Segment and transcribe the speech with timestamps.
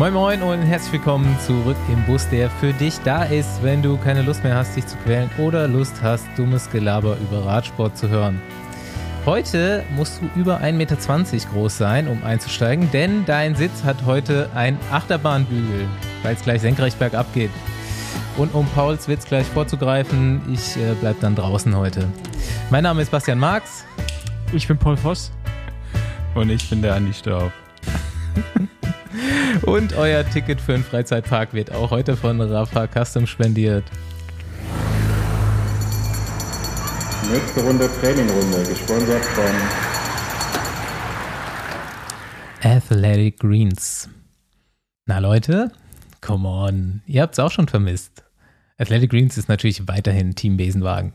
[0.00, 3.96] Moin Moin und herzlich willkommen zurück im Bus, der für dich da ist, wenn du
[3.96, 8.08] keine Lust mehr hast, dich zu quälen oder Lust hast, dummes Gelaber über Radsport zu
[8.08, 8.42] hören.
[9.24, 10.96] Heute musst du über 1,20 Meter
[11.52, 15.86] groß sein, um einzusteigen, denn dein Sitz hat heute ein Achterbahnbügel,
[16.24, 17.50] weil es gleich senkrecht bergab geht.
[18.36, 22.08] Und um Pauls Witz gleich vorzugreifen, ich äh, bleib dann draußen heute.
[22.68, 23.84] Mein Name ist Bastian Marx.
[24.52, 25.30] Ich bin Paul Voss.
[26.34, 27.52] Und ich bin der Andi Staub.
[29.66, 33.84] Und euer Ticket für einen Freizeitpark wird auch heute von Rafa Custom spendiert.
[37.32, 39.44] Nächste Runde Trainingrunde, gesponsert von
[42.62, 44.10] Athletic Greens.
[45.06, 45.72] Na Leute,
[46.20, 48.22] come on, ihr habt es auch schon vermisst.
[48.76, 51.14] Athletic Greens ist natürlich weiterhin Team Besenwagen.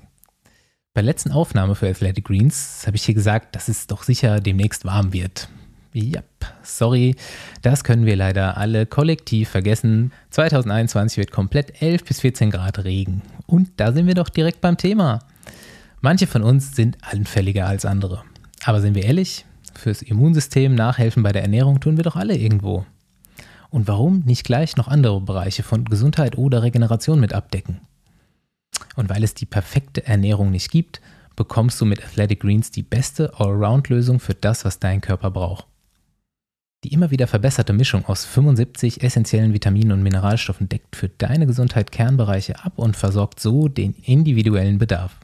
[0.95, 4.39] Bei der letzten Aufnahme für Athletic Greens habe ich hier gesagt, dass es doch sicher
[4.39, 5.49] demnächst warm wird.
[5.93, 6.21] Ja,
[6.61, 7.15] sorry,
[7.63, 10.11] das können wir leider alle kollektiv vergessen.
[10.29, 13.23] 2021 wird komplett 11 bis 14 Grad Regen.
[13.47, 15.19] Und da sind wir doch direkt beim Thema.
[16.01, 18.23] Manche von uns sind anfälliger als andere.
[18.63, 22.85] Aber sind wir ehrlich, fürs Immunsystem nachhelfen bei der Ernährung tun wir doch alle irgendwo.
[23.71, 27.81] Und warum nicht gleich noch andere Bereiche von Gesundheit oder Regeneration mit abdecken?
[28.95, 31.01] Und weil es die perfekte Ernährung nicht gibt,
[31.35, 35.68] bekommst du mit Athletic Greens die beste Allround-Lösung für das, was dein Körper braucht.
[36.85, 41.91] Die immer wieder verbesserte Mischung aus 75 essentiellen Vitaminen und Mineralstoffen deckt für deine Gesundheit
[41.91, 45.19] Kernbereiche ab und versorgt so den individuellen Bedarf.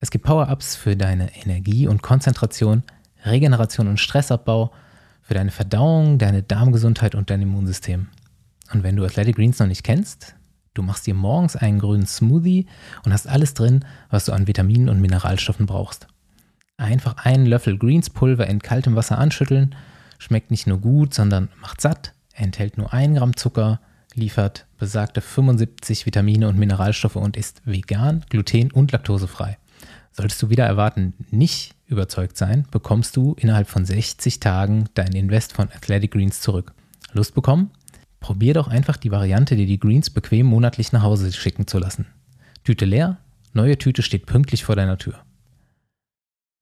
[0.00, 2.82] Es gibt Power-Ups für deine Energie und Konzentration,
[3.24, 4.72] Regeneration und Stressabbau,
[5.22, 8.08] für deine Verdauung, deine Darmgesundheit und dein Immunsystem.
[8.72, 10.34] Und wenn du Athletic Greens noch nicht kennst,
[10.74, 12.66] du machst dir morgens einen grünen Smoothie
[13.04, 16.08] und hast alles drin, was du an Vitaminen und Mineralstoffen brauchst.
[16.76, 19.74] Einfach einen Löffel Greenspulver in kaltem Wasser anschütteln
[20.22, 23.80] Schmeckt nicht nur gut, sondern macht satt, enthält nur 1 Gramm Zucker,
[24.14, 29.58] liefert besagte 75 Vitamine und Mineralstoffe und ist vegan, gluten- und laktosefrei.
[30.12, 35.54] Solltest du wieder erwarten, nicht überzeugt sein, bekommst du innerhalb von 60 Tagen dein Invest
[35.54, 36.72] von Athletic Greens zurück.
[37.12, 37.72] Lust bekommen?
[38.20, 42.06] Probier doch einfach die Variante, dir die Greens bequem monatlich nach Hause schicken zu lassen.
[42.62, 43.18] Tüte leer,
[43.54, 45.18] neue Tüte steht pünktlich vor deiner Tür.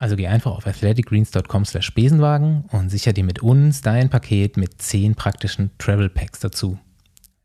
[0.01, 4.81] Also geh einfach auf athleticgreens.com slash Besenwagen und sicher dir mit uns dein Paket mit
[4.81, 6.79] 10 praktischen Travel Packs dazu.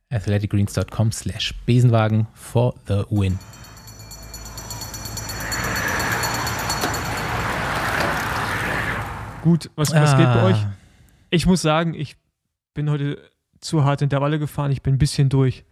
[0.08, 3.38] athleticgreens.com slash Besenwagen for the win.
[9.42, 10.16] Gut, was, was ah.
[10.16, 10.66] geht bei euch?
[11.28, 12.16] Ich muss sagen, ich
[12.72, 13.18] bin heute
[13.60, 14.72] zu hart Intervalle gefahren.
[14.72, 15.66] Ich bin ein bisschen durch.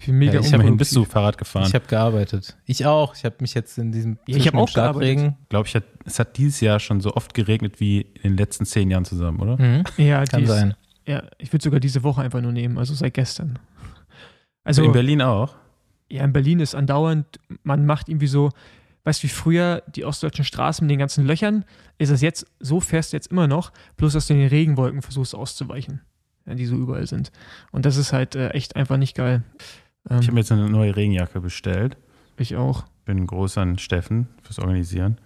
[0.00, 1.66] Ich bin mega ja, ich Immerhin bist du Fahrrad gefahren.
[1.66, 2.56] Ich habe gearbeitet.
[2.66, 3.14] Ich auch.
[3.16, 5.36] Ich habe mich jetzt in diesem ja, ich habe auch Starkregen.
[5.48, 8.64] Glaube ich, hat, es hat dieses Jahr schon so oft geregnet wie in den letzten
[8.64, 9.60] zehn Jahren zusammen, oder?
[9.60, 9.84] Mhm.
[9.96, 10.74] Ja, kann dies, sein.
[11.06, 13.58] Ja, ich würde sogar diese Woche einfach nur nehmen, also seit gestern.
[14.62, 15.56] Also in Berlin auch.
[16.10, 17.26] Ja, in Berlin ist andauernd,
[17.62, 18.50] man macht irgendwie so,
[19.04, 21.64] weißt du, wie früher die ostdeutschen Straßen mit den ganzen Löchern,
[21.96, 25.02] ist es jetzt, so fährst du jetzt immer noch, bloß dass du in den Regenwolken
[25.02, 26.02] versuchst auszuweichen,
[26.46, 27.32] die so überall sind.
[27.72, 29.42] Und das ist halt äh, echt einfach nicht geil.
[30.10, 31.96] Ähm, ich habe mir jetzt eine neue Regenjacke bestellt.
[32.36, 32.84] Ich auch.
[33.04, 35.18] Bin groß an Steffen fürs Organisieren.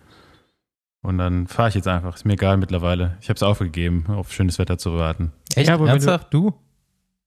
[1.02, 2.14] Und dann fahre ich jetzt einfach.
[2.14, 3.16] Ist mir egal mittlerweile.
[3.20, 5.32] Ich habe es aufgegeben, auf schönes Wetter zu warten.
[5.56, 5.68] Echt?
[5.68, 6.32] Ja, Ernsthaft?
[6.32, 6.56] Du, du?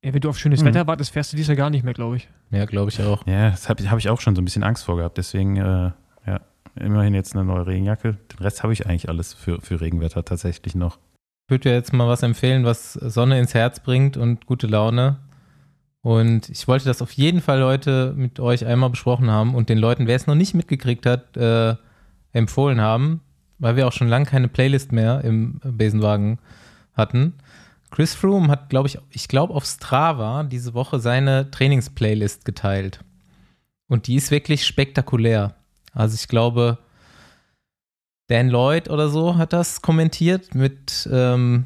[0.03, 0.67] Ja, wenn du auf schönes mhm.
[0.67, 2.29] Wetter wartest, fährst du dies ja gar nicht mehr, glaube ich.
[2.51, 3.25] Ja, glaube ich auch.
[3.27, 5.17] Ja, das habe hab ich auch schon so ein bisschen Angst vor gehabt.
[5.17, 5.91] Deswegen, äh,
[6.25, 6.41] ja,
[6.75, 8.13] immerhin jetzt eine neue Regenjacke.
[8.13, 10.99] Den Rest habe ich eigentlich alles für, für Regenwetter tatsächlich noch.
[11.47, 15.17] Ich würde dir jetzt mal was empfehlen, was Sonne ins Herz bringt und gute Laune.
[16.05, 19.79] Und ich wollte das auf jeden Fall heute mit euch einmal besprochen haben und den
[19.79, 21.75] Leuten, wer es noch nicht mitgekriegt hat, äh,
[22.31, 23.21] empfohlen haben,
[23.57, 26.37] weil wir auch schon lange keine Playlist mehr im Besenwagen
[26.93, 27.33] hatten.
[27.89, 32.99] Chris Froome hat, glaube ich, ich glaube auf Strava diese Woche seine Trainingsplaylist geteilt.
[33.87, 35.55] Und die ist wirklich spektakulär.
[35.91, 36.77] Also ich glaube,
[38.27, 41.65] Dan Lloyd oder so hat das kommentiert mit ähm,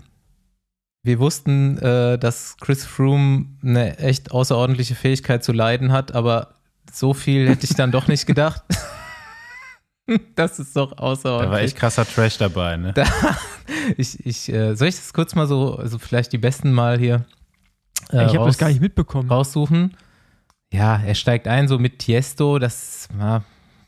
[1.03, 6.55] wir wussten, äh, dass Chris Froome eine echt außerordentliche Fähigkeit zu leiden hat, aber
[6.91, 8.63] so viel hätte ich dann doch nicht gedacht.
[10.35, 11.49] das ist doch außerordentlich.
[11.49, 12.93] Da war echt krasser Trash dabei, ne?
[12.93, 13.05] Da,
[13.97, 17.25] ich, ich, äh, soll ich das kurz mal so, also vielleicht die besten mal hier
[18.11, 19.29] äh, Ich habe das gar nicht mitbekommen.
[19.29, 19.95] Raussuchen.
[20.71, 23.43] Ja, er steigt ein so mit Tiesto, das ja,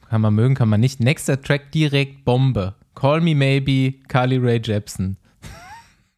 [0.10, 1.00] kann man mögen, kann man nicht.
[1.00, 2.76] Nächster Track direkt Bombe.
[2.96, 5.18] Call Me Maybe, Carly Ray Jepsen.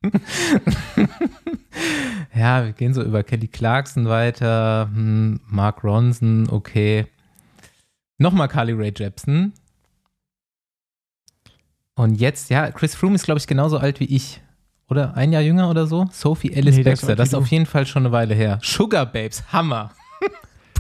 [2.36, 7.08] ja, wir gehen so über Kelly Clarkson weiter, hm, Mark Ronson, okay.
[8.18, 9.54] Nochmal Carly Ray Jepsen.
[11.96, 14.42] Und jetzt, ja, Chris Froome ist, glaube ich, genauso alt wie ich.
[14.90, 16.08] oder ein Jahr jünger oder so.
[16.12, 18.60] Sophie Alice Nee, Baxter, das wie ist auf jeden Fall schon eine Weile her.
[18.64, 19.92] Sugar Babes, Hammer.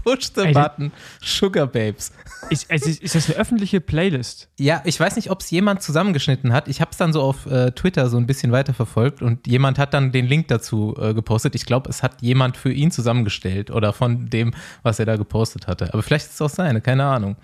[0.03, 0.91] Push the button,
[1.21, 2.11] Sugar Babes.
[2.49, 4.49] Ist, also ist, ist das eine öffentliche Playlist?
[4.59, 6.67] Ja, ich weiß nicht, ob es jemand zusammengeschnitten hat.
[6.67, 9.93] Ich habe es dann so auf äh, Twitter so ein bisschen weiterverfolgt und jemand hat
[9.93, 11.55] dann den Link dazu äh, gepostet.
[11.55, 15.67] Ich glaube, es hat jemand für ihn zusammengestellt oder von dem, was er da gepostet
[15.67, 15.93] hatte.
[15.93, 17.37] Aber vielleicht ist es auch seine, keine Ahnung.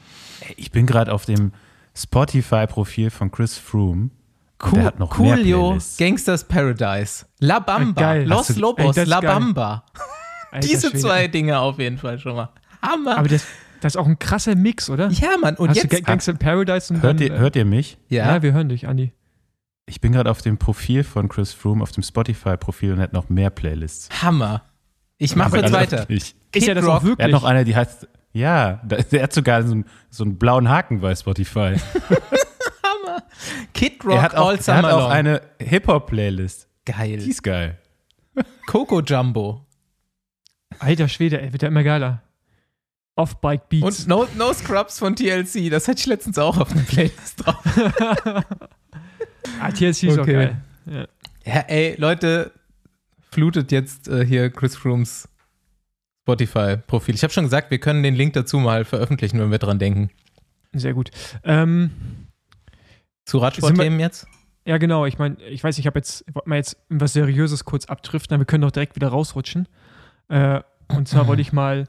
[0.58, 1.54] Ich bin gerade auf dem
[1.96, 4.10] Spotify-Profil von Chris Froome.
[4.62, 5.78] Und der hat noch mehr Coolio.
[5.98, 8.28] Gangsters Paradise, La Bamba, Ah, geil.
[8.28, 9.30] Los Lobos, ey, La geil.
[9.32, 9.86] Bamba.
[10.52, 11.00] Alter Diese Schwede.
[11.00, 12.50] zwei Dinge auf jeden Fall schon mal.
[12.82, 13.18] Hammer.
[13.18, 13.46] Aber das,
[13.82, 15.10] das ist auch ein krasser Mix, oder?
[15.10, 15.56] ja, Mann.
[15.56, 15.92] Und Hast jetzt.
[15.92, 17.98] du Ga- Gangster in Paradise und Hört dann, ihr, äh, hört ihr mich?
[18.10, 18.36] ja.
[18.36, 19.14] ja, wir hören dich, Andi.
[19.86, 23.14] Ich bin gerade auf dem Profil von Chris Froome, auf dem Spotify-Profil und er hat
[23.14, 24.10] noch mehr Playlists.
[24.22, 24.64] Hammer.
[25.18, 26.10] Ich mache Aber jetzt weiter.
[26.10, 27.20] Ist ja Kid das auch wirklich?
[27.20, 30.70] Er hat noch eine, die heißt, ja, der hat sogar so einen, so einen blauen
[30.70, 31.76] Haken bei Spotify.
[33.74, 35.12] Kid Rock er hat auch, All er Summer hat auch Long.
[35.12, 36.68] eine Hip-Hop-Playlist.
[36.86, 37.18] Geil.
[37.18, 37.78] Die ist geil.
[38.68, 39.66] Coco Jumbo.
[40.78, 42.22] Alter Schwede, ey, wird ja immer geiler.
[43.16, 43.84] Off-Bike Beats.
[44.02, 45.70] Und no, no Scrubs von TLC.
[45.70, 47.58] Das hatte ich letztens auch auf einer Playlist drauf.
[49.60, 50.34] ah, TLC ist auch Okay.
[50.34, 50.62] geil.
[50.86, 51.08] Ja.
[51.46, 52.52] Ja, ey, Leute,
[53.32, 55.28] flutet jetzt äh, hier Chris Frooms
[56.24, 57.16] Spotify-Profil.
[57.16, 60.12] Ich habe schon gesagt, wir können den Link dazu mal veröffentlichen, wenn wir dran denken.
[60.74, 61.10] Sehr gut.
[61.44, 61.90] Ähm,
[63.26, 64.28] Zu Radsportthemen jetzt?
[64.66, 65.06] ja, genau.
[65.08, 68.42] Ich meine, ich weiß, ich habe jetzt, wollte mal jetzt was Seriöses kurz abdriften, aber
[68.42, 69.68] wir können doch direkt wieder rausrutschen.
[70.30, 71.88] Äh, und zwar wollte ich mal,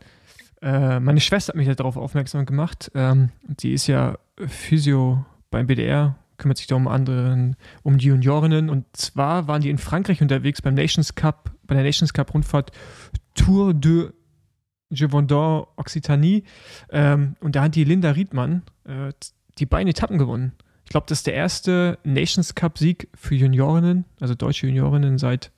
[0.62, 2.90] äh, meine Schwester hat mich darauf aufmerksam gemacht.
[2.94, 8.68] Ähm, die ist ja Physio beim BDR, kümmert sich da um anderen, um die Juniorinnen.
[8.68, 12.72] Und zwar waren die in Frankreich unterwegs beim Nations Cup, bei der Nations Cup Rundfahrt
[13.34, 14.10] Tour de
[14.90, 16.44] Gévaudan Occitanie.
[16.90, 19.12] Ähm, und da hat die Linda Riedmann äh,
[19.58, 20.52] die beiden Etappen gewonnen.
[20.84, 25.52] Ich glaube, das ist der erste Nations Cup-Sieg für Juniorinnen, also deutsche Juniorinnen seit,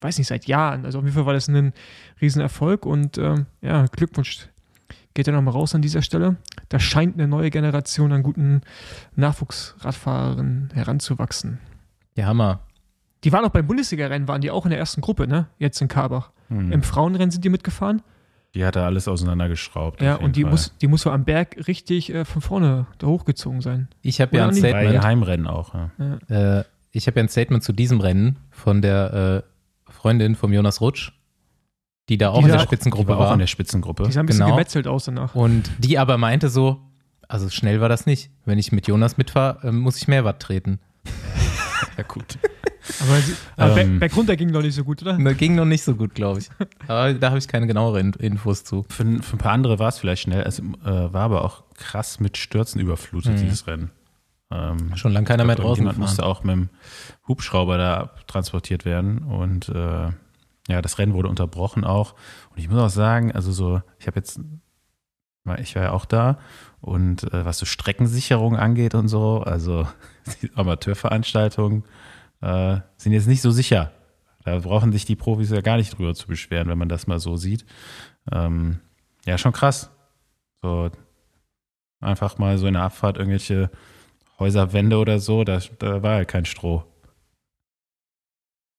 [0.00, 0.84] weiß nicht, seit Jahren.
[0.84, 1.72] Also auf jeden Fall war das ein
[2.20, 4.48] Riesenerfolg und ähm, ja, Glückwunsch
[5.14, 6.36] geht ja nochmal raus an dieser Stelle.
[6.68, 8.60] Da scheint eine neue Generation an guten
[9.14, 11.58] Nachwuchsradfahrern heranzuwachsen.
[12.16, 12.60] Ja, Hammer.
[13.24, 15.48] Die waren auch beim Bundesliga-Rennen, waren die auch in der ersten Gruppe, ne?
[15.58, 16.30] Jetzt in Karbach.
[16.48, 16.70] Hm.
[16.70, 18.02] Im Frauenrennen sind die mitgefahren.
[18.54, 20.00] Die hat er alles auseinandergeschraubt.
[20.00, 20.50] Ja, und die Fall.
[20.50, 23.88] muss, die muss so am Berg richtig äh, von vorne da hochgezogen sein.
[24.02, 24.50] Ich habe ja ein?
[24.50, 25.04] Bei Statement.
[25.04, 25.74] Heimrennen auch.
[25.74, 26.60] Ja.
[26.60, 29.55] Äh, ich habe ja ein Statement zu diesem Rennen von der äh,
[30.06, 31.10] Freundin vom Jonas Rutsch,
[32.08, 33.32] die da auch Die in der auch- Spitzengruppe die war auch war.
[33.32, 34.04] in der Spitzengruppe.
[34.04, 34.54] Die sah ein bisschen Genau.
[34.54, 35.34] gemetzelt aus danach.
[35.34, 36.80] und die aber meinte so,
[37.26, 38.30] also schnell war das nicht.
[38.44, 40.78] Wenn ich mit Jonas mitfahre, ähm, muss ich mehr Watt treten.
[41.96, 42.38] Ja, gut.
[43.00, 43.98] Aber, sie, aber Ähm.
[43.98, 45.16] Back runter ging noch nicht so gut, oder?
[45.34, 46.48] Ging noch nicht so gut, glaube ich.
[46.86, 48.84] Aber da habe ich keine genaueren Infos zu.
[48.88, 50.42] Für, für ein paar andere war es vielleicht schnell.
[50.42, 53.38] Es äh, war aber auch krass mit Stürzen überflutet, Mhm.
[53.38, 53.90] dieses Rennen.
[54.50, 56.68] Ähm, Schon lange keiner mehr draußen irgendjemand musste auch mit dem
[57.26, 59.24] Hubschrauber da transportiert werden.
[59.24, 60.10] Und äh,
[60.68, 62.14] ja, das Rennen wurde unterbrochen auch.
[62.50, 64.40] Und ich muss auch sagen, also so, ich habe jetzt,
[65.58, 66.38] ich war ja auch da
[66.80, 69.86] und äh, was so Streckensicherung angeht und so, also
[70.42, 71.84] die Amateurveranstaltungen
[72.40, 73.92] äh, sind jetzt nicht so sicher.
[74.44, 77.18] Da brauchen sich die Profis ja gar nicht drüber zu beschweren, wenn man das mal
[77.18, 77.66] so sieht.
[78.30, 78.78] Ähm,
[79.24, 79.90] ja, schon krass.
[80.62, 80.90] So
[82.00, 83.70] einfach mal so in der Abfahrt irgendwelche
[84.38, 86.84] Häuserwände oder so, da, da war ja kein Stroh.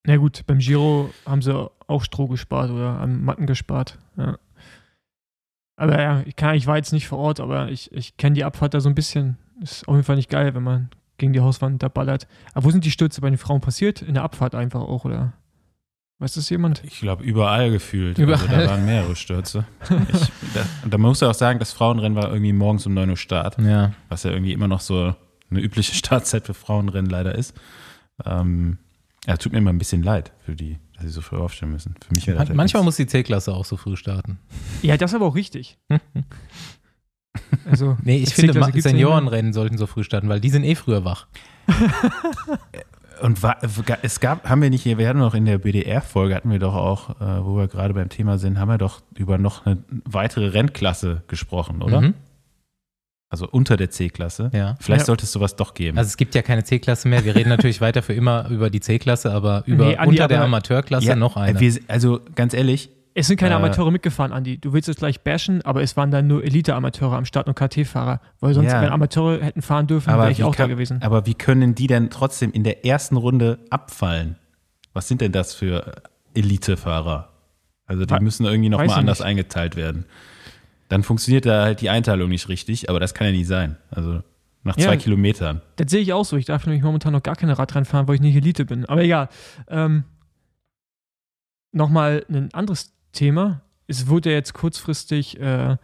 [0.06, 3.98] Na gut, beim Giro haben sie auch Stroh gespart oder an Matten gespart.
[4.16, 4.38] Ja.
[5.80, 8.44] Aber ja, ich, kann, ich war jetzt nicht vor Ort, aber ich, ich kenne die
[8.44, 9.38] Abfahrt da so ein bisschen.
[9.62, 12.28] Ist auf jeden Fall nicht geil, wenn man gegen die Hauswand da ballert.
[12.54, 14.02] Aber wo sind die Stürze bei den Frauen passiert?
[14.02, 15.34] In der Abfahrt einfach auch, oder?
[16.20, 16.84] Weiß das jemand?
[16.84, 18.18] Ich glaube, überall gefühlt.
[18.18, 18.40] Überall.
[18.48, 19.66] Also, da waren mehrere Stürze.
[19.84, 20.20] Ich,
[20.56, 23.18] da, da man muss ja auch sagen, das Frauenrennen war irgendwie morgens um 9 Uhr
[23.18, 23.94] Start, Ja.
[24.10, 25.14] was ja irgendwie immer noch so
[25.50, 27.54] eine übliche Startzeit für Frauenrennen leider ist.
[28.26, 28.78] Ähm,
[29.26, 31.96] ja, tut mir immer ein bisschen leid für die, dass sie so früh aufstehen müssen.
[32.06, 34.40] Für mich wäre das Man, manchmal muss die C-Klasse auch so früh starten.
[34.82, 35.78] Ja, das ist aber auch richtig.
[37.70, 38.60] Also, Nee, ich finde.
[38.82, 41.28] Seniorenrennen sollten so früh starten, weil die sind eh früher wach.
[43.22, 43.58] Und wa-
[44.04, 46.76] es gab, haben wir nicht hier, wir hatten noch in der BDR-Folge, hatten wir doch
[46.76, 50.48] auch, äh, wo wir gerade beim Thema sind, haben wir doch über noch eine weitere
[50.48, 52.02] Rennklasse gesprochen, oder?
[52.02, 52.14] Mhm.
[53.30, 54.50] Also unter der C-Klasse.
[54.54, 54.76] Ja.
[54.80, 55.06] Vielleicht Ja.
[55.08, 55.98] sollte es sowas doch geben.
[55.98, 57.26] Also es gibt ja keine C-Klasse mehr.
[57.26, 60.44] Wir reden natürlich weiter für immer über die C-Klasse, aber über Nee, Andi, unter der
[60.44, 61.60] Amateurklasse Ja, noch eine.
[61.60, 64.60] Wir, also ganz ehrlich, es sind keine Äh, Amateure mitgefahren, Andi.
[64.60, 68.22] Du willst es gleich bashen, aber es waren dann nur Elite-Amateure am Start und KT-Fahrer.
[68.40, 68.82] Weil sonst, Ja.
[68.82, 71.02] wenn Amateure hätten fahren dürfen, aber wäre ich wie auch da kann- gewesen.
[71.02, 74.36] Aber wie können die denn trotzdem in der ersten Runde abfallen?
[74.94, 75.96] Was sind denn das für
[76.34, 77.30] Elite-Fahrer?
[77.86, 79.26] Also die We- müssen irgendwie nochmal anders nicht.
[79.28, 80.06] eingeteilt werden.
[80.90, 83.78] Dann funktioniert da halt die Einteilung nicht richtig, aber das kann ja nicht sein.
[83.92, 84.22] Also,
[84.64, 84.86] Nach Ja.
[84.88, 85.62] zwei Kilometern.
[85.78, 86.36] Das sehe ich auch so.
[86.36, 88.86] Ich darf nämlich momentan noch gar keine Radrennen fahren, weil ich nicht Elite bin.
[88.86, 89.30] Aber egal.
[89.70, 90.04] Ähm,
[91.72, 93.62] Nochmal ein anderes Thema.
[93.88, 95.78] Es wurde ja jetzt kurzfristig äh,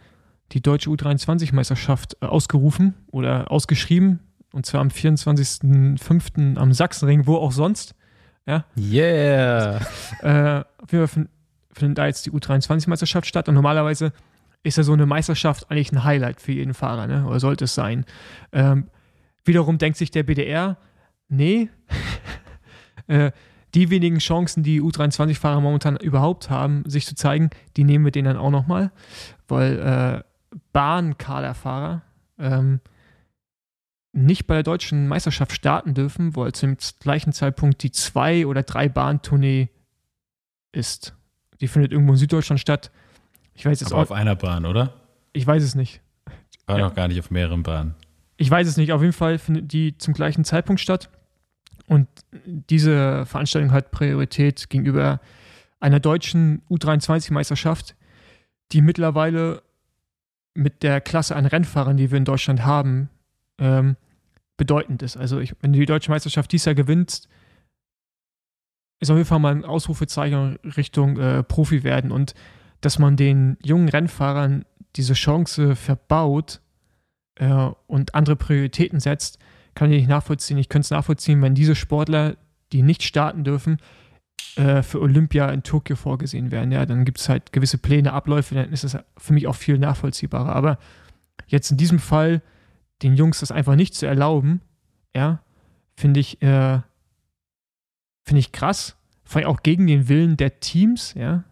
[0.52, 4.20] die deutsche U23-Meisterschaft äh, ausgerufen oder ausgeschrieben.
[4.52, 6.56] Und zwar am 24.05.
[6.58, 7.94] am Sachsenring, wo auch sonst.
[8.76, 9.80] Yeah.
[10.20, 11.28] Äh, auf jeden Fall fin-
[11.72, 13.48] findet da jetzt die U23-Meisterschaft statt.
[13.48, 14.12] Und normalerweise
[14.64, 17.26] ist ja so eine Meisterschaft eigentlich ein Highlight für jeden Fahrer, ne?
[17.26, 18.04] oder sollte es sein.
[18.52, 18.88] Ähm,
[19.44, 20.78] wiederum denkt sich der BDR,
[21.28, 21.68] nee,
[23.06, 23.30] äh,
[23.74, 28.26] die wenigen Chancen, die U23-Fahrer momentan überhaupt haben, sich zu zeigen, die nehmen wir denen
[28.26, 28.90] dann auch nochmal,
[29.48, 32.02] weil äh, Bahnkaderfahrer
[32.38, 32.80] ähm,
[34.12, 38.88] nicht bei der deutschen Meisterschaft starten dürfen, weil zum gleichen Zeitpunkt die zwei oder drei
[38.88, 39.68] Bahntournee
[40.72, 41.14] ist.
[41.60, 42.92] Die findet irgendwo in Süddeutschland statt.
[43.54, 44.92] Ich weiß jetzt Aber auch, auf einer Bahn, oder?
[45.32, 46.00] ich weiß es nicht.
[46.66, 46.88] War Ja.
[46.88, 47.94] noch gar nicht auf mehreren Bahnen.
[48.36, 48.92] Ich weiß es nicht.
[48.92, 51.08] Auf jeden Fall findet die zum gleichen Zeitpunkt statt.
[51.86, 52.08] Und
[52.44, 55.20] diese Veranstaltung hat Priorität gegenüber
[55.80, 57.94] einer deutschen U23-Meisterschaft,
[58.72, 59.62] die mittlerweile
[60.54, 63.10] mit der Klasse an Rennfahrern, die wir in Deutschland haben,
[63.58, 63.96] ähm,
[64.56, 65.16] bedeutend ist.
[65.16, 67.28] Also ich, wenn du die deutsche Meisterschaft dieses Jahr gewinnst,
[69.00, 72.34] ist auf jeden Fall mal ein Ausrufezeichen Richtung äh, Profi werden und
[72.84, 74.64] dass man den jungen Rennfahrern
[74.96, 76.60] diese Chance verbaut
[77.36, 79.38] äh, und andere Prioritäten setzt,
[79.74, 80.58] kann ich nicht nachvollziehen.
[80.58, 82.36] Ich könnte es nachvollziehen, wenn diese Sportler,
[82.72, 83.78] die nicht starten dürfen,
[84.56, 86.70] äh, für Olympia in Tokio vorgesehen werden.
[86.70, 89.78] Ja, dann gibt es halt gewisse Pläne, Abläufe, dann ist es für mich auch viel
[89.78, 90.54] nachvollziehbarer.
[90.54, 90.78] Aber
[91.46, 92.42] jetzt in diesem Fall
[93.02, 94.60] den Jungs das einfach nicht zu erlauben,
[95.14, 95.42] ja,
[95.96, 96.80] finde ich, äh,
[98.22, 98.96] finde ich krass.
[99.24, 101.44] Vor allem auch gegen den Willen der Teams, ja,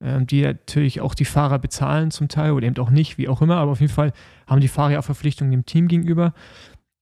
[0.00, 3.56] die natürlich auch die Fahrer bezahlen zum Teil oder eben auch nicht, wie auch immer,
[3.56, 4.12] aber auf jeden Fall
[4.46, 6.32] haben die Fahrer ja auch Verpflichtungen dem Team gegenüber.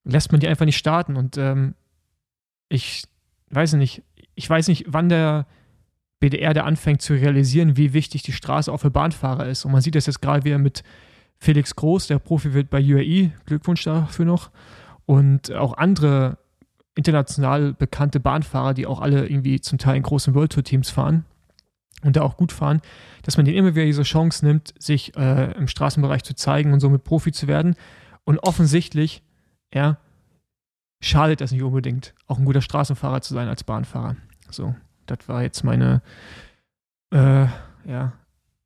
[0.04, 1.74] Lässt man die einfach nicht starten und ähm,
[2.68, 3.04] ich
[3.50, 4.02] weiß nicht,
[4.34, 5.46] ich weiß nicht, wann der
[6.20, 9.64] BDR da anfängt zu realisieren, wie wichtig die Straße auch für Bahnfahrer ist.
[9.64, 10.82] Und man sieht das jetzt gerade wieder mit
[11.38, 14.50] Felix Groß, der Profi wird bei UAE, Glückwunsch dafür noch.
[15.06, 16.38] Und auch andere
[16.96, 21.24] international bekannte Bahnfahrer, die auch alle irgendwie zum Teil in großen World Tour Teams fahren
[22.04, 22.80] und da auch gut fahren,
[23.22, 26.80] dass man denen immer wieder diese Chance nimmt, sich äh, im Straßenbereich zu zeigen und
[26.80, 27.74] somit Profi zu werden.
[28.24, 29.22] Und offensichtlich,
[29.74, 29.96] ja,
[31.00, 34.16] schadet das nicht unbedingt, auch ein guter Straßenfahrer zu sein als Bahnfahrer.
[34.50, 34.74] So,
[35.06, 36.02] das war jetzt meine,
[37.12, 37.46] äh,
[37.86, 38.12] ja,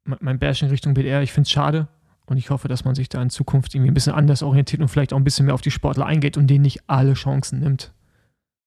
[0.04, 1.22] me- mein Bashing Richtung BDR.
[1.22, 1.88] Ich finde es schade
[2.26, 4.88] und ich hoffe, dass man sich da in Zukunft irgendwie ein bisschen anders orientiert und
[4.88, 7.92] vielleicht auch ein bisschen mehr auf die Sportler eingeht und denen nicht alle Chancen nimmt.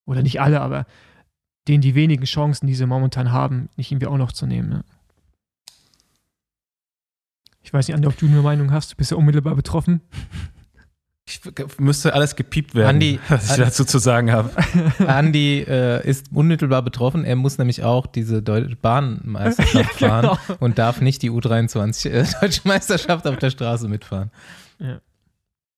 [0.06, 0.86] Oder nicht alle, aber
[1.68, 4.70] denen die wenigen Chancen, die sie momentan haben, nicht irgendwie auch noch zu nehmen.
[4.70, 4.84] Ne?
[7.62, 8.92] Ich weiß nicht, Andi, ob du eine Meinung hast.
[8.92, 10.02] Du bist ja unmittelbar betroffen.
[11.28, 11.42] Ich,
[11.80, 14.52] müsste alles gepiept werden, Andi- was ich Andi- dazu zu sagen habe.
[15.00, 17.26] Andy äh, ist unmittelbar betroffen.
[17.26, 20.58] Er muss nämlich auch diese Deu Bahnmeisterschaft Ja, fahren genau.
[20.60, 24.30] und darf nicht die U23 äh, Deutsche Meisterschaft auf der Straße mitfahren.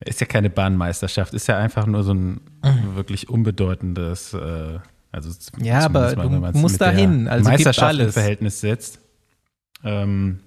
[0.02, 2.42] Ist ja keine Bahnmeisterschaft, ist ja einfach nur so ein
[2.96, 4.80] wirklich unbedeutendes, äh,
[5.12, 8.14] also Ja, aber zumindest du wenn musst dahin, also Meisterschaft alles.
[8.14, 9.00] Verhältnis setzt.
[9.84, 10.40] Ähm,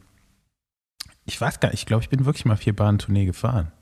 [1.24, 3.72] ich weiß gar nicht, ich glaube, ich bin wirklich mal vier Bahnen-Tournee gefahren.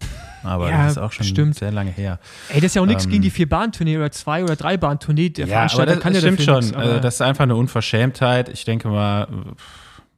[0.44, 1.56] Aber Ja, das ist auch schon stimmt.
[1.56, 2.20] sehr lange her.
[2.50, 5.30] Ey, das ist ja auch nichts Ähm, gegen die Vier-Bahn-Tournee oder Zwei- oder Drei-Bahn-Tournee.
[5.30, 6.74] Der ja, aber Veranstalter das, kann das ja stimmt schon.
[6.74, 8.48] aber also das ist einfach eine Unverschämtheit.
[8.48, 9.26] Ich denke mal,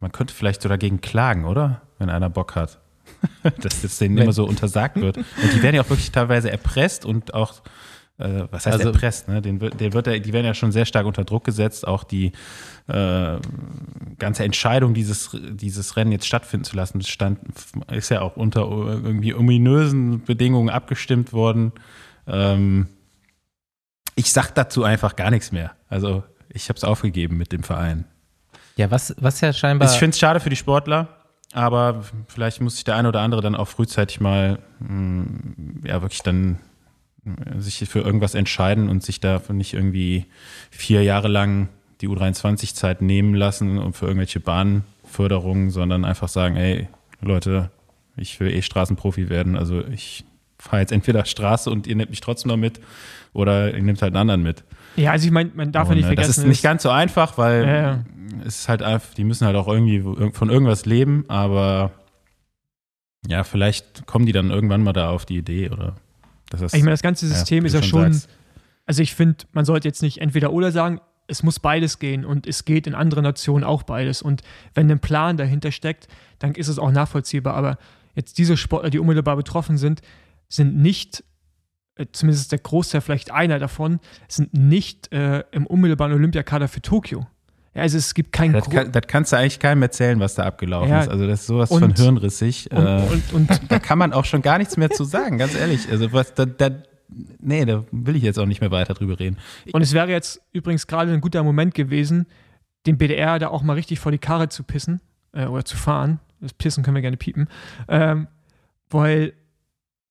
[0.01, 1.81] man könnte vielleicht so dagegen klagen, oder?
[1.99, 2.79] Wenn einer Bock hat.
[3.61, 5.17] Dass das denen immer so untersagt wird.
[5.17, 7.55] Und die werden ja auch wirklich teilweise erpresst und auch,
[8.21, 9.29] äh, was heißt Also- erpresst?
[9.29, 9.41] Ne?
[9.43, 12.33] Den, den wird ja, die werden ja schon sehr stark unter Druck gesetzt, auch die
[12.89, 13.39] äh,
[14.19, 17.39] ganze Entscheidung, dieses, dieses Rennen jetzt stattfinden zu lassen, stand,
[17.91, 21.73] ist ja auch unter irgendwie ominösen Bedingungen abgestimmt worden.
[22.27, 22.89] Ähm,
[24.17, 25.73] ich sag dazu einfach gar nichts mehr.
[25.89, 28.05] Also ich habe es aufgegeben mit dem Verein.
[28.77, 29.91] Ja, was, was ja scheinbar.
[29.91, 31.09] Ich finde es schade für die Sportler,
[31.53, 35.25] aber vielleicht muss sich der eine oder andere dann auch frühzeitig mal mh,
[35.85, 36.59] ja wirklich dann
[37.59, 40.27] sich für irgendwas entscheiden und sich dafür nicht irgendwie
[40.71, 41.69] vier Jahre lang
[42.01, 46.89] die U23-Zeit nehmen lassen und für irgendwelche Bahnförderungen, sondern einfach sagen, ey,
[47.21, 47.71] Leute,
[48.17, 50.25] ich will eh Straßenprofi werden, also ich
[50.59, 52.81] fahre jetzt entweder Straße und ihr nehmt mich trotzdem noch mit
[53.33, 54.65] oder ihr nehmt halt einen anderen mit.
[54.97, 56.29] Ja, also ich meine, man darf ja Und, nicht äh, vergessen.
[56.29, 58.05] Das ist nicht ganz so einfach, weil Ja, ja.
[58.47, 61.93] es ist halt einfach, die müssen halt auch irgendwie von irgendwas leben, aber
[63.27, 65.97] ja, vielleicht kommen die dann irgendwann mal da auf die Idee oder
[66.61, 68.29] ist, ich meine, das ganze System wie ist ja schon, sagst.
[68.87, 72.47] also ich finde, man sollte jetzt nicht entweder oder sagen, es muss beides gehen und
[72.47, 74.21] es geht in anderen Nationen auch beides.
[74.21, 74.43] Und
[74.75, 76.09] wenn ein Plan dahinter steckt,
[76.41, 77.55] dann ist es auch nachvollziehbar.
[77.55, 77.79] Aber
[78.15, 80.03] jetzt diese Sportler, die unmittelbar betroffen sind,
[80.49, 81.23] sind nicht
[81.95, 87.27] äh, zumindest der Großteil, vielleicht einer davon, sind nicht äh, im unmittelbaren Olympiakader für Tokio.
[87.75, 90.45] Ja, also es gibt keinen Das, kann, das kannst du eigentlich keinem erzählen, was da
[90.45, 91.03] abgelaufen Ja.
[91.03, 91.09] ist.
[91.09, 92.69] Also das ist sowas Und- von hirnrissig.
[92.73, 95.89] und, äh, und, da kann man auch schon gar nichts mehr zu sagen, ganz ehrlich.
[95.91, 96.71] Also was da, da
[97.41, 99.37] nee, da will ich jetzt auch nicht mehr weiter drüber reden.
[99.73, 102.27] Und es wäre jetzt übrigens gerade ein guter Moment gewesen,
[102.87, 105.01] den BDR da auch mal richtig vor die Karre zu pissen
[105.33, 106.19] äh, oder zu fahren.
[106.41, 107.49] Das Pissen können wir gerne piepen.
[107.89, 108.27] Ähm,
[108.89, 109.35] weil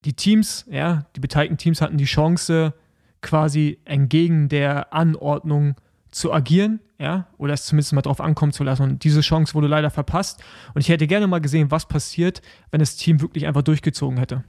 [0.06, 2.72] die Teams, ja, die beteiligten Teams hatten die Chance,
[3.20, 5.74] quasi entgegen der Anordnung
[6.10, 8.82] zu agieren, ja, oder es zumindest mal drauf ankommen zu lassen.
[8.82, 10.44] Und diese Chance wurde leider verpasst.
[10.74, 14.44] Und ich hätte gerne mal gesehen, was passiert, wenn das Team wirklich einfach durchgezogen hätte.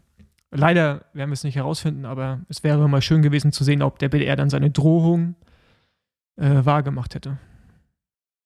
[0.51, 3.99] Leider werden wir es nicht herausfinden, aber es wäre mal schön gewesen zu sehen, ob
[3.99, 5.35] der BDR dann seine Drohung
[6.35, 7.37] äh, wahrgemacht hätte.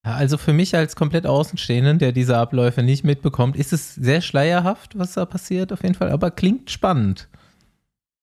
[0.03, 4.99] Also für mich als komplett Außenstehenden, der diese Abläufe nicht mitbekommt, ist es sehr schleierhaft,
[4.99, 7.27] was da passiert auf jeden Fall, aber klingt spannend.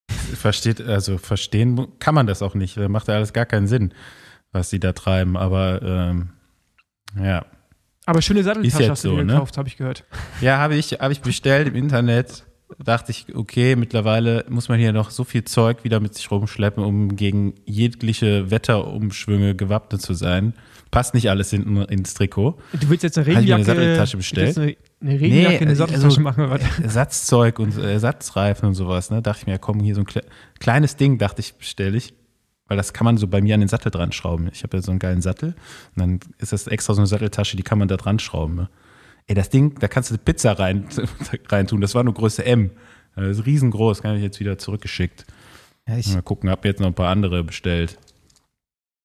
[0.08, 2.76] Versteht, also verstehen kann man das auch nicht.
[2.76, 3.92] Macht ja alles gar keinen Sinn,
[4.52, 5.36] was sie da treiben.
[5.36, 6.30] Aber ähm,
[7.20, 7.44] ja.
[8.06, 9.32] Aber schöne Satteltasche hast du so, dir ne?
[9.34, 10.04] gekauft, habe ich gehört.
[10.40, 12.44] Ja, habe ich, habe ich bestellt im Internet.
[12.82, 16.82] Dachte ich, okay, mittlerweile muss man hier noch so viel Zeug wieder mit sich rumschleppen,
[16.82, 20.54] um gegen jegliche Wetterumschwünge gewappnet zu sein.
[20.90, 22.58] Passt nicht alles hinten ins Trikot.
[22.72, 24.58] Du willst jetzt eine Hab mir Regenjacke, eine Satteltasche bestellt?
[24.58, 26.78] Eine, eine Regenjacke in eine Nee, Satteltasche also- machen oder was?
[26.82, 29.20] Ersatzzeug und äh, Ersatzreifen und sowas, ne?
[29.22, 30.22] Dachte ich mir, komm, hier so ein kle
[30.58, 32.14] kleines Ding, dachte ich, bestelle ich.
[32.72, 34.48] Weil das kann man so bei mir an den Sattel dran schrauben.
[34.50, 35.48] Ich habe ja so einen geilen Sattel.
[35.94, 38.54] Und dann ist das extra so eine Satteltasche, die kann man da dran schrauben.
[38.54, 38.70] Ne?
[39.26, 40.86] Ey, das Ding, da kannst du Pizza rein,
[41.50, 41.82] rein tun.
[41.82, 42.70] Das war nur Größe M.
[43.14, 45.26] Das ist riesengroß, kann ich jetzt wieder zurückgeschickt.
[45.86, 47.98] Ja, ich Mal gucken, hab jetzt noch ein paar andere bestellt.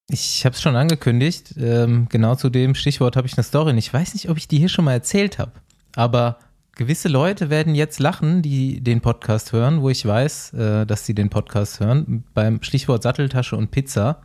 [0.08, 1.56] ich habe es schon angekündigt.
[1.58, 3.72] Ähm, genau zu dem Stichwort habe ich eine Story.
[3.72, 5.52] Und Ich weiß nicht, ob ich die hier schon mal erzählt habe,
[5.94, 6.40] aber
[6.78, 11.16] gewisse Leute werden jetzt lachen, die den Podcast hören, wo ich weiß, äh, dass sie
[11.16, 14.22] den Podcast hören, beim Stichwort Satteltasche und Pizza.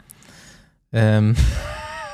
[0.92, 1.34] Ähm,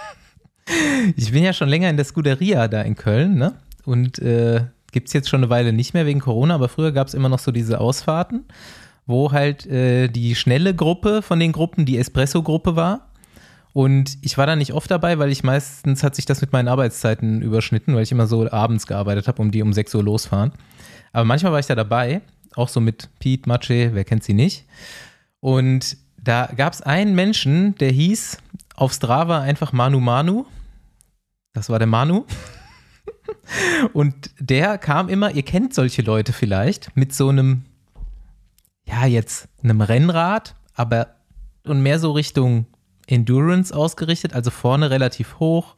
[1.16, 3.54] ich bin ja schon länger in der Scuderia da in Köln, ne?
[3.84, 7.08] Und äh, gibt es jetzt schon eine Weile nicht mehr wegen Corona, aber früher gab
[7.08, 8.44] es immer noch so diese Ausfahrten,
[9.06, 13.07] wo halt äh, die schnelle Gruppe von den Gruppen die Espresso-Gruppe war.
[13.78, 16.66] Und ich war da nicht oft dabei, weil ich meistens hat sich das mit meinen
[16.66, 20.50] Arbeitszeiten überschnitten, weil ich immer so abends gearbeitet habe, um die um 6 Uhr losfahren.
[21.12, 22.20] Aber manchmal war ich da dabei,
[22.56, 24.66] auch so mit Pete, Mache, wer kennt sie nicht.
[25.38, 28.38] Und da gab es einen Menschen, der hieß
[28.74, 30.44] auf Strava einfach Manu Manu.
[31.52, 32.24] Das war der Manu.
[33.92, 37.62] Und der kam immer, ihr kennt solche Leute vielleicht, mit so einem,
[38.88, 41.14] ja, jetzt einem Rennrad, aber
[41.62, 42.66] und mehr so Richtung
[43.08, 45.76] Endurance ausgerichtet, also vorne relativ hoch,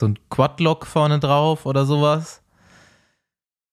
[0.00, 2.42] so ein Quadlock vorne drauf oder sowas.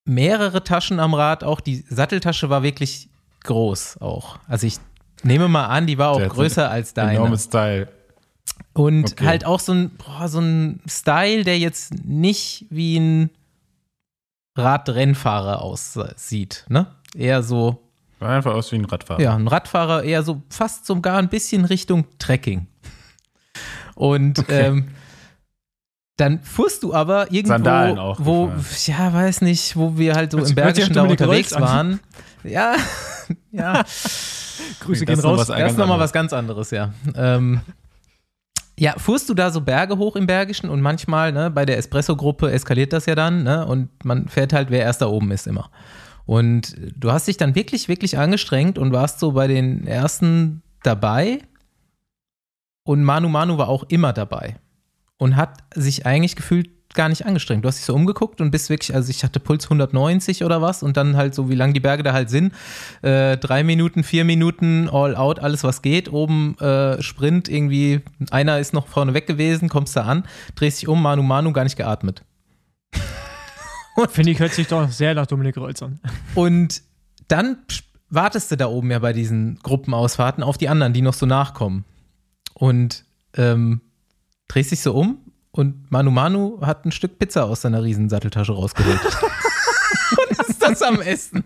[0.06, 3.08] Mehrere Taschen am Rad, auch die Satteltasche war wirklich
[3.44, 4.38] groß auch.
[4.46, 4.76] Also ich
[5.22, 7.14] nehme mal an, die war auch Der größer als deine.
[7.14, 7.88] Enormes Style.
[8.74, 9.26] Und Okay.
[9.26, 13.30] halt auch so ein, boah, so ein Style, der jetzt nicht wie ein
[14.56, 16.86] Radrennfahrer aussieht, ne?
[17.16, 17.80] Eher so,
[18.20, 19.20] einfach aus wie ein Radfahrer.
[19.20, 22.66] ja, ein Radfahrer, eher so fast sogar ein bisschen Richtung Trekking.
[23.94, 24.88] Und ähm,
[26.16, 28.52] dann fuhrst du aber irgendwo, wo,
[28.86, 32.00] ja, weiß nicht, wo wir halt so Hört im Bergischen da unterwegs waren.
[32.44, 32.76] Ja,
[33.50, 33.84] ja.
[34.80, 35.46] Grüße gehen raus.
[35.46, 36.08] Das ganz ist nochmal anderes.
[36.08, 36.92] was ganz anderes, ja.
[37.16, 37.60] Ähm,
[38.78, 42.50] ja, fuhrst du da so Berge hoch im Bergischen und manchmal, ne, bei der Espresso-Gruppe
[42.50, 45.70] eskaliert das ja dann, ne, und man fährt halt, wer erst da oben ist immer.
[46.26, 51.40] Und du hast dich dann wirklich, wirklich angestrengt und warst so bei den ersten dabei.
[52.84, 54.56] Und Manu Manu war auch immer dabei.
[55.16, 57.64] Und hat sich eigentlich gefühlt gar nicht angestrengt.
[57.64, 60.82] Du hast dich so umgeguckt und bist wirklich, also ich hatte Puls 190 oder was
[60.82, 62.52] und dann halt so, wie lang die Berge da halt sind.
[63.02, 66.12] Äh, drei Minuten, vier Minuten, all out, alles was geht.
[66.12, 70.88] Oben äh, Sprint, irgendwie, einer ist noch vorne weg gewesen, kommst da an, drehst dich
[70.88, 72.22] um, Manu Manu, gar nicht geatmet.
[74.10, 76.00] Finde ich, hört sich doch sehr nach Dominik Rolls an.
[76.34, 76.82] Und
[77.28, 77.58] dann
[78.08, 81.84] wartest du da oben ja bei diesen Gruppenausfahrten auf die anderen, die noch so nachkommen.
[82.54, 83.04] Und
[83.36, 83.80] ähm,
[84.48, 85.18] drehst dich so um
[85.50, 89.00] und Manu Manu hat ein Stück Pizza aus seiner riesen Satteltasche rausgeholt.
[90.68, 91.44] das am Essen.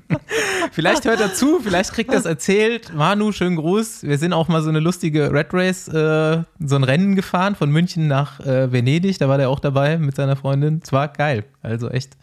[0.73, 2.95] Vielleicht hört er zu, vielleicht kriegt er es erzählt.
[2.95, 4.03] Manu, schönen Gruß.
[4.03, 7.71] Wir sind auch mal so eine lustige Red Race, äh, so ein Rennen gefahren von
[7.71, 9.19] München nach äh, Venedig.
[9.19, 10.81] Da war der auch dabei mit seiner Freundin.
[10.85, 11.45] Es war geil.
[11.63, 12.17] Also echt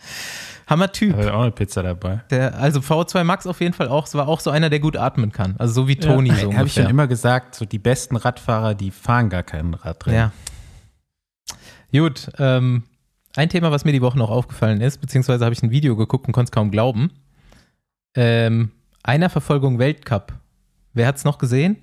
[0.68, 1.16] Hammer Typ.
[1.18, 2.24] Da war auch eine Pizza dabei.
[2.30, 4.08] Der, also V2 Max auf jeden Fall auch.
[4.08, 5.56] Es war auch so einer, der gut atmen kann.
[5.58, 8.92] Also so wie Toni so Habe ich schon immer gesagt, so die besten Radfahrer, die
[8.92, 10.32] fahren gar kein Radrennen.
[10.32, 10.32] Ja.
[12.00, 12.84] Gut, ähm,
[13.36, 16.28] ein Thema, was mir die Woche noch aufgefallen ist, beziehungsweise habe ich ein Video geguckt
[16.28, 17.12] und konnte es kaum glauben.
[18.16, 18.72] Ähm,
[19.04, 20.34] einer Verfolgung Weltcup
[20.94, 21.76] Wer hat's noch gesehen?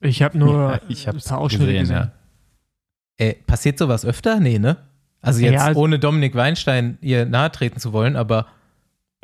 [0.00, 1.96] Ich habe nur Ja, ich ein paar Ausschnitte gesehen, gesehen.
[3.18, 3.24] ja.
[3.26, 4.40] Äh, passiert sowas öfter?
[4.40, 4.76] Nee, ne?
[5.22, 8.46] Also jetzt Ja, ohne Dominik Weinstein ihr nahe treten zu wollen, aber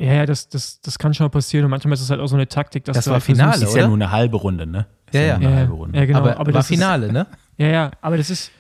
[0.00, 1.64] Ja, ja, das, das, das kann schon mal passieren.
[1.64, 3.36] Und manchmal ist es halt auch so eine Taktik, dass Das du war halt versuchst-
[3.36, 4.86] Finale, Ist ja nur eine halbe Runde, ne?
[5.06, 5.38] Ist Ja, ja.
[5.38, 5.98] nur eine Ja, halbe ja, Runde.
[5.98, 6.18] ja, genau.
[6.20, 7.26] aber, aber war das ist- Finale, ne?
[7.58, 8.52] Ja, ja, aber das ist,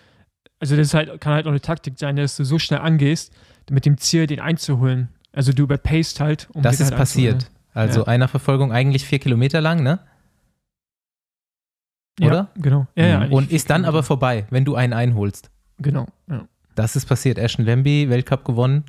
[0.60, 3.32] also das ist halt, kann halt auch eine Taktik sein, dass du so schnell angehst,
[3.70, 5.08] mit dem Ziel, den einzuholen.
[5.32, 7.34] Also du überpaced halt, um Das ist halt passiert.
[7.34, 7.58] einzuholen.
[7.74, 8.06] Also Ja.
[8.08, 10.00] einer Verfolgung eigentlich vier Kilometer lang, ne?
[12.18, 12.48] Ja, Oder?
[12.56, 12.86] genau.
[12.96, 13.32] Ja, ja, Mhm.
[13.32, 15.50] Und ist dann vier aber vorbei, wenn du einen einholst.
[15.78, 16.46] Genau, ja.
[16.74, 17.38] Das ist passiert.
[17.38, 18.84] Ashton Lambie, Weltcup gewonnen.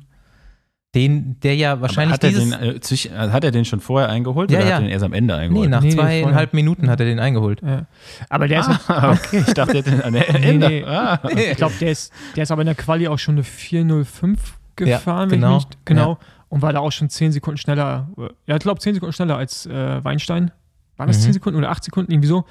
[0.94, 2.50] Den, der ja wahrscheinlich hat, er dieses.
[2.50, 4.74] den, äh, zwischen- äh, hat er den schon vorher eingeholt Ja, oder ja.
[4.74, 5.70] hat er den erst am Ende nee, eingeholt?
[5.70, 7.62] nach Nee, nee, zweieinhalb Minuten hat er den eingeholt.
[7.62, 7.86] ja.
[8.28, 10.66] Aber der ist halt, ah, okay, ich dachte, er hätte den an der Nee, Ende.
[10.68, 10.84] nee.
[10.84, 11.20] Ah.
[11.28, 15.30] ich glaube, der ist, der ist aber in der Quali auch schon eine 405 gefahren,
[15.30, 15.50] Ja, genau.
[15.50, 16.18] wenn ich nicht, genau.
[16.48, 18.08] Und war da auch schon 10 Sekunden schneller.
[18.48, 20.50] Ja, ich glaube 10 Sekunden schneller als äh, Weinstein.
[20.96, 21.22] Waren das Mhm.
[21.22, 22.44] 10 Sekunden oder 8 Sekunden, irgendwie so.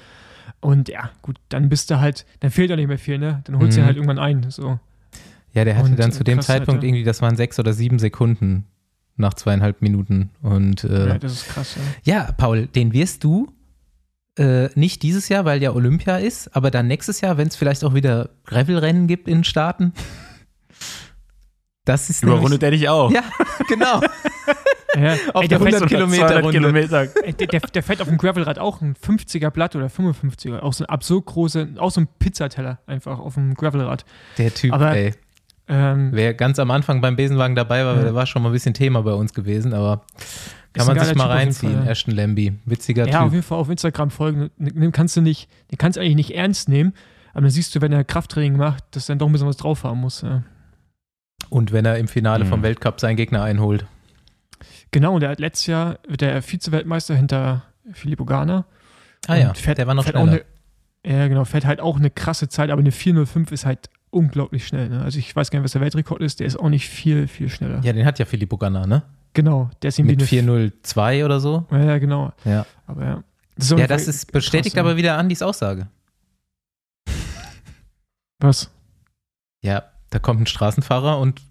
[0.60, 3.42] Und ja, gut, dann bist du halt, dann fehlt auch nicht mehr viel, ne?
[3.44, 3.84] Dann holst du Mhm.
[3.84, 4.46] ihn halt irgendwann ein.
[4.50, 4.78] So.
[5.52, 8.66] Ja, der hatte Und, dann zu dem Zeitpunkt irgendwie, das waren sechs oder sieben Sekunden
[9.16, 10.30] nach zweieinhalb Minuten.
[10.42, 12.14] Und äh, Ja, das ist krass, ja.
[12.26, 13.52] ja, Paul, den wirst du
[14.38, 17.84] äh, nicht dieses Jahr, weil ja Olympia ist, aber dann nächstes Jahr, wenn es vielleicht
[17.84, 19.92] auch wieder Gravelrennen gibt in den Staaten.
[21.84, 23.10] Das ist Überrundet er dich auch.
[23.10, 23.24] Ja,
[23.68, 24.00] genau.
[24.96, 25.14] ja.
[25.34, 26.58] Auf Ey, der der, fährt, 100 Kilometer 200 Runde.
[26.58, 27.08] Kilometer.
[27.24, 30.60] ey, der, der, der fährt auf dem Gravelrad auch ein 50er Blatt oder 55er.
[30.60, 34.04] Auch so ein absurd große, auch so ein Pizzateller einfach auf dem Gravelrad.
[34.38, 35.14] Der Typ, Aber- ey.
[35.72, 38.02] Ähm, Wer ganz am Anfang beim Besenwagen dabei war, Ja.
[38.02, 40.02] der war schon mal ein bisschen Thema bei uns gewesen, aber
[40.72, 41.72] kann man sich mal Typ auf reinziehen.
[41.76, 41.90] Fall, ja.
[41.90, 43.32] Ashton Lambie, witziger ja, auf Typ.
[43.34, 44.50] jeden Fall auf Instagram folgen.
[44.58, 46.92] Den kannst du nicht, den kannst du eigentlich nicht ernst nehmen.
[47.32, 49.56] Aber dann siehst du, wenn er Krafttraining macht, dass er dann doch ein bisschen was
[49.56, 50.22] drauf haben muss.
[50.22, 50.42] Ja.
[51.48, 52.48] Und wenn er im Finale Mhm.
[52.48, 53.86] vom Weltcup seinen Gegner einholt.
[54.90, 58.64] Genau, und der hat letztes Jahr wird der Vize-Weltmeister hinter Filippo Garner.
[59.28, 60.42] Ah ja, fährt, der war noch fährt auch schneller.
[61.04, 64.66] eine, Ja, genau, fährt halt auch eine krasse Zeit, aber eine 405 ist halt unglaublich
[64.66, 64.88] schnell.
[64.88, 65.02] Ne?
[65.02, 67.48] Also ich weiß gar nicht, was der Weltrekord ist, der ist auch nicht viel, viel
[67.48, 67.80] schneller.
[67.82, 69.02] Ja, den hat ja Filippo Ganna, ne?
[69.32, 71.64] Genau, der ist irgendwie Mit eine 402 oder so.
[71.70, 72.32] Ja, ja, genau.
[72.44, 73.24] Ja, Aber ja.
[73.56, 75.88] Das ja das ist bestätigt krass, aber wieder Andys Aussage.
[78.40, 78.70] Was?
[79.62, 81.42] Ja, da kommt ein Straßenfahrer und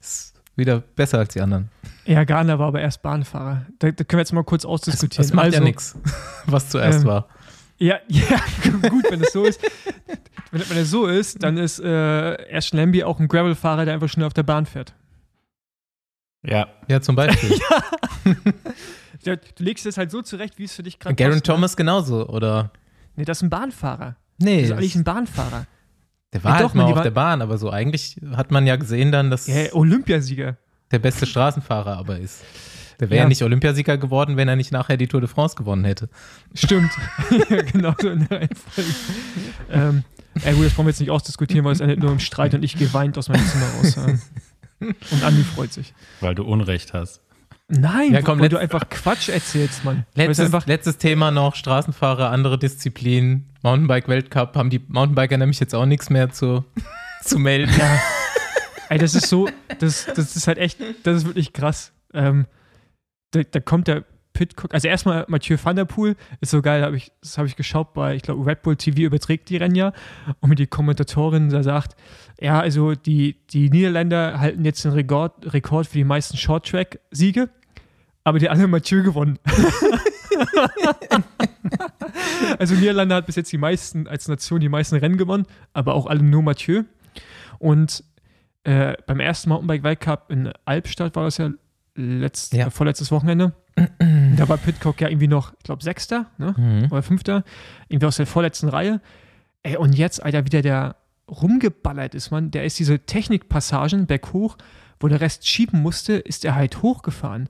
[0.00, 1.70] ist wieder besser als die anderen.
[2.04, 3.66] Ja, Garner war aber erst Bahnfahrer.
[3.78, 5.26] Da, da können wir jetzt mal kurz Das, ausdiskutieren.
[5.26, 5.96] das macht also, ja nichts,
[6.46, 7.28] was zuerst ähm, war.
[7.78, 8.40] Ja, ja,
[8.88, 9.60] gut, wenn es so ist.
[10.54, 14.08] Wenn, wenn es so ist, dann ist äh, Ashton Lambie auch ein Gravel-Fahrer, der einfach
[14.08, 14.94] schnell auf der Bahn fährt.
[16.46, 16.68] Ja.
[16.88, 17.58] Ja, zum Beispiel.
[19.24, 21.54] Ja, du legst es halt so zurecht, wie es für dich gerade Garen passt, ne?
[21.54, 22.70] Thomas genauso, oder?
[23.16, 24.16] Nee, das ist ein Bahnfahrer.
[24.36, 25.66] Nee, Das ist eigentlich ein Bahnfahrer.
[26.34, 28.76] der war Ja, halt doch, mal auf der Bahn, aber so eigentlich hat man ja
[28.76, 30.58] gesehen dann, dass Ja, Olympiasieger.
[30.90, 32.42] der beste Straßenfahrer aber ist.
[33.00, 33.22] Der wäre Ja.
[33.22, 36.10] ja nicht Olympiasieger geworden, wenn er nicht nachher die Tour de France gewonnen hätte.
[36.52, 36.90] Stimmt.
[37.48, 38.90] ja, genau so in der Reihenfolge.
[39.70, 40.04] ähm,
[40.44, 42.62] ja gut, das brauchen wir jetzt nicht ausdiskutieren, weil es endet nur im Streit und
[42.62, 43.96] ich gehe weint aus meinem Zimmer raus.
[45.10, 45.94] Und Andi freut sich.
[46.20, 47.20] Weil du Unrecht hast.
[47.68, 50.04] Nein, Ja, komm, wo du einfach Quatsch erzählst, Mann.
[50.14, 55.74] Weil es Letztes, letztes Thema noch, Straßenfahrer, andere Disziplinen, Mountainbike-Weltcup, haben die Mountainbiker nämlich jetzt
[55.74, 56.64] auch nichts mehr zu,
[57.22, 57.72] zu melden.
[57.78, 57.98] ja.
[58.90, 61.92] Ey, das ist so, das, das ist halt echt, das ist wirklich krass.
[62.12, 62.46] Ähm,
[63.30, 66.92] da, da kommt der Pitcock, also erstmal Mathieu van der Poel, ist so geil, hab
[66.92, 69.92] ich, das habe ich geschaut bei, ich glaube, Red Bull TV überträgt die Rennen ja
[70.40, 71.96] und mit die Kommentatorin da sagt,
[72.40, 77.48] ja, also die, die Niederländer halten jetzt den Rekord, Rekord für die meisten Short-Track-Siege,
[78.24, 79.38] aber die alle Mathieu gewonnen.
[82.58, 86.06] also Niederlande hat bis jetzt die meisten, als Nation die meisten Rennen gewonnen, aber auch
[86.06, 86.82] alle nur Mathieu.
[87.58, 88.02] Und
[88.64, 91.50] äh, beim ersten Mountainbike-Weltcup in Albstadt war das ja,
[91.94, 92.66] letzt, Ja.
[92.66, 93.52] äh, vorletztes Wochenende.
[93.76, 96.54] Da war Pitcock ja irgendwie noch, ich glaube, Sechster ne?
[96.56, 96.92] Mhm.
[96.92, 97.44] oder Fünfter.
[97.88, 99.00] Irgendwie aus der vorletzten Reihe.
[99.62, 100.96] Ey, und jetzt, Alter, wieder der
[101.28, 102.50] rumgeballert ist, man.
[102.50, 104.56] Der ist diese Technikpassagen berghoch,
[105.00, 107.48] wo der Rest schieben musste, ist er halt hochgefahren.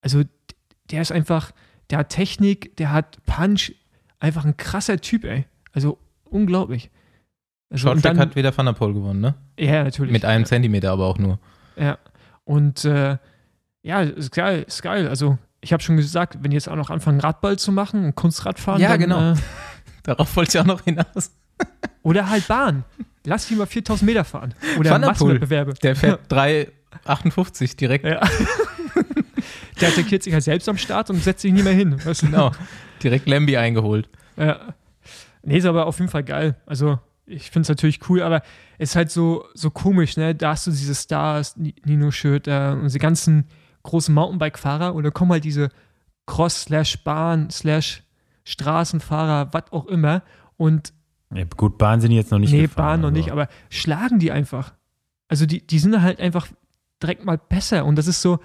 [0.00, 0.22] Also,
[0.90, 1.52] der ist einfach,
[1.90, 3.72] der hat Technik, der hat Punch.
[4.18, 5.46] Einfach ein krasser Typ, ey.
[5.72, 6.90] Also, unglaublich.
[7.70, 9.34] Also, Shorttrack hat wieder Van der Poel gewonnen, ne?
[9.58, 10.12] ja, natürlich.
[10.12, 10.48] Mit einem ja.
[10.48, 11.38] Zentimeter aber auch nur.
[11.76, 11.98] Ja.
[12.44, 13.18] Und äh,
[13.82, 15.08] ja, ist geil, ist geil.
[15.08, 18.14] Also, ich habe schon gesagt, wenn die jetzt auch noch anfangen, Radball zu machen und
[18.14, 19.32] Kunstradfahren, Ja, dann, genau.
[19.32, 19.36] Äh,
[20.02, 21.30] Darauf wollte ich auch noch hinaus.
[22.02, 22.84] oder halt Bahn.
[23.24, 24.52] Lass die mal 4000 Meter fahren.
[24.78, 24.98] Oder.
[24.98, 25.74] Massenwettbewerbe.
[25.74, 28.04] Der fährt 3,58 direkt.
[28.04, 28.20] Ja.
[29.80, 32.04] Der attackiert sich halt selbst am Start und setzt sich nie mehr hin.
[32.04, 32.26] Weißt du?
[32.26, 32.52] Genau.
[33.02, 34.08] Direkt Lambi eingeholt.
[34.36, 34.74] Ja.
[35.42, 36.56] Nee, ist aber auf jeden Fall geil.
[36.66, 38.42] Also, ich finde es natürlich cool, aber
[38.78, 40.34] es ist halt so, so komisch, ne?
[40.34, 43.46] Da hast du diese Stars, Ni- Nino Schütt äh, und diese ganzen
[43.82, 45.70] großen Mountainbike-Fahrer und da kommen halt diese
[46.26, 48.02] Cross slash Bahn slash
[48.44, 50.22] Straßenfahrer, was auch immer.
[50.56, 50.92] Und
[51.34, 53.18] Ja, gut, Bahn sind die jetzt noch nicht nee, gefahren, Bahn noch also.
[53.18, 54.74] nicht, aber schlagen die einfach.
[55.28, 56.48] Also die, die sind halt einfach
[57.02, 57.84] direkt mal besser.
[57.84, 58.38] Und das ist so,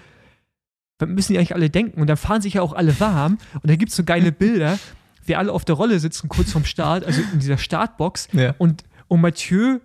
[0.99, 2.01] was müssen die eigentlich alle denken?
[2.01, 3.37] Und dann fahren sich ja auch alle warm.
[3.53, 4.79] Und da gibt es so geile Bilder,
[5.25, 8.29] wie alle auf der Rolle sitzen, kurz vorm Start, also in dieser Startbox.
[8.33, 8.55] Ja.
[8.57, 9.79] Und, und Mathieu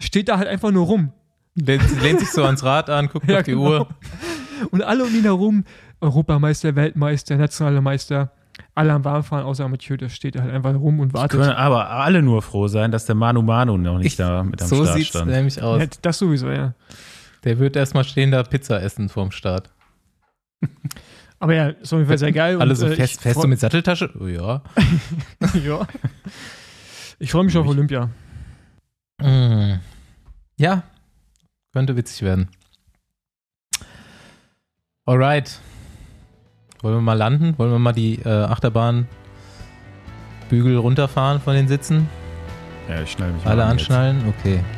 [0.00, 1.12] steht da halt einfach nur rum.
[1.56, 3.62] Lehnt, lehnt sich so ans Rad an, guckt Ja, auf die genau.
[3.64, 3.88] Uhr.
[4.70, 5.64] Und alle um ihn herum,
[6.00, 8.30] Europameister, Weltmeister, nationale Meister,
[8.74, 11.40] alle am Warmfahren, außer Mathieu, der steht da halt einfach rum und wartet.
[11.40, 14.60] Können aber alle nur froh sein, dass der Manu Manu noch nicht Ich- da mit
[14.62, 15.30] am So Start sieht's stand.
[15.30, 15.80] nämlich aus.
[15.80, 16.74] Ja, das sowieso, ja.
[17.44, 19.70] Der wird erstmal stehen da Pizza essen vorm Start.
[21.38, 22.58] Aber ja, ist auf jeden Fall sehr geil.
[22.60, 24.10] Alle und, so äh, fest, fest du mit Satteltasche?
[24.18, 24.62] Oh, ja.
[25.64, 25.86] ja.
[27.18, 28.08] Ich freue mich auf Olympia.
[29.22, 29.74] Mm.
[30.58, 30.82] Ja,
[31.76, 32.48] könnte witzig werden.
[35.04, 35.60] Alright.
[36.80, 37.52] Wollen wir mal landen?
[37.58, 39.06] Wollen wir mal die äh, Achterbahn
[40.48, 42.08] Bügel runterfahren von den Sitzen?
[42.88, 43.90] Ja, ich schnall mich mal Alle an jetzt.
[43.90, 44.24] anschnallen?
[44.26, 44.64] Okay.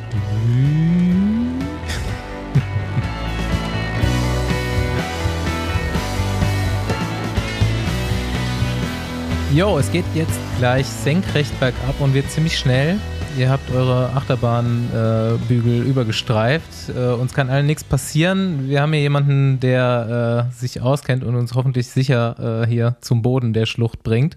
[9.53, 12.99] Jo, es geht jetzt gleich senkrecht bergab und wird ziemlich schnell.
[13.39, 16.89] Ihr habt eure Achterbahnbügel äh, übergestreift.
[16.89, 18.67] Äh, uns kann allen nichts passieren.
[18.67, 23.21] Wir haben hier jemanden, der äh, sich auskennt und uns hoffentlich sicher äh, hier zum
[23.21, 24.35] Boden der Schlucht bringt.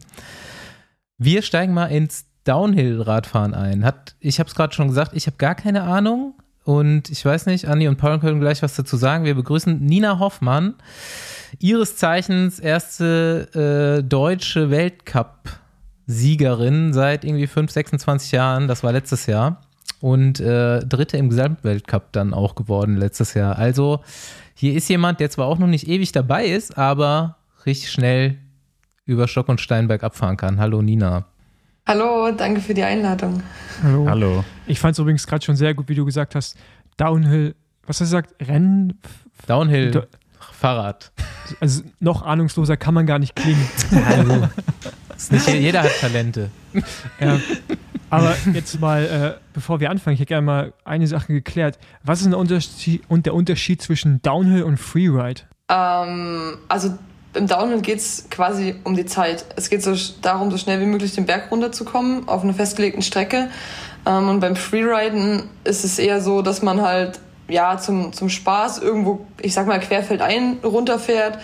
[1.19, 3.85] Wir steigen mal ins Downhill-Radfahren ein.
[3.85, 6.35] Hat, ich habe es gerade schon gesagt, ich habe gar keine Ahnung.
[6.62, 9.25] Und ich weiß nicht, Andi und Paul können gleich was dazu sagen.
[9.25, 10.75] Wir begrüßen Nina Hoffmann,
[11.59, 14.71] ihres Zeichens erste äh, deutsche
[16.12, 18.68] Weltcup-Siegerin seit irgendwie 5, 26 Jahren.
[18.68, 19.62] Das war letztes Jahr.
[20.01, 23.57] Und äh, dritte im Gesamtweltcup dann auch geworden letztes Jahr.
[23.57, 24.01] Also
[24.55, 28.38] hier ist jemand, der zwar auch noch nicht ewig dabei ist, aber richtig schnell
[29.05, 30.59] über Stock und Steinberg abfahren kann.
[30.59, 31.27] Hallo Nina.
[31.87, 33.42] Hallo, danke für die Einladung.
[33.83, 34.09] Hallo.
[34.09, 34.44] Hallo.
[34.66, 36.57] Ich fand es übrigens gerade schon sehr gut, wie du gesagt hast.
[36.96, 37.55] Downhill,
[37.87, 38.35] was hast du gesagt?
[38.48, 39.01] Rennen?
[39.46, 40.07] Downhill,
[40.53, 41.12] Fahrrad.
[41.61, 43.68] Also noch ahnungsloser kann man gar nicht klingen.
[44.07, 46.51] Also, ist nicht, jeder hat Talente.
[47.21, 47.39] ja.
[48.11, 51.79] Aber jetzt mal, äh, bevor wir anfangen, ich hätte gerne mal eine Sache geklärt.
[52.03, 55.43] Was ist denn der Unterschied, und der Unterschied zwischen Downhill und Freeride?
[55.71, 56.99] Ähm, also
[57.35, 59.47] im Downhill geht es quasi um die Zeit.
[59.57, 63.49] Es geht so darum, so schnell wie möglich den Berg runterzukommen auf einer festgelegten Strecke.
[64.05, 68.79] Ähm, und beim Freeriden ist es eher so, dass man halt ja zum, zum Spaß
[68.79, 71.39] irgendwo, ich sag mal, querfeldein runterfährt,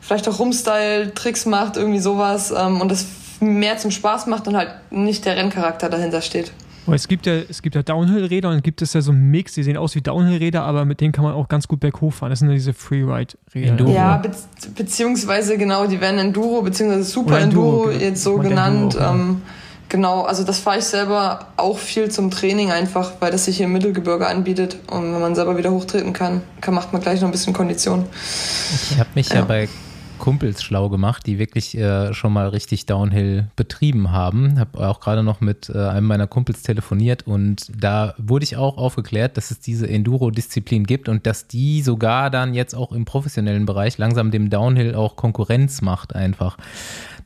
[0.00, 2.52] vielleicht auch Rumstyle, Tricks macht, irgendwie sowas.
[2.56, 3.04] Ähm, und das
[3.42, 6.52] mehr zum Spaß macht und halt nicht der Renncharakter dahinter steht.
[6.86, 9.30] Aber es gibt ja, es gibt ja Downhill-Räder und dann gibt es ja so einen
[9.30, 12.12] Mix, die sehen aus wie Downhill-Räder, aber mit denen kann man auch ganz gut berghoch
[12.12, 12.30] fahren.
[12.30, 13.68] Das sind ja diese Freeride-Räder.
[13.68, 13.92] Enduro.
[13.92, 14.30] Ja, be
[14.74, 18.04] beziehungsweise genau, die werden Enduro beziehungsweise Super Enduro, Enduro, genau.
[18.04, 18.94] jetzt so genannt.
[18.94, 19.14] Enduro auch, ja.
[19.14, 19.42] ähm,
[19.88, 23.66] genau, also das fahre ich selber auch viel zum Training einfach, weil das sich hier
[23.66, 27.28] im Mittelgebirge anbietet und wenn man selber wieder hochtreten kann, kann macht man gleich noch
[27.28, 28.06] ein bisschen Kondition.
[28.90, 29.36] Ich habe mich ja.
[29.36, 29.44] Ja.
[29.44, 29.68] bei
[30.22, 34.56] Kumpels schlau gemacht, die wirklich äh, schon mal richtig Downhill betrieben haben.
[34.56, 38.78] Habe auch gerade noch mit äh, einem meiner Kumpels telefoniert und da wurde ich auch
[38.78, 43.66] aufgeklärt, dass es diese Enduro-Disziplin gibt und dass die sogar dann jetzt auch im professionellen
[43.66, 46.56] Bereich langsam dem Downhill auch Konkurrenz macht einfach.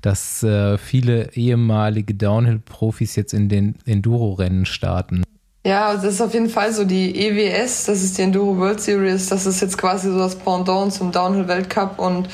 [0.00, 5.22] Dass äh, viele ehemalige Downhill-Profis jetzt in den Enduro-Rennen starten.
[5.66, 9.28] Ja, das ist auf jeden Fall so die EWS, das ist die Enduro World Series,
[9.28, 12.28] das ist jetzt quasi so das Pendant zum Downhill Weltcup und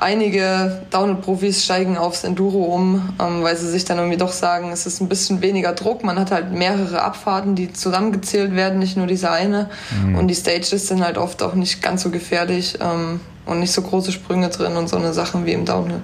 [0.00, 4.86] einige Downhill-Profis steigen aufs Enduro um, ähm, weil sie sich dann irgendwie doch sagen, es
[4.86, 9.06] ist ein bisschen weniger Druck, man hat halt mehrere Abfahrten, die zusammengezählt werden, nicht nur
[9.06, 9.68] diese eine
[10.16, 13.82] und die Stages sind halt oft auch nicht ganz so gefährlich ähm, und nicht so
[13.82, 16.00] große Sprünge drin und so eine Sachen wie im Downhill.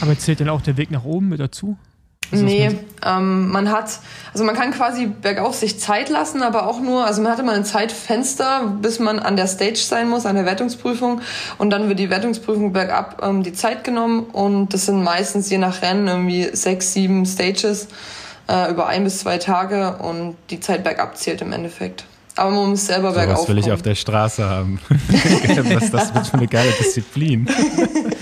[0.00, 1.76] Aber zählt dann auch der Weg nach oben mit dazu?
[2.30, 4.00] Nee, man- ähm, man hat,
[4.32, 7.52] also man kann quasi bergauf sich Zeit lassen, aber auch nur, also man hat immer
[7.52, 11.20] ein Zeitfenster, bis man an der Stage sein muss, an der Wertungsprüfung.
[11.58, 15.58] Und dann wird die Wertungsprüfung bergab ähm, die Zeit genommen und das sind meistens je
[15.58, 17.88] nach Rennen irgendwie sechs, sieben Stages
[18.48, 22.04] äh, über ein bis zwei Tage und die Zeit bergab zählt im Endeffekt.
[22.36, 24.78] Aber man muss selber So bergauf was will ich auf der Straße haben.
[24.88, 27.48] was das wird für eine geile Disziplin.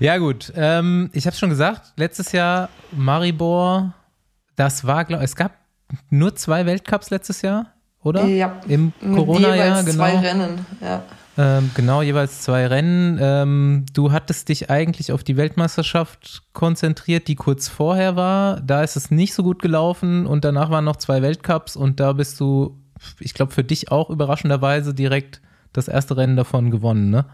[0.00, 0.50] Ja, gut.
[0.56, 3.92] Ähm, ich habe schon gesagt, letztes Jahr Maribor,
[4.56, 5.52] das war, glaube es gab
[6.08, 7.66] nur zwei Weltcups letztes Jahr,
[8.02, 8.24] oder?
[8.24, 9.96] Ja, Im Corona-Jahr, genau.
[9.96, 11.02] zwei Rennen, ja.
[11.36, 13.18] Ähm, genau, jeweils zwei Rennen.
[13.20, 18.60] Ähm, du hattest dich eigentlich auf die Weltmeisterschaft konzentriert, die kurz vorher war.
[18.60, 22.14] Da ist es nicht so gut gelaufen und danach waren noch zwei Weltcups und da
[22.14, 22.78] bist du,
[23.20, 27.26] ich glaube, für dich auch überraschenderweise direkt das erste Rennen davon gewonnen, ne?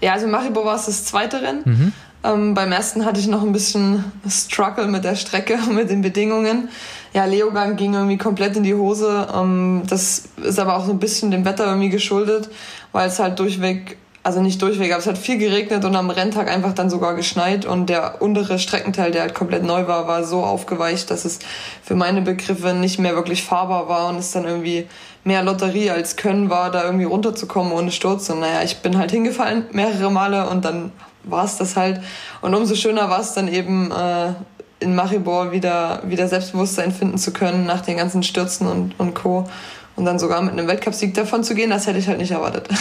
[0.00, 1.62] Ja, also Maribor war es das zweite Rennen.
[1.64, 1.92] Mhm.
[2.24, 6.02] Ähm, beim ersten hatte ich noch ein bisschen Struggle mit der Strecke und mit den
[6.02, 6.68] Bedingungen.
[7.14, 9.28] Ja, Leogang ging irgendwie komplett in die Hose.
[9.34, 12.50] Ähm, das ist aber auch so ein bisschen dem Wetter irgendwie geschuldet,
[12.92, 16.50] weil es halt durchweg, also nicht durchweg, aber es hat viel geregnet und am Renntag
[16.50, 20.42] einfach dann sogar geschneit und der untere Streckenteil, der halt komplett neu war, war so
[20.42, 21.38] aufgeweicht, dass es
[21.82, 24.86] für meine Begriffe nicht mehr wirklich fahrbar war und es dann irgendwie
[25.28, 28.28] mehr Lotterie als Können war, da irgendwie runterzukommen ohne Sturz.
[28.30, 30.90] Und naja, ich bin halt hingefallen mehrere Male und dann
[31.22, 32.00] war es das halt.
[32.40, 34.32] Und umso schöner war es dann eben äh,
[34.80, 39.48] in Maribor wieder, wieder Selbstbewusstsein finden zu können nach den ganzen Stürzen und, und Co.
[39.96, 42.68] Und dann sogar mit einem Weltcupsieg davon zu gehen, das hätte ich halt nicht erwartet.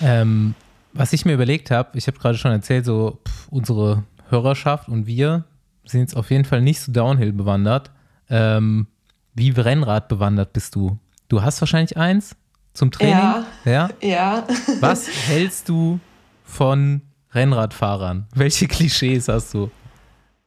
[0.00, 0.54] Ähm,
[0.92, 5.08] was ich mir überlegt habe, ich habe gerade schon erzählt, so pff, unsere Hörerschaft und
[5.08, 5.42] wir
[5.84, 7.90] sind jetzt auf jeden Fall nicht so Downhill bewandert.
[8.30, 8.86] Ähm,
[9.38, 10.98] wie Rennrad bewandert bist du?
[11.28, 12.34] Du hast wahrscheinlich eins
[12.74, 13.14] zum Training?
[13.14, 13.46] Ja.
[13.64, 13.90] Ja.
[14.00, 14.46] Ja.
[14.80, 16.00] Was hältst du
[16.44, 18.26] von Rennradfahrern?
[18.34, 19.70] Welche Klischees hast du?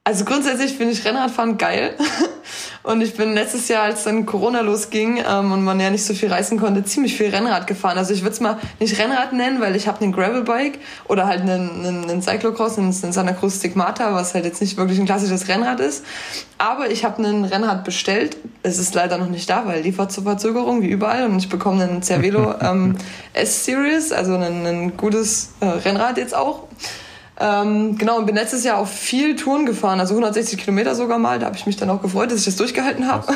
[0.04, 1.96] Also grundsätzlich finde ich Rennradfahren geil.
[2.84, 6.14] Und ich bin letztes Jahr, als dann Corona losging ähm, und man ja nicht so
[6.14, 7.98] viel reisen konnte, ziemlich viel Rennrad gefahren.
[7.98, 11.42] Also ich würde es mal nicht Rennrad nennen, weil ich habe einen Gravelbike oder halt
[11.42, 15.06] einen, einen, einen Cyclocross, einen, einen Santa Cruz Stigmata, was halt jetzt nicht wirklich ein
[15.06, 16.04] klassisches Rennrad ist.
[16.58, 18.38] Aber ich habe ein Rennrad bestellt.
[18.64, 21.26] Es ist leider noch nicht da, weil Lieferverzögerung wie überall.
[21.26, 22.98] Und ich bekomme einen Cervelo ähm,
[23.34, 26.68] S-Series, also ein, ein gutes äh, Rennrad jetzt auch.
[27.44, 31.40] Ähm, genau, und bin letztes Jahr auf viel Touren gefahren, also 160 Kilometer sogar mal.
[31.40, 33.34] Da habe ich mich dann auch gefreut, dass ich das durchgehalten habe.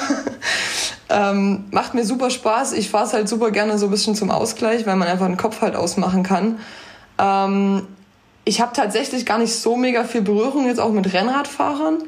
[1.09, 2.73] ähm, macht mir super Spaß.
[2.73, 5.37] Ich fahre es halt super gerne so ein bisschen zum Ausgleich, weil man einfach den
[5.37, 6.59] Kopf halt ausmachen kann.
[7.17, 7.87] Ähm,
[8.43, 12.03] ich habe tatsächlich gar nicht so mega viel Berührung jetzt auch mit Rennradfahrern.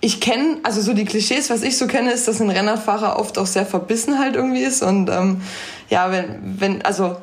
[0.00, 3.36] Ich kenne, also so die Klischees, was ich so kenne, ist, dass ein Rennradfahrer oft
[3.38, 4.80] auch sehr verbissen halt irgendwie ist.
[4.84, 5.42] Und ähm,
[5.90, 7.16] ja, wenn, wenn, also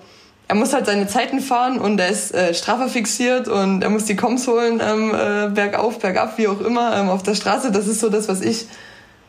[0.49, 2.53] er muss halt seine Zeiten fahren und er ist äh,
[2.89, 7.07] fixiert und er muss die Koms holen, ähm, äh, bergauf, bergab, wie auch immer, ähm,
[7.07, 7.71] auf der Straße.
[7.71, 8.65] Das ist so das, was ich,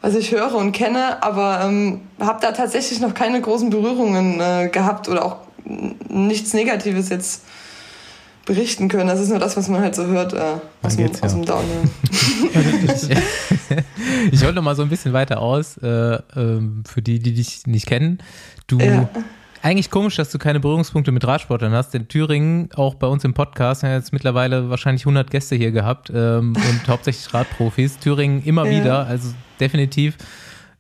[0.01, 4.71] was ich höre und kenne, aber ähm, habe da tatsächlich noch keine großen Berührungen äh,
[4.73, 5.37] gehabt oder auch
[6.09, 7.43] nichts Negatives jetzt
[8.47, 9.09] berichten können.
[9.09, 10.41] Das ist nur das, was man halt so hört äh,
[10.83, 11.91] aus, dem, aus dem Downhill.
[14.33, 17.67] ich wollte noch mal so ein bisschen weiter aus, äh, ähm, für die, die dich
[17.67, 18.23] nicht kennen.
[18.67, 19.07] Du Ja.
[19.63, 21.95] Eigentlich komisch, dass du keine Berührungspunkte mit Radsportlern hast.
[21.95, 26.11] In Thüringen, auch bei uns im Podcast, haben jetzt mittlerweile wahrscheinlich 100 Gäste hier gehabt
[26.15, 27.99] ähm, und hauptsächlich Radprofis.
[27.99, 28.81] Thüringen immer Ja.
[28.81, 30.17] wieder, also definitiv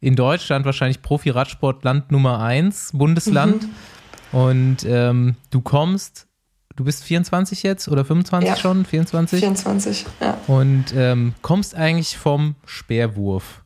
[0.01, 3.69] in Deutschland wahrscheinlich Profi-Radsportland Nummer 1, Bundesland.
[4.33, 6.27] Und ähm, du kommst,
[6.77, 8.57] du bist 24 jetzt oder 25 Ja.
[8.57, 8.87] schon?
[8.87, 9.40] 24?
[9.40, 10.38] 24, ja.
[10.47, 13.62] Und ähm, kommst eigentlich vom Speerwurf.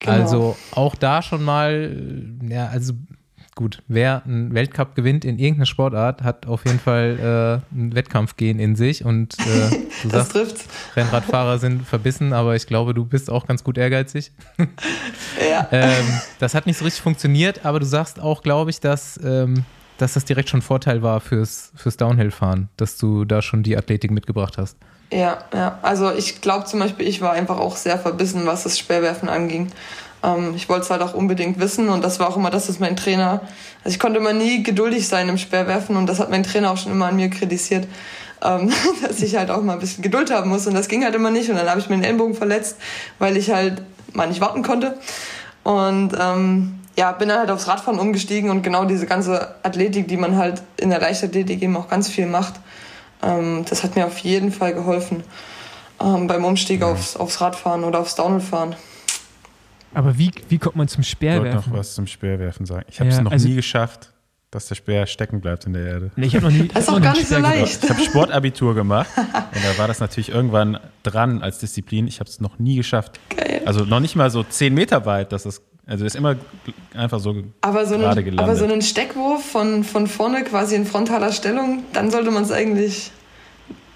[0.00, 0.12] Genau.
[0.14, 2.92] Also auch da schon mal, ja, also
[3.58, 8.60] gut, wer einen Weltcup gewinnt in irgendeiner Sportart, hat auf jeden Fall äh, ein Wettkampfgehen
[8.60, 9.70] in sich und äh,
[10.04, 10.64] du das sagst, trifft.
[10.94, 14.32] Rennradfahrer sind verbissen, aber ich glaube, du bist auch ganz gut ehrgeizig.
[15.50, 15.68] Ja.
[15.70, 19.64] ähm, das hat nicht so richtig funktioniert, aber du sagst auch, glaube ich, dass, ähm,
[19.96, 23.76] dass das direkt schon ein Vorteil war fürs, fürs Downhill-Fahren, dass du da schon die
[23.76, 24.76] Athletik mitgebracht hast.
[25.12, 25.78] Ja, ja.
[25.82, 29.70] Also ich glaube zum Beispiel, ich war einfach auch sehr verbissen, was das Speerwerfen anging.
[30.22, 32.78] Ähm, ich wollte es halt auch unbedingt wissen und das war auch immer das, was
[32.78, 33.40] mein Trainer,
[33.84, 36.76] also ich konnte immer nie geduldig sein im Speerwerfen und das hat mein Trainer auch
[36.76, 37.86] schon immer an mir kritisiert,
[38.42, 38.72] ähm,
[39.06, 41.30] dass ich halt auch mal ein bisschen Geduld haben muss und das ging halt immer
[41.30, 42.76] nicht und dann habe ich mir den Ellenbogen verletzt,
[43.18, 44.98] weil ich halt mal nicht warten konnte
[45.64, 50.16] und ähm, ja, bin dann halt aufs Radfahren umgestiegen und genau diese ganze Athletik, die
[50.16, 52.54] man halt in der Leichtathletik eben auch ganz viel macht,
[53.22, 55.22] ähm, das hat mir auf jeden Fall geholfen
[56.00, 58.74] ähm, beim Umstieg aufs, aufs Radfahren oder aufs Downhillfahren.
[59.94, 61.72] Aber wie, wie kommt man zum Ich wollte noch Speerwerfen?
[61.72, 62.84] was zum Speerwerfen sagen.
[62.88, 64.12] Ich habe es Ja, noch also- nie geschafft,
[64.50, 66.10] dass der Speer stecken bleibt in der Erde.
[66.16, 66.68] Nee, ich habe noch nie.
[66.68, 67.54] Das ist auch noch gar nicht so Speer gemacht.
[67.60, 67.84] leicht.
[67.84, 69.24] Ich habe Sportabitur gemacht und
[69.64, 72.06] da war das natürlich irgendwann dran als Disziplin.
[72.08, 73.18] Ich habe es noch nie geschafft.
[73.36, 73.62] Geil.
[73.66, 76.36] Also noch nicht mal so 10 Meter weit, dass das, also ist immer
[76.94, 78.40] einfach so Aber so, gerade einen, gelandet.
[78.44, 82.50] aber so einen Steckwurf von, von vorne quasi in frontaler Stellung, dann sollte man es
[82.52, 83.10] eigentlich.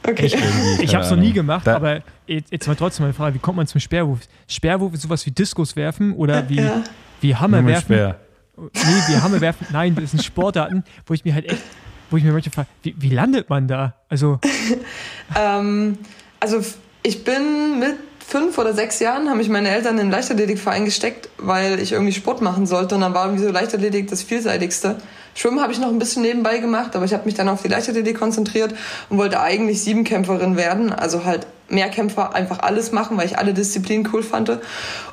[0.08, 0.26] Okay.
[0.26, 3.38] Ich keine habe es noch nie gemacht, Da- aber jetzt, mal trotzdem meine Frage: Wie
[3.38, 4.20] kommt man zum Speerwurf?
[4.48, 6.82] Speerwurf ist sowas wie Diskus werfen oder wie, Ja.
[7.20, 7.94] wie Hammer werfen?
[7.94, 8.70] Nee,
[9.08, 9.66] wie Hammer werfen.
[9.72, 11.62] Nein, das sind Sportarten, wo ich mir halt echt,
[12.10, 13.94] wo ich mir manchmal frage, wie, wie landet man da?
[14.08, 14.38] Also,
[15.38, 15.98] Ähm,
[16.40, 16.60] also
[17.02, 17.94] ich bin mit
[18.26, 22.12] fünf oder sechs Jahren, haben mich meine Eltern in einen Leichtathletikverein gesteckt, weil ich irgendwie
[22.12, 22.94] Sport machen sollte.
[22.94, 24.96] Und dann war irgendwie so Leichtathletik das vielseitigste.
[25.34, 27.68] Schwimmen habe ich noch ein bisschen nebenbei gemacht, aber ich habe mich dann auf die
[27.68, 28.74] Leichtathletik konzentriert
[29.08, 30.92] und wollte eigentlich Siebenkämpferin werden.
[30.92, 34.50] Also halt Mehrkämpfer, einfach alles machen, weil ich alle Disziplinen cool fand.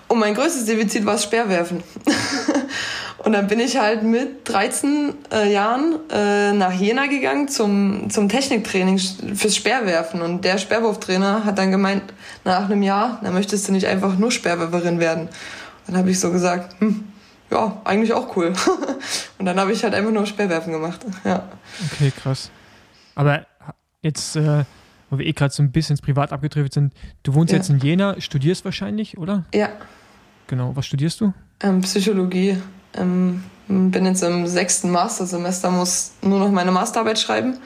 [0.07, 1.83] Und mein größtes Defizit war das Speerwerfen.
[3.19, 8.29] Und dann bin ich halt mit 13 äh, Jahren äh, nach Jena gegangen zum, zum
[8.29, 10.21] Techniktraining fürs Speerwerfen.
[10.21, 12.03] Und der Speerwurftrainer hat dann gemeint,
[12.45, 15.27] nach einem Jahr, da möchtest du nicht einfach nur Speerwerferin werden.
[15.85, 17.03] Dann habe ich so gesagt, hm,
[17.51, 18.53] ja, eigentlich auch cool.
[19.37, 20.99] und dann habe ich halt einfach nur Speerwerfen gemacht.
[21.23, 21.43] Ja.
[21.91, 22.51] Okay, krass.
[23.15, 23.45] Aber
[24.01, 24.63] jetzt, äh,
[25.09, 26.93] wo wir eh gerade so ein bisschen ins Privat abgetrifft sind,
[27.23, 27.57] du wohnst Ja.
[27.57, 29.45] jetzt in Jena, studierst wahrscheinlich, oder?
[29.53, 29.69] Ja,
[30.47, 30.75] Genau.
[30.75, 31.31] Was studierst du?
[31.61, 32.57] ähm, Psychologie.
[32.95, 37.57] Ähm, bin jetzt im sechsten Mastersemester, muss nur noch meine Masterarbeit schreiben.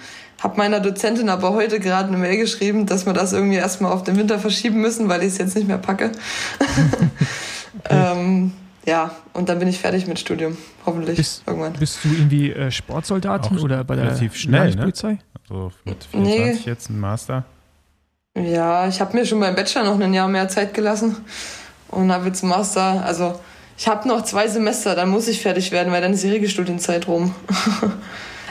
[0.42, 4.04] Hab meiner Dozentin aber heute gerade eine Mail geschrieben, dass wir das irgendwie erstmal auf
[4.04, 6.12] den Winter verschieben müssen, weil ich es jetzt nicht mehr packe.
[7.90, 8.52] ähm,
[8.86, 10.58] ja, und dann bin ich fertig mit Studium.
[10.86, 11.74] Hoffentlich Bist- irgendwann.
[11.74, 14.76] Bist du irgendwie äh, Sportsoldatin Auch oder bei der relativ schnell, ne?
[14.76, 15.18] Landespolizei?
[15.48, 16.36] So mit Nee.
[16.38, 17.46] 24 jetzt ein Master.
[18.36, 21.18] Ja, ich habe mir schon beim Bachelor noch ein Jahr mehr Zeit gelassen
[21.90, 23.04] und habe jetzt Master.
[23.06, 23.40] Also
[23.78, 27.08] ich habe noch zwei Semester, dann muss ich fertig werden, weil dann ist die Regelstudienzeit
[27.08, 27.34] rum.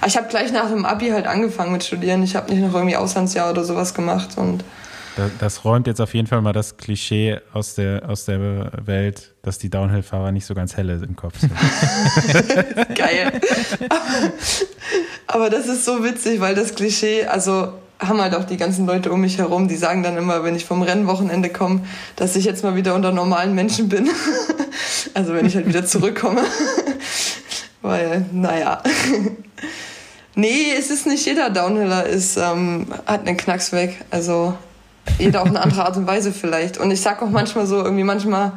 [0.05, 2.25] Ich habe gleich nach dem Abi halt angefangen mit Studieren.
[2.25, 4.65] Ich habe nicht noch irgendwie Auslandsjahr oder sowas gemacht und
[5.17, 9.35] Das, das räumt jetzt auf jeden Fall mal das Klischee aus der, aus der Welt,
[9.43, 11.53] dass die Downhill-Fahrer nicht so ganz helle im Kopf sind.
[12.97, 13.33] geil.
[15.27, 19.13] Aber das ist so witzig, weil das Klischee, also haben halt auch die ganzen Leute
[19.13, 21.83] um mich herum, die sagen dann immer, wenn ich vom Rennwochenende komme,
[22.17, 24.09] dass ich jetzt mal wieder unter normalen Menschen bin.
[25.15, 26.43] Also wenn ich halt wieder zurückkomme.
[27.83, 28.83] Weil, naja.
[30.35, 34.05] Nee, es ist nicht jeder Downhiller ist, ähm, hat einen Knacks weg.
[34.11, 34.55] Also
[35.19, 36.79] jeder auf eine andere Art und Weise vielleicht.
[36.79, 38.53] Und ich sag auch manchmal so, irgendwie manchmal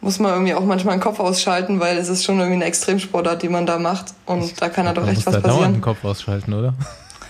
[0.00, 3.42] muss man irgendwie auch manchmal den Kopf ausschalten, weil es ist schon irgendwie eine Extremsportart,
[3.42, 4.14] die man da macht.
[4.26, 5.80] Und da kann halt auch Man echt was da dauernd den passieren.
[5.80, 6.74] Kopf ausschalten, oder?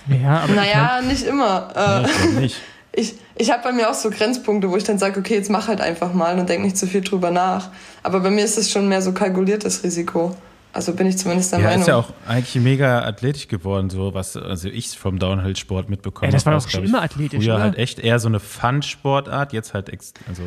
[0.09, 1.69] Ja, aber Naja, nicht immer.
[1.75, 2.57] Äh, Nee, ich glaub nicht.
[2.93, 5.69] ich ich habe bei mir auch so Grenzpunkte, wo ich dann sage, okay, jetzt mach
[5.69, 7.69] halt einfach mal und denk nicht zu viel drüber nach.
[8.03, 10.35] Aber bei mir ist es schon mehr so kalkuliertes Risiko.
[10.77, 11.81] Also bin ich zumindest der Ja, Meinung.
[11.81, 16.33] ist ja auch eigentlich mega athletisch geworden, so was also ich vom Downhill-Sport mitbekommen Ey,
[16.33, 16.63] das war habe.
[16.63, 17.63] doch Auch, schon immer athletisch, Früher oder?
[17.65, 20.43] halt echt eher so eine Fun-Sportart, jetzt halt ex also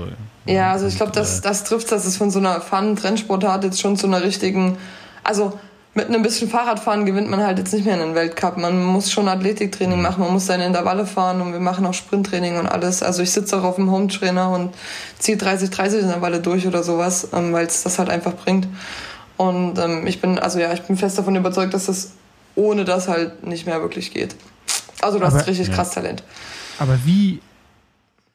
[0.45, 3.82] Ja, also ich glaube, das, äh, das trifft, dass es von so einer Fun-Trendsportart jetzt
[3.82, 4.77] schon zu einer richtigen,
[5.23, 5.57] also
[5.95, 8.57] mit einem bisschen Fahrradfahren gewinnt man halt jetzt nicht mehr einen Weltcup.
[8.57, 12.57] Man muss schon Athletiktraining machen, man muss seine Intervalle fahren und wir machen auch Sprinttraining
[12.59, 13.01] und alles.
[13.01, 14.75] Also ich sitze auch auf dem Home-Trainer und
[15.17, 18.67] ziehe 30, 30 Intervalle durch oder sowas, ähm, weil es das halt einfach bringt.
[19.39, 22.11] Und ähm, ich bin, also ja, ich bin fest davon überzeugt, dass das
[22.55, 24.35] ohne das halt nicht mehr wirklich geht.
[25.01, 25.75] Also du Aber- hast richtig Ja.
[25.75, 26.23] krass Talent.
[26.77, 27.39] Aber wie,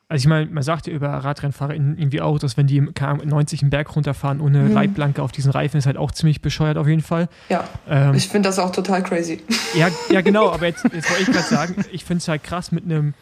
[0.09, 3.13] also ich meine, man sagt ja über Radrennfahrer irgendwie auch, dass wenn die im keine
[3.13, 4.73] Ahnung, 90 einen Berg runterfahren ohne Mhm.
[4.73, 7.29] Leitplanke auf diesen Reifen, ist halt auch ziemlich bescheuert auf jeden Fall.
[7.51, 9.43] Ja, Ähm, ich finde das auch total crazy.
[9.75, 12.73] ja, ja, genau, aber jetzt, jetzt wollte ich gerade sagen, ich finde es halt krass
[12.73, 13.13] mit einem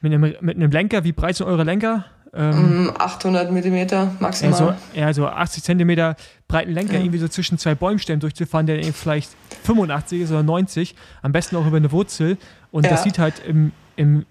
[0.00, 2.04] mit einem, mit einem Lenker, wie breit sind eure Lenker?
[2.38, 4.54] Ähm, Mm, 800 Millimeter eher, maximal.
[4.54, 6.14] so, eher so 80 Zentimeter
[6.46, 7.00] breiten Lenker Ja.
[7.00, 9.30] irgendwie so zwischen zwei Bäumstämmen durchzufahren, der eben vielleicht
[9.64, 12.38] 85 ist oder 90, am besten auch über eine Wurzel.
[12.70, 13.04] Und das Ja.
[13.04, 14.24] sieht halt im, im,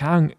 [0.00, 0.32] Ahnung,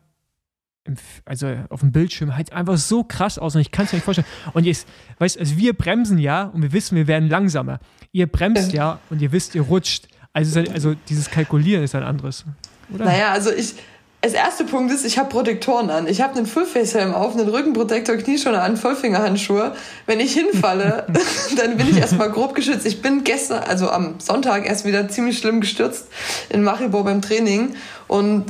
[0.86, 0.96] im,
[1.26, 4.06] also auf dem Bildschirm halt einfach so krass aus und ich kann es mir nicht
[4.06, 4.28] vorstellen.
[4.54, 4.88] Und jetzt,
[5.20, 7.80] weißt also wir bremsen ja und wir wissen, wir werden langsamer.
[8.12, 10.08] Ihr bremst ja und ihr wisst, ihr rutscht.
[10.34, 12.46] Also, halt, also dieses Kalkulieren ist ein anderes.
[12.94, 13.06] Oder?
[13.06, 13.76] Naja, also ich.
[14.24, 16.06] Das erste Punkt ist, ich habe Protektoren an.
[16.06, 19.74] Ich habe einen Fullface-Helm auf, einen Rückenprotektor, Knieschoner an, Vollfingerhandschuhe.
[20.06, 21.08] Wenn ich hinfalle,
[21.58, 22.86] dann bin ich erstmal grob geschützt.
[22.86, 26.06] Ich bin gestern, also am Sonntag, erst wieder ziemlich schlimm gestürzt
[26.50, 27.76] in Maribor beim Training.
[28.08, 28.46] Und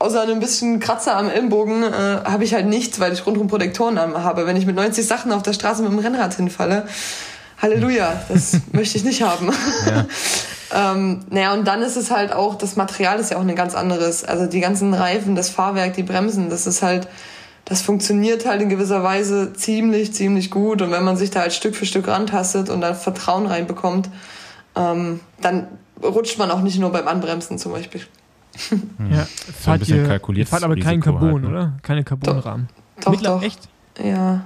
[0.00, 3.98] außer einem bisschen Kratzer am Ellenbogen äh, habe ich halt nichts, weil ich rundum Protektoren
[3.98, 4.48] an habe.
[4.48, 6.88] Wenn ich mit 90 Sachen auf der Straße mit dem Rennrad hinfalle,
[7.62, 9.52] Halleluja, das möchte ich nicht haben.
[10.76, 13.74] Ähm, naja, und dann ist es halt auch, das Material ist ja auch ein ganz
[13.76, 14.24] anderes.
[14.24, 17.06] Also die ganzen Reifen, das Fahrwerk, die Bremsen, das ist halt,
[17.64, 20.82] das funktioniert halt in gewisser Weise ziemlich, ziemlich gut.
[20.82, 24.10] Und wenn man sich da halt Stück für Stück rantastet und da Vertrauen reinbekommt,
[24.74, 25.68] ähm, dann
[26.02, 28.00] rutscht man auch nicht nur beim Anbremsen zum Beispiel.
[29.10, 29.26] ja,
[29.62, 31.48] fahrt bisschen ihr, ihr kalkuliertes fahrt aber kein Risiko Carbon, halt, ne?
[31.48, 31.72] oder?
[31.82, 32.68] Keine Carbonrahmen.
[33.00, 33.42] Doch, Mittler- doch.
[33.42, 33.60] Echt?
[34.02, 34.44] Ja.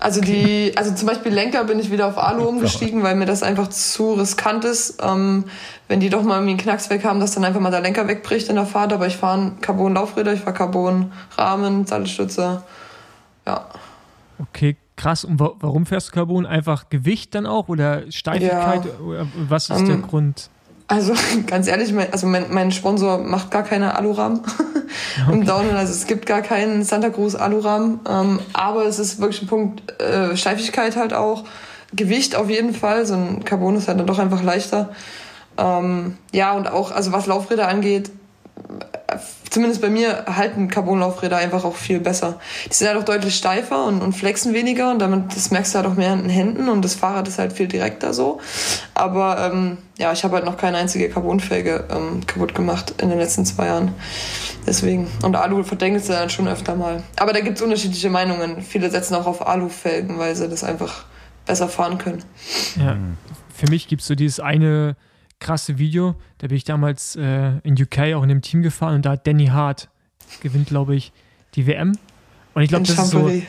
[0.00, 3.42] Also die, also zum Beispiel Lenker bin ich wieder auf Alu umgestiegen, weil mir das
[3.42, 5.02] einfach zu riskant ist.
[5.02, 5.44] Ähm,
[5.88, 8.06] wenn die doch mal irgendwie einen Knacks weg haben, dass dann einfach mal der Lenker
[8.06, 8.92] wegbricht in der Fahrt.
[8.92, 12.62] Aber ich fahre Carbon-Laufräder, ich fahre Carbon-Rahmen, Sattelstütze.
[13.46, 13.66] Ja.
[14.38, 15.24] Okay, krass.
[15.24, 16.46] Und wa warum fährst du Carbon?
[16.46, 18.82] Einfach Gewicht dann auch oder Steifigkeit?
[19.00, 20.50] Oder was ist der Ähm, Grund?
[20.88, 21.12] Also
[21.46, 24.40] ganz ehrlich, mein, also mein, mein Sponsor macht gar keine Alurahmen
[25.30, 25.76] im Downhill.
[25.76, 28.00] Also es gibt gar keinen Santa Cruz Alurahmen.
[28.08, 31.44] Ähm, aber es ist wirklich ein Punkt äh, Steifigkeit halt auch.
[31.92, 33.06] Gewicht auf jeden Fall.
[33.06, 34.90] So ein Carbon ist halt dann doch einfach leichter.
[35.58, 38.10] Ähm, ja, und auch, also was Laufräder angeht,
[39.50, 42.38] zumindest bei mir halten Carbonlaufräder einfach auch viel besser.
[42.66, 45.78] Die sind halt auch deutlich steifer und, und flexen weniger und damit, das merkst du
[45.78, 48.40] halt auch mehr an den Händen und das Fahrrad ist halt viel direkter so.
[48.94, 53.18] Aber ähm, ja, ich habe halt noch keine einzige Carbonfelge ähm, kaputt gemacht in den
[53.18, 53.94] letzten zwei Jahren.
[54.66, 55.08] Deswegen.
[55.22, 57.02] Und Alu verdenkst du dann schon öfter mal.
[57.16, 58.60] Aber da gibt's unterschiedliche Meinungen.
[58.60, 61.04] Viele setzen auch auf Alufelgen, weil sie das einfach
[61.46, 62.22] besser fahren können.
[62.76, 62.96] Ja.
[63.54, 64.94] Für mich gibt's so dieses eine
[65.40, 66.14] krasse Video.
[66.38, 69.26] Da bin ich damals äh, in UK auch in dem Team gefahren und da hat
[69.26, 69.88] Danny Hart
[70.40, 71.12] gewinnt, glaube ich,
[71.54, 71.92] die WM.
[72.54, 73.28] Und ich glaube, das ist so.
[73.28, 73.42] Ja,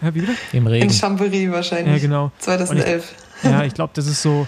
[0.14, 0.32] wie bitte?
[0.52, 0.84] Im Regen.
[0.88, 1.94] In Champery wahrscheinlich.
[1.94, 2.32] Ja, genau.
[2.38, 3.14] 2011.
[3.42, 4.46] Ich, ja, ich glaube, das ist so,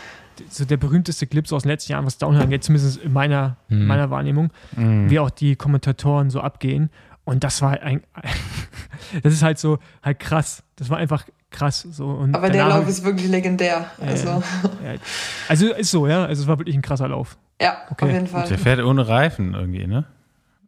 [0.49, 3.57] so der berühmteste Clip so aus den letzten Jahren, was Downhill angeht, zumindest in meiner,
[3.69, 3.87] Mhm.
[3.87, 5.11] meiner Wahrnehmung, Mhm.
[5.11, 6.91] wie auch die Kommentatoren so abgehen.
[7.25, 8.03] Und das war ein,
[9.23, 10.63] das ist halt so, halt krass.
[10.77, 11.87] Das war einfach krass.
[11.91, 12.07] So.
[12.07, 13.87] Und Aber der Lauf ist wirklich legendär.
[14.01, 14.99] Also, Ja, ja,
[15.49, 16.25] also ist so, ja.
[16.25, 17.37] Also es war wirklich ein krasser Lauf.
[17.61, 18.05] ja, Okay.
[18.05, 18.59] auf jeden Der Fall.
[18.59, 20.05] fährt ohne Reifen irgendwie, ne?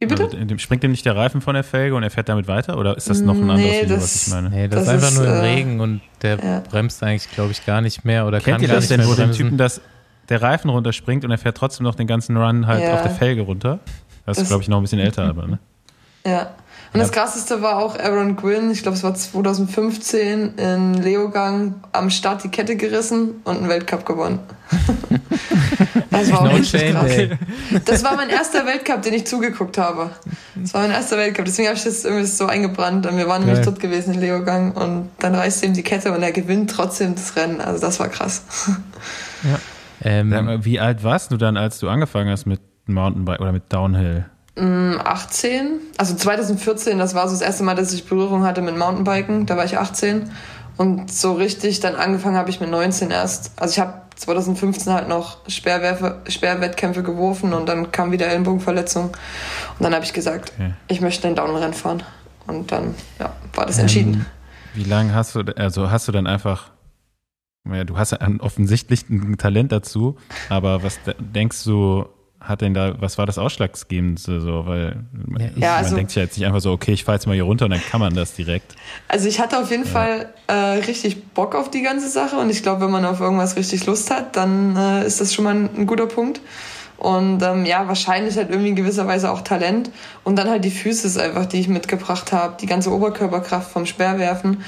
[0.00, 0.24] Wie bitte?
[0.24, 2.76] Also, dem, springt dem nicht der Reifen von der Felge und er fährt damit weiter?
[2.76, 4.50] Oder ist das noch ein anderes Nee, Video, das- was ich meine?
[4.50, 6.60] Nee, das, Das ist einfach ist, nur im äh, Regen und der ja.
[6.68, 9.00] bremst eigentlich, glaube ich, gar nicht mehr oder Kennt kann ihr gar das nicht denn,
[9.00, 9.30] mehr wo dem.
[9.30, 9.80] Typen das,
[10.28, 12.94] der Reifen runterspringt und er fährt trotzdem noch den ganzen Run halt Ja.
[12.94, 13.78] auf der Felge runter?
[14.26, 15.58] Das ist, Das- glaube ich, noch ein bisschen älter, aber, ne?
[16.26, 16.50] Ja.
[16.92, 22.10] Und das krasseste war auch Aaron Gwynn, ich glaube es war 2015 in Leogang am
[22.10, 24.40] Start die Kette gerissen und einen Weltcup gewonnen.
[26.10, 27.82] das war auch No richtig shame, krass.
[27.86, 30.10] Das war mein erster Weltcup, den ich zugeguckt habe.
[30.54, 33.06] Das war mein erster Weltcup, deswegen habe ich das irgendwie so eingebrannt.
[33.06, 36.22] Und wir waren nämlich dort gewesen in Leogang und dann reißt ihm die Kette und
[36.22, 37.62] er gewinnt trotzdem das Rennen.
[37.62, 38.42] Also das war krass.
[40.04, 43.52] Ähm, Sag mal, Wie alt warst du dann, als du angefangen hast mit Mountainbike oder
[43.52, 44.26] mit Downhill?
[44.56, 49.46] 18, also 2014, das war so das erste Mal, dass ich Berührung hatte mit Mountainbiken.
[49.46, 50.30] Da war ich 18
[50.76, 53.52] und so richtig dann angefangen habe ich mit 19 erst.
[53.56, 59.80] Also ich habe 2015 halt noch Sperrwerfe, Sperrwettkämpfe geworfen und dann kam wieder Ellenbogenverletzung und
[59.82, 60.72] dann habe ich gesagt, Okay.
[60.88, 62.02] ich möchte ein Downrennen fahren
[62.46, 64.14] und dann ja, war das entschieden.
[64.14, 64.26] Ähm,
[64.74, 66.70] Wie lange hast du, also hast du dann einfach,
[67.72, 70.16] ja, du hast ja offensichtlich ein Talent dazu,
[70.50, 72.06] aber was de- denkst du,
[72.42, 74.66] hat denn da, was war das Ausschlaggebendste so?
[74.66, 77.04] Weil Ja, man, ich- Ja, also- denkt sich ja jetzt nicht einfach so, okay, ich
[77.04, 78.74] fahre jetzt mal hier runter und dann kann man das direkt.
[79.08, 82.62] Also ich hatte auf jeden Fall äh, richtig Bock auf die ganze Sache und ich
[82.62, 85.70] glaube, wenn man auf irgendwas richtig Lust hat, dann äh, ist das schon mal ein,
[85.76, 86.40] ein guter Punkt.
[86.98, 89.90] Und ähm, ja, wahrscheinlich halt irgendwie in gewisser Weise auch Talent.
[90.22, 94.62] Und dann halt die Füße einfach, die ich mitgebracht habe, die ganze Oberkörperkraft vom Speerwerfen,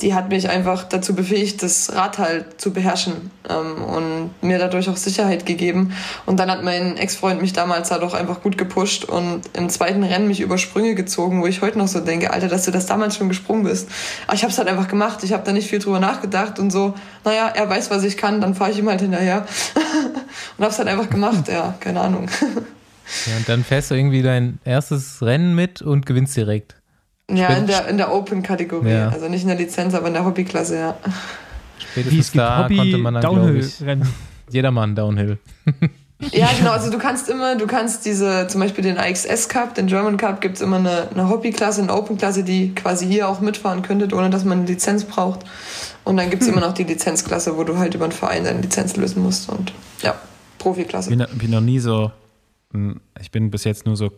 [0.00, 4.88] die hat mich einfach dazu befähigt, das Rad halt zu beherrschen ähm, und mir dadurch
[4.88, 5.92] auch Sicherheit gegeben.
[6.24, 10.04] Und dann hat mein Ex-Freund mich damals halt auch einfach gut gepusht und im zweiten
[10.04, 12.86] Rennen mich über Sprünge gezogen, wo ich heute noch so denke, Alter, dass du das
[12.86, 13.88] damals schon gesprungen bist.
[14.26, 15.24] Aber ich habe es halt einfach gemacht.
[15.24, 16.94] Ich habe da nicht viel drüber nachgedacht und so,
[17.24, 19.46] naja, er weiß, was ich kann, dann fahre ich ihm halt hinterher.
[20.56, 22.28] und habe es halt einfach gemacht, ja, keine Ahnung.
[23.26, 26.77] ja, und dann fährst du irgendwie dein erstes Rennen mit und gewinnst direkt.
[27.30, 28.90] Ja, in der, in der Open-Kategorie.
[28.90, 29.08] Ja.
[29.10, 30.96] Also nicht in der Lizenz, aber in der Hobbyklasse, ja.
[31.04, 34.08] Wie Spätestens es gibt da konnte man dann, ich, Downhill-Rennen.
[34.50, 35.38] jedermann Downhill.
[36.32, 36.72] Ja, genau.
[36.72, 40.40] Also du kannst immer, du kannst diese, zum Beispiel den AXS Cup, den German Cup,
[40.40, 44.44] gibt's immer eine, eine Hobbyklasse, eine Open-Klasse, die quasi ihr auch mitfahren könntet, ohne dass
[44.44, 45.40] man eine Lizenz braucht.
[46.04, 48.96] Und dann gibt's immer noch die Lizenzklasse, wo du halt über einen Verein deine Lizenz
[48.96, 49.48] lösen musst.
[49.48, 49.72] Und
[50.02, 50.14] ja,
[50.58, 51.10] Profiklasse.
[51.10, 52.10] bin, bin noch nie so,
[52.72, 54.10] hm, ich bin bis jetzt nur so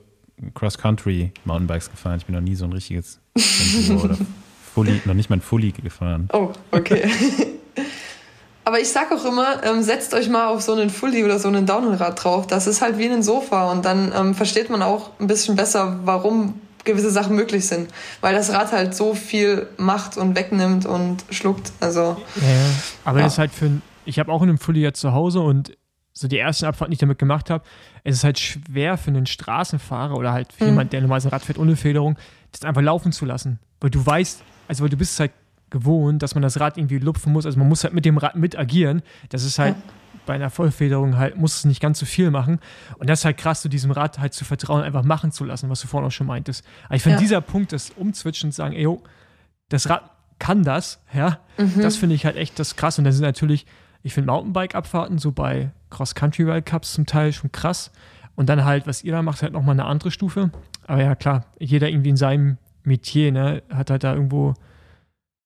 [0.55, 2.19] Cross-Country Mountainbikes gefahren.
[2.19, 3.19] Ich bin noch nie so ein richtiges
[4.03, 4.17] oder
[4.75, 6.29] Fully, noch nicht mal ein Fully gefahren.
[6.33, 7.11] Oh, okay.
[8.65, 11.49] Aber ich sag auch immer, ähm, setzt euch mal auf so einen Fully oder so
[11.49, 12.47] einen Downhillrad drauf.
[12.47, 15.99] Das ist halt wie ein Sofa und dann ähm, versteht man auch ein bisschen besser,
[16.05, 17.91] warum gewisse Sachen möglich sind.
[18.21, 21.73] Weil das Rad halt so viel macht und wegnimmt und schluckt.
[21.81, 22.47] Also, Ja,
[23.05, 23.25] aber Ja.
[23.25, 25.77] das ist halt für ein, ich habe auch einen Fully jetzt zu Hause und
[26.21, 27.65] so die ersten Abfahrten, die ich damit gemacht habe,
[28.05, 30.71] es ist halt schwer für einen Straßenfahrer oder halt für Mhm.
[30.71, 32.19] jemand, der normalerweise Rad fährt ohne Federung,
[32.53, 33.59] das einfach laufen zu lassen.
[33.81, 35.33] Weil du weißt, also weil du bist halt
[35.71, 37.47] gewohnt, dass man das Rad irgendwie lupfen muss.
[37.47, 39.03] Also man muss halt mit dem Rad mit agieren.
[39.31, 39.77] Das ist halt
[40.27, 42.61] bei einer Vollfederung halt, muss es nicht ganz so viel machen.
[42.99, 45.71] Und das ist halt krass, so diesem Rad halt zu vertrauen, einfach machen zu lassen,
[45.71, 46.65] was du vorhin auch schon meintest.
[46.87, 47.21] Aber ich finde Ja.
[47.21, 49.03] dieser Punkt, das Umzwitschen und sagen, ey, yo,
[49.71, 51.81] das Rad kann das, ja, Mhm.
[51.81, 52.99] das finde ich halt echt das krass.
[52.99, 53.65] Und dann sind natürlich,
[54.03, 57.91] ich finde Mountainbike-Abfahrten so bei Cross-Country-Weltcups zum Teil schon krass.
[58.37, 60.51] Und dann halt, was ihr da macht, halt nochmal eine andere Stufe.
[60.87, 64.55] Aber ja, klar, jeder irgendwie in seinem Metier, ne, hat halt da irgendwo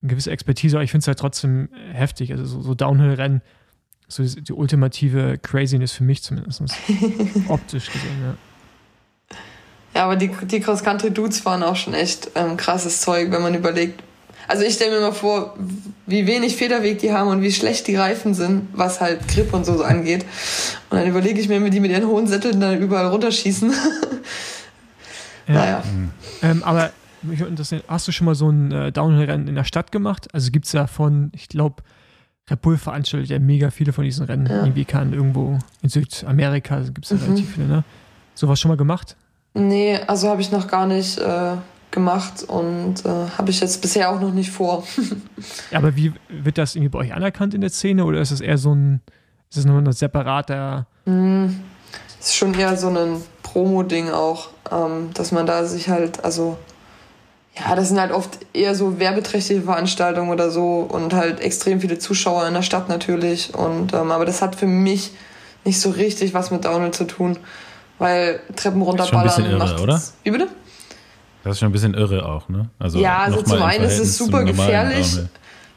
[0.03, 2.31] eine gewisse Expertise, aber ich finde es halt trotzdem heftig.
[2.31, 3.43] Also so, so Downhill-Rennen,
[4.07, 6.61] so die, die ultimative Craziness für mich zumindest.
[7.49, 9.37] optisch gesehen, ja.
[9.95, 14.03] ja, aber die, die Cross-Country-Dudes fahren auch schon echt ähm, krasses Zeug, wenn man überlegt.
[14.49, 15.57] Also ich stelle mir mal vor,
[16.07, 19.65] wie wenig Federweg die haben und wie schlecht die Reifen sind, was halt Grip und
[19.65, 20.25] so angeht.
[20.91, 23.73] Und dann überlege ich mir, wie die mit ihren hohen Sätteln dann überall runterschießen.
[25.47, 25.55] Ja.
[25.55, 25.83] Naja.
[26.43, 26.91] Ähm, aber
[27.23, 30.29] mich würde interessieren, hast du schon mal so ein äh, Downhill-Rennen in der Stadt gemacht?
[30.33, 31.83] Also gibt es ja von, ich glaube,
[32.51, 34.47] Red Bull veranstaltet ja mega viele von diesen Rennen.
[34.47, 34.61] Ja.
[34.61, 37.23] Irgendwie kann irgendwo in Südamerika gibt es ja Mhm.
[37.25, 37.85] relativ viele, ne?
[38.35, 39.17] Sowas schon mal gemacht?
[39.53, 41.57] Nee, also habe ich noch gar nicht äh,
[41.95, 44.85] gemacht und äh, habe ich jetzt bisher auch noch nicht vor.
[45.73, 48.59] Aber wie wird das irgendwie bei euch anerkannt in der Szene oder ist es eher
[48.59, 49.01] so ein,
[49.51, 51.61] ist es nur ein separater, Hm,
[52.21, 56.57] ist schon eher so ein Promo-Ding auch, ähm, dass man da sich halt, also
[57.57, 61.99] ja, das sind halt oft eher so werbeträchtige Veranstaltungen oder so und halt extrem viele
[61.99, 63.55] Zuschauer in der Stadt natürlich.
[63.55, 65.13] Und ähm, aber das hat für mich
[65.65, 67.37] nicht so richtig was mit Downhill zu tun,
[67.99, 70.03] weil Treppen runterballern bisschen irre, macht oder?
[70.25, 70.49] Wie bitte?
[71.45, 72.71] Das ist schon ein bisschen irre auch, ne?
[72.79, 75.19] Also Ja, also zum einen ist es super gefährlich.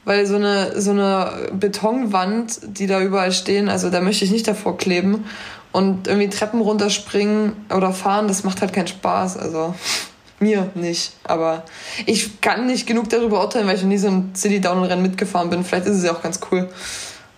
[0.06, 4.48] Weil so eine, so eine Betonwand, die da überall stehen, also da möchte ich nicht
[4.48, 5.26] davor kleben.
[5.74, 9.36] Und irgendwie Treppen runterspringen oder fahren, das macht halt keinen Spaß.
[9.36, 9.76] Also
[10.40, 11.12] mir nicht.
[11.26, 11.64] Aber
[12.06, 15.02] ich kann nicht genug darüber urteilen, weil ich noch nie so ein City Downhill Rennen
[15.02, 15.66] mitgefahren bin.
[15.66, 16.70] Vielleicht ist es ja auch ganz cool.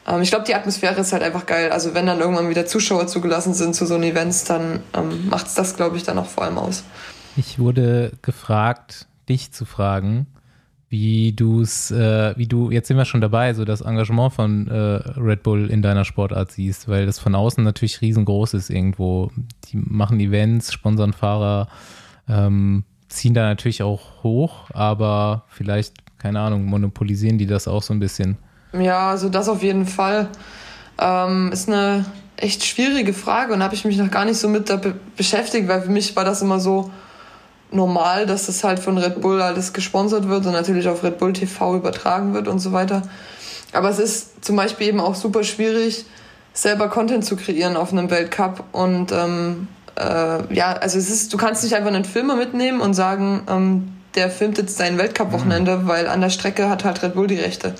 [0.08, 1.72] Ähm, ich glaube, die Atmosphäre ist halt einfach geil.
[1.72, 5.48] Also wenn dann irgendwann wieder Zuschauer zugelassen sind zu so einen Events, dann ähm, macht
[5.48, 6.84] es das, glaube ich, dann auch vor allem aus.
[7.40, 10.28] Ich wurde gefragt, dich zu fragen,
[10.90, 14.68] wie du es, äh, wie du, jetzt sind wir schon dabei, so das Engagement von
[14.68, 14.76] äh,
[15.18, 19.32] Red Bull in deiner Sportart siehst, weil das von außen natürlich riesengroß ist irgendwo.
[19.70, 21.70] Die machen Events, sponsern Fahrer,
[22.28, 27.94] ähm, ziehen da natürlich auch hoch, aber vielleicht, keine Ahnung, monopolisieren die das auch so
[27.94, 28.38] ein bisschen.
[28.74, 30.28] Ja, also das auf jeden Fall.
[31.00, 32.04] Ähm, ist eine
[32.36, 35.70] echt schwierige Frage und habe ich mich noch gar nicht so mit da be beschäftigt,
[35.70, 36.92] weil für mich war das immer so
[37.72, 41.34] normal, dass das halt von Red Bull alles gesponsert wird und natürlich auf Red Bull
[41.34, 43.04] TV übertragen wird und so weiter.
[43.74, 46.06] Aber es ist zum Beispiel eben auch super schwierig,
[46.54, 51.38] selber Content zu kreieren auf einem Weltcup und ähm, äh, ja, also es ist, du
[51.38, 56.08] kannst nicht einfach einen Filmer mitnehmen und sagen, ähm, der filmt jetzt sein Weltcup-Wochenende, weil
[56.08, 57.76] an der Strecke hat halt Red Bull die Rechte.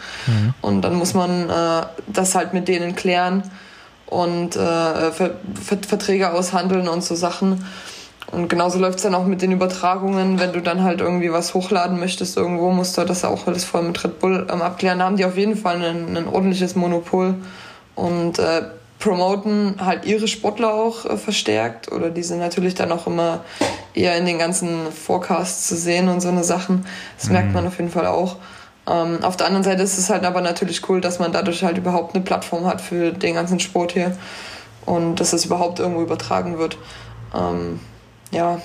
[0.62, 3.44] Und dann muss man äh, das halt mit denen klären
[4.06, 7.66] und äh, Ver Ver Verträge aushandeln und so Sachen.
[8.32, 10.40] Und genauso läuft es dann auch mit den Übertragungen.
[10.40, 13.84] Wenn du dann halt irgendwie was hochladen möchtest irgendwo, musst du das auch alles voll
[13.84, 15.00] mit Red Bull ähm, abklären.
[15.00, 17.36] Da haben die auf jeden Fall ein, ein ordentliches Monopol
[17.96, 18.64] und äh,
[19.00, 21.92] promoten halt ihre Sportler auch äh, verstärkt.
[21.92, 23.42] Oder die sind natürlich dann auch immer
[23.96, 26.86] eher in den ganzen Forecasts zu sehen und so eine Sachen.
[27.18, 28.36] Das merkt man auf jeden Fall auch.
[28.88, 31.78] Ähm, auf der anderen Seite ist es halt aber natürlich cool, dass man dadurch halt
[31.78, 34.16] überhaupt eine Plattform hat für den ganzen Sport hier
[34.86, 36.78] und dass es überhaupt irgendwo übertragen wird.
[37.36, 37.80] Ähm,
[38.32, 38.62] ja,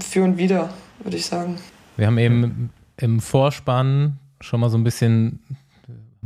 [0.00, 0.70] für und wieder,
[1.02, 1.56] würde ich sagen.
[1.96, 5.40] Wir haben eben im Vorspann schon mal so ein bisschen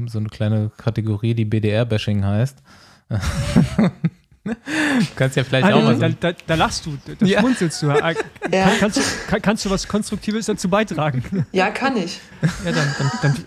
[0.07, 2.57] so eine kleine Kategorie, die BDR-Bashing heißt.
[3.09, 3.21] du
[5.17, 7.41] kannst ja vielleicht Ah, auch mal so da, da, da lachst du, da Ja.
[7.41, 7.91] schmunzelst du.
[7.91, 8.13] Ah,
[8.51, 8.65] Ja.
[8.65, 11.45] kann, kannst, du kann, kannst du was Konstruktives dazu beitragen?
[11.53, 12.19] Ja, kann ich.
[12.65, 13.45] Ja, dann, dann, dann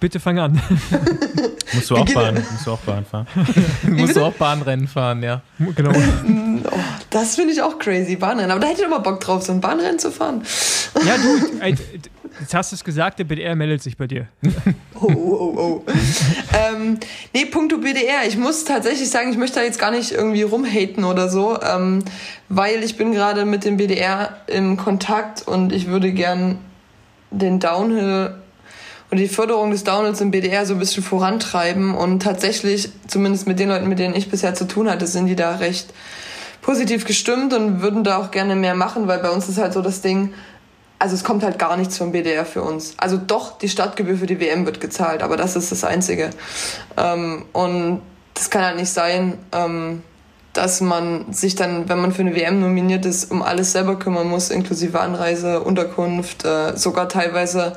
[0.00, 0.60] bitte fang an.
[1.74, 3.26] Musst du auch Bahn, musst du auch Bahn fahren.
[3.88, 5.42] musst du auch Bahnrennen fahren, ja.
[5.74, 5.92] genau.
[6.66, 6.78] Oh,
[7.10, 8.50] das finde ich auch crazy, Bahnrennen.
[8.50, 10.42] Aber da hätte ich immer Bock drauf, so ein Bahnrennen zu fahren.
[11.04, 11.74] Ja, du, ey,
[12.40, 14.28] jetzt hast du es gesagt, der BDR meldet sich bei dir.
[14.94, 15.84] Oh, oh, oh.
[16.54, 16.98] ähm,
[17.34, 18.26] nee, punkto BDR.
[18.26, 22.02] Ich muss tatsächlich sagen, ich möchte da jetzt gar nicht irgendwie rumhaten oder so, ähm,
[22.48, 26.58] weil ich bin gerade mit dem BDR im Kontakt und ich würde gern
[27.30, 28.36] den Downhill
[29.14, 33.60] und die Förderung des Downhills im BDR so ein bisschen vorantreiben und tatsächlich, zumindest mit
[33.60, 35.94] den Leuten, mit denen ich bisher zu tun hatte, sind die da recht
[36.62, 39.82] positiv gestimmt und würden da auch gerne mehr machen, weil bei uns ist halt so
[39.82, 40.34] das Ding,
[40.98, 42.94] also es kommt halt gar nichts vom BDR für uns.
[42.96, 46.30] Also doch, die Stadtgebühr für die WM wird gezahlt, aber das ist das Einzige.
[46.96, 48.02] Ähm, und
[48.34, 50.02] das kann halt nicht sein, ähm,
[50.54, 54.26] dass man sich dann, wenn man für eine WM nominiert ist, um alles selber kümmern
[54.26, 57.74] muss, inklusive Anreise, Unterkunft, äh, sogar teilweise,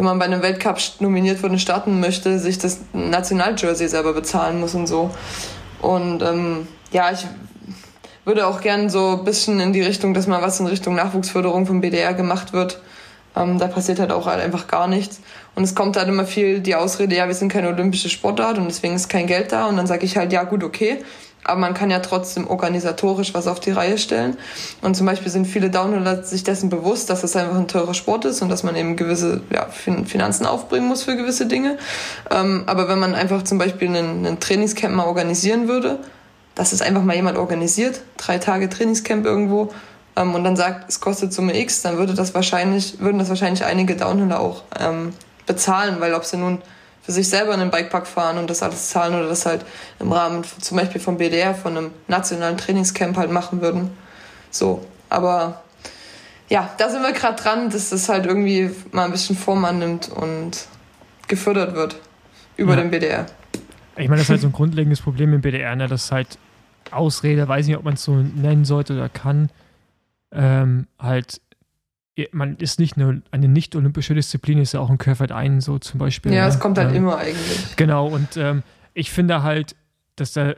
[0.00, 4.74] wenn man bei einem Weltcup nominiert und starten möchte, sich das Nationaljersey selber bezahlen muss
[4.74, 5.10] und so.
[5.82, 7.26] Und ähm, ja, ich
[8.24, 11.66] würde auch gern so ein bisschen in die Richtung, dass mal was in Richtung Nachwuchsförderung
[11.66, 12.80] vom BDR gemacht wird.
[13.36, 15.20] Ähm, da passiert halt auch halt einfach gar nichts.
[15.54, 18.68] Und es kommt halt immer viel die Ausrede, ja, wir sind keine olympische Sportart und
[18.68, 19.66] deswegen ist kein Geld da.
[19.66, 21.04] Und dann sage ich halt, ja gut, okay.
[21.44, 24.36] Aber man kann ja trotzdem organisatorisch was auf die Reihe stellen.
[24.82, 28.26] Und zum Beispiel sind viele Downhiller sich dessen bewusst, dass das einfach ein teurer Sport
[28.26, 31.78] ist und dass man eben gewisse ja, fin Finanzen aufbringen muss für gewisse Dinge.
[32.30, 35.98] Ähm, aber wenn man einfach zum Beispiel einen, einen Trainingscamp mal organisieren würde,
[36.54, 39.70] dass es einfach mal jemand organisiert, drei Tage Trainingscamp irgendwo,
[40.16, 43.64] ähm, und dann sagt, es kostet Summe X, dann würde das wahrscheinlich, würden das wahrscheinlich
[43.64, 45.12] einige Downhiller auch ähm,
[45.46, 46.60] bezahlen, weil ob sie nun
[47.10, 49.64] für sich selber einen Bikepark fahren und das alles zahlen oder das halt
[49.98, 53.90] im Rahmen zum Beispiel vom BDR, von einem nationalen Trainingscamp halt machen würden.
[54.52, 55.64] So, aber
[56.48, 60.08] ja, da sind wir gerade dran, dass das halt irgendwie mal ein bisschen Form annimmt
[60.08, 60.66] und
[61.26, 61.96] gefördert wird
[62.56, 62.80] über Ja.
[62.80, 63.26] den BDR.
[63.96, 65.88] Ich meine, das ist halt so ein grundlegendes Problem im BDR, ne?
[65.88, 66.38] Das ist halt
[66.92, 69.50] Ausrede, weiß nicht, ob man es so nennen sollte oder kann.
[70.32, 71.40] Ähm, halt,
[72.32, 75.98] man ist nicht eine, eine nicht-olympische Disziplin, ist ja auch ein Curved ein, so zum
[75.98, 76.32] Beispiel.
[76.32, 76.48] Ja, ne?
[76.48, 77.76] es kommt halt ähm, immer eigentlich.
[77.76, 78.62] Genau, und ähm,
[78.94, 79.76] ich finde halt,
[80.16, 80.54] dass da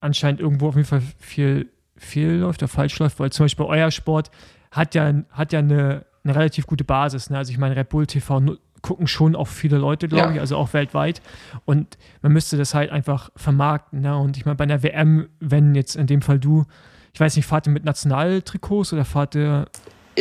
[0.00, 3.90] anscheinend irgendwo auf jeden Fall viel, viel läuft oder falsch läuft, weil zum Beispiel euer
[3.90, 4.30] Sport
[4.70, 7.30] hat ja, hat ja eine, eine relativ gute Basis.
[7.30, 7.38] Ne?
[7.38, 10.34] Also ich meine, Red Bull TV gucken schon auch viele Leute, glaube Ja.
[10.34, 11.20] ich, also auch weltweit.
[11.66, 14.00] Und man müsste das halt einfach vermarkten.
[14.00, 14.16] Ne?
[14.16, 16.64] Und ich meine, bei einer WM, wenn jetzt in dem Fall du,
[17.12, 19.66] ich weiß nicht, fahrt ihr mit Nationaltrikots oder fahrt ihr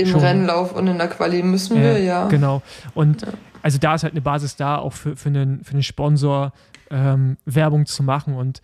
[0.01, 0.19] Im schon.
[0.21, 2.27] Rennlauf und in der Quali müssen wir, ja.
[2.27, 2.61] Genau.
[2.93, 3.27] Und Ja.
[3.61, 6.53] also da ist halt eine Basis da, auch für, für, einen, für einen Sponsor
[6.91, 8.33] ähm, Werbung zu machen.
[8.35, 8.61] Und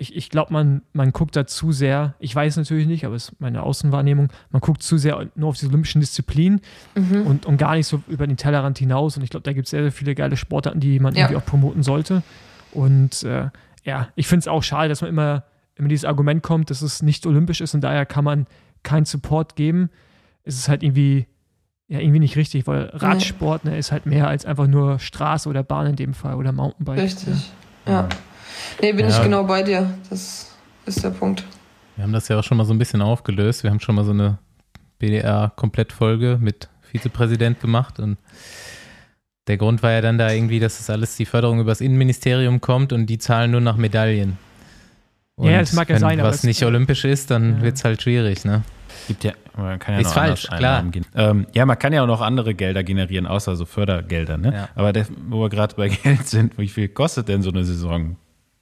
[0.00, 3.30] ich, ich glaube, man, man guckt da zu sehr, ich weiß natürlich nicht, aber es
[3.30, 6.60] ist meine Außenwahrnehmung, man guckt zu sehr nur auf die olympischen Disziplinen
[6.94, 7.22] Mhm.
[7.26, 9.16] und, und gar nicht so über den Tellerrand hinaus.
[9.16, 11.22] Und ich glaube, da gibt es sehr, sehr viele geile Sportarten, die man Ja.
[11.22, 12.22] irgendwie auch promoten sollte.
[12.72, 13.48] Und äh,
[13.84, 15.44] ja, ich finde es auch schade, dass man immer,
[15.76, 18.46] immer dieses Argument kommt, dass es nicht olympisch ist und daher kann man
[18.82, 19.90] keinen Support geben.
[20.48, 21.26] Es ist halt irgendwie,
[21.88, 25.62] ja, irgendwie nicht richtig, weil Radsport ne, ist halt mehr als einfach nur Straße oder
[25.62, 26.98] Bahn in dem Fall oder Mountainbike.
[27.02, 27.34] Richtig.
[27.86, 28.08] Ja.
[28.80, 29.16] Nee, bin Ja.
[29.16, 29.90] ich genau bei dir.
[30.10, 30.54] Das
[30.86, 31.44] ist der Punkt.
[31.96, 33.62] Wir haben das ja auch schon mal so ein bisschen aufgelöst.
[33.62, 34.38] Wir haben schon mal so eine
[34.98, 38.16] BDR-Komplettfolge mit Vizepräsident gemacht und
[39.46, 42.92] der Grund war ja dann da irgendwie, dass das alles die Förderung übers Innenministerium kommt
[42.92, 44.38] und die zahlen nur nach Medaillen.
[45.36, 47.62] Und Ja, das mag ja wenn sein, aber was es- nicht olympisch ist, dann Ja.
[47.62, 48.62] wird es halt schwierig, ne?
[49.06, 50.84] Gibt ja, man kann ja Ist noch falsch, klar.
[51.14, 54.38] Ähm, ja, man kann ja auch noch andere Gelder generieren, außer so Fördergelder.
[54.38, 54.52] Ne?
[54.54, 54.68] Ja.
[54.74, 58.16] Aber der, wo wir gerade bei Geld sind, wie viel kostet denn so eine Saison?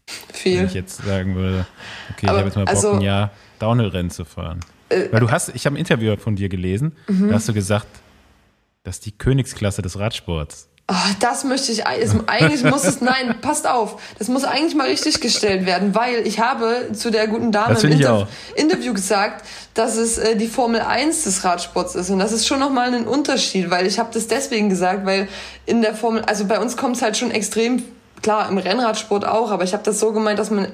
[0.06, 0.64] Wenn Viel.
[0.64, 1.66] ich jetzt sagen würde,
[2.12, 4.60] okay, Aber, ich habe jetzt mal Bock, also- ein Jahr Downhill-Rennen zu fahren.
[4.88, 7.28] Äh, Weil du hast, ich habe ein Interview von dir gelesen, Mhm.
[7.28, 7.86] da hast du gesagt,
[8.84, 10.68] das ist die Königsklasse des Radsports.
[10.88, 14.86] Ah, das möchte ich, es, eigentlich muss es, nein, passt auf, das muss eigentlich mal
[14.86, 18.28] richtig gestellt werden, weil ich habe zu der guten Dame im Interv.
[18.54, 22.10] Interview gesagt, dass es äh, die Formel 1 des Radsports ist.
[22.10, 25.26] Und das ist schon nochmal ein Unterschied, weil ich habe das deswegen gesagt, weil
[25.66, 27.82] in der Formel, also bei uns kommt es halt schon extrem,
[28.22, 30.68] klar, im Rennradsport auch, aber ich habe das so gemeint, dass man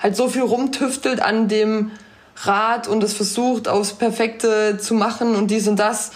[0.00, 1.92] halt so viel rumtüftelt an dem
[2.42, 6.10] Rad und es versucht aufs Perfekte zu machen und dies und das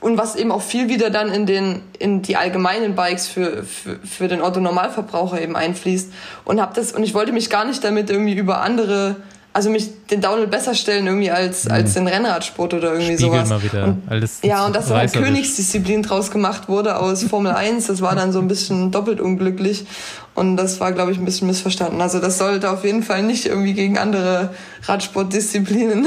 [0.00, 3.98] und was eben auch viel wieder dann in den in die allgemeinen Bikes für für,
[4.04, 6.12] für den Otto Normalverbraucher eben einfließt.
[6.44, 9.16] Und habe das und ich wollte mich gar nicht damit irgendwie über andere
[9.56, 13.48] also mich den Downhill besser stellen irgendwie als als den Rennradsport oder irgendwie Spiegel sowas.
[13.48, 13.84] mal wieder.
[13.84, 15.14] und, alles ja und dass da halt.
[15.14, 19.86] Königsdisziplin draus gemacht wurde aus Formel 1 das war dann so ein bisschen doppelt unglücklich.
[20.34, 22.02] Und das war glaube ich ein bisschen missverstanden.
[22.02, 24.50] Also das sollte auf jeden Fall nicht irgendwie gegen andere
[24.82, 26.06] Radsportdisziplinen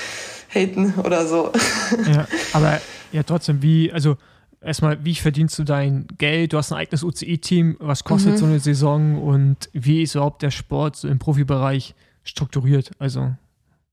[0.54, 1.50] haten oder so.
[2.06, 2.80] Ja, aber
[3.14, 4.16] ja, trotzdem, wie, also
[4.60, 6.52] erstmal, wie verdienst du dein Geld?
[6.52, 8.36] Du hast ein eigenes UCI-Team, was kostet Mhm.
[8.38, 11.94] so eine Saison und wie ist überhaupt der Sport so im Profibereich
[12.24, 12.90] strukturiert?
[12.98, 13.32] Also,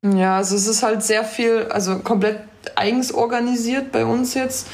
[0.04, 2.40] Ja, also es ist halt sehr viel, also komplett
[2.76, 4.68] eigens organisiert bei uns jetzt.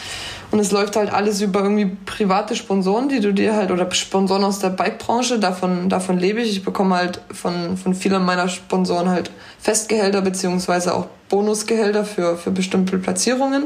[0.49, 4.45] Und es läuft halt alles über irgendwie private Sponsoren, die du dir halt, oder Sponsoren
[4.45, 6.51] aus der Bike-Branche, davon, davon lebe ich.
[6.51, 9.29] Ich bekomme halt von, von vielen meiner Sponsoren halt
[9.59, 13.65] Festgehälter beziehungsweise auch Bonusgehälter für, für bestimmte Platzierungen.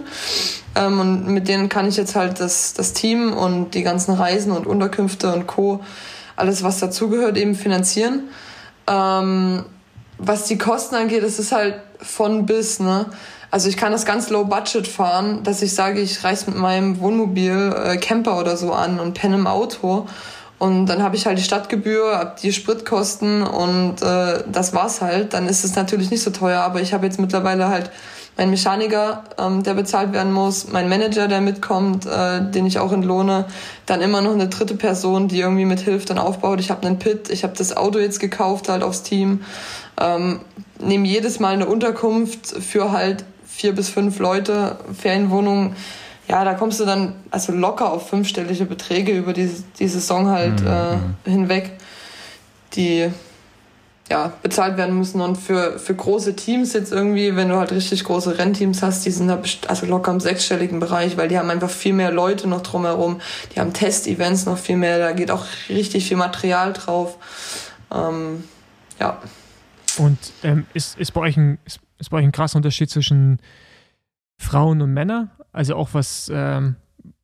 [0.74, 4.52] Ähm, und mit denen kann ich jetzt halt das, das Team und die ganzen Reisen
[4.52, 5.82] und Unterkünfte und Co.,
[6.36, 8.30] alles was dazugehört, eben finanzieren.
[8.88, 9.66] Ähm,
[10.18, 13.06] was die Kosten angeht, es ist halt von bis, ne?
[13.52, 17.02] Also ich kann das ganz low budget fahren, dass ich sage, ich reise mit meinem
[17.02, 20.08] Wohnmobil, äh, Camper oder so an und penne im Auto.
[20.58, 25.34] Und dann habe ich halt die Stadtgebühr, hab die Spritkosten und äh, das war's halt.
[25.34, 27.92] Dann ist es natürlich nicht so teuer, aber ich habe jetzt mittlerweile halt
[28.38, 32.94] meinen Mechaniker, ähm, der bezahlt werden muss, mein Manager, der mitkommt, äh, den ich auch
[32.94, 33.46] entlohne,
[33.86, 36.60] dann immer noch eine dritte Person, die irgendwie mithilft und aufbaut.
[36.60, 39.44] Ich habe einen Pit, ich habe das Auto jetzt gekauft halt aufs Team,
[40.00, 40.40] ähm,
[40.80, 43.26] nehme jedes Mal eine Unterkunft für halt
[43.62, 45.76] vier bis fünf Leute, Ferienwohnung.
[46.28, 50.62] Ja, da kommst du dann also locker auf fünfstellige Beträge über die, die Saison halt
[50.62, 51.72] äh, hinweg,
[52.74, 53.12] die
[54.10, 55.22] ja, bezahlt werden müssen.
[55.22, 59.12] Und für, für große Teams jetzt irgendwie, wenn du halt richtig große Rennteams hast, die
[59.12, 62.62] sind da also locker im sechsstelligen Bereich, weil die haben einfach viel mehr Leute noch
[62.62, 63.22] drumherum.
[63.54, 67.18] Die haben Test-Events noch viel mehr, da geht auch richtig viel Material drauf.
[67.94, 68.44] Ähm,
[69.00, 69.20] ja.
[69.98, 73.40] und ähm, ist, ist, bei euch ein, ist, ist bei euch ein krasser Unterschied zwischen
[74.38, 75.32] Frauen und Männern?
[75.54, 76.76] Also auch was, ähm,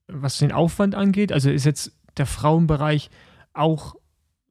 [0.07, 1.31] was den Aufwand angeht?
[1.31, 3.09] Also ist jetzt der Frauenbereich
[3.53, 3.95] auch,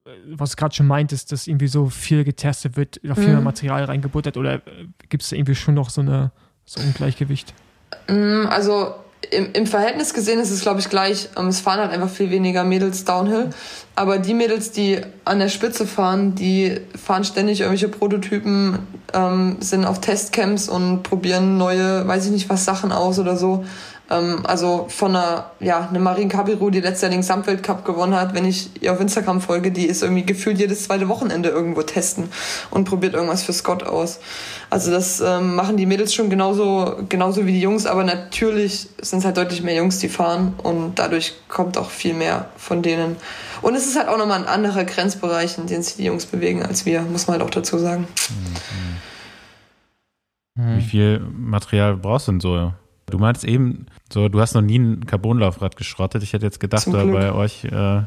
[0.04, 3.38] äh, was du gerade schon meintest, dass irgendwie so viel getestet wird, noch viel mehr
[3.38, 3.44] Mhm.
[3.44, 6.32] Material reingebuttert oder äh, gibt es da irgendwie schon noch so, eine,
[6.64, 7.54] so ein Ungleichgewicht?
[8.08, 8.94] Mm, Also
[9.30, 11.28] im, im Verhältnis gesehen ist es, glaube ich, gleich.
[11.36, 13.50] Ähm, Es fahren halt einfach viel weniger Mädels Downhill.
[13.94, 18.78] Aber die Mädels, die an der Spitze fahren, die fahren ständig irgendwelche Prototypen,
[19.14, 23.64] ähm, sind auf Testcamps und probieren neue, weiß ich nicht was, Sachen aus oder so.
[24.08, 28.34] Ähm, also von einer, ja, eine Marin Cabiru, die letztes Jahr den Gesamtweltcup gewonnen hat,
[28.34, 32.28] wenn ich ihr auf Instagram folge, die ist irgendwie gefühlt jedes zweite Wochenende irgendwo testen
[32.70, 34.20] und probiert irgendwas für Scott aus.
[34.70, 39.20] Also das ähm, machen die Mädels schon genauso, genauso wie die Jungs, aber natürlich sind
[39.20, 43.16] es halt deutlich mehr Jungs, die fahren und dadurch kommt auch viel mehr von denen.
[43.62, 46.62] Und es ist halt auch nochmal ein anderer Grenzbereich, in dem sich die Jungs bewegen
[46.62, 48.06] als wir, muss man halt auch dazu sagen.
[50.54, 52.72] Wie viel Material brauchst du denn so?
[53.10, 56.22] Du meintest eben, so, du hast noch nie ein Carbonlaufrad geschrottet.
[56.22, 58.02] Ich hätte jetzt gedacht, bei euch äh,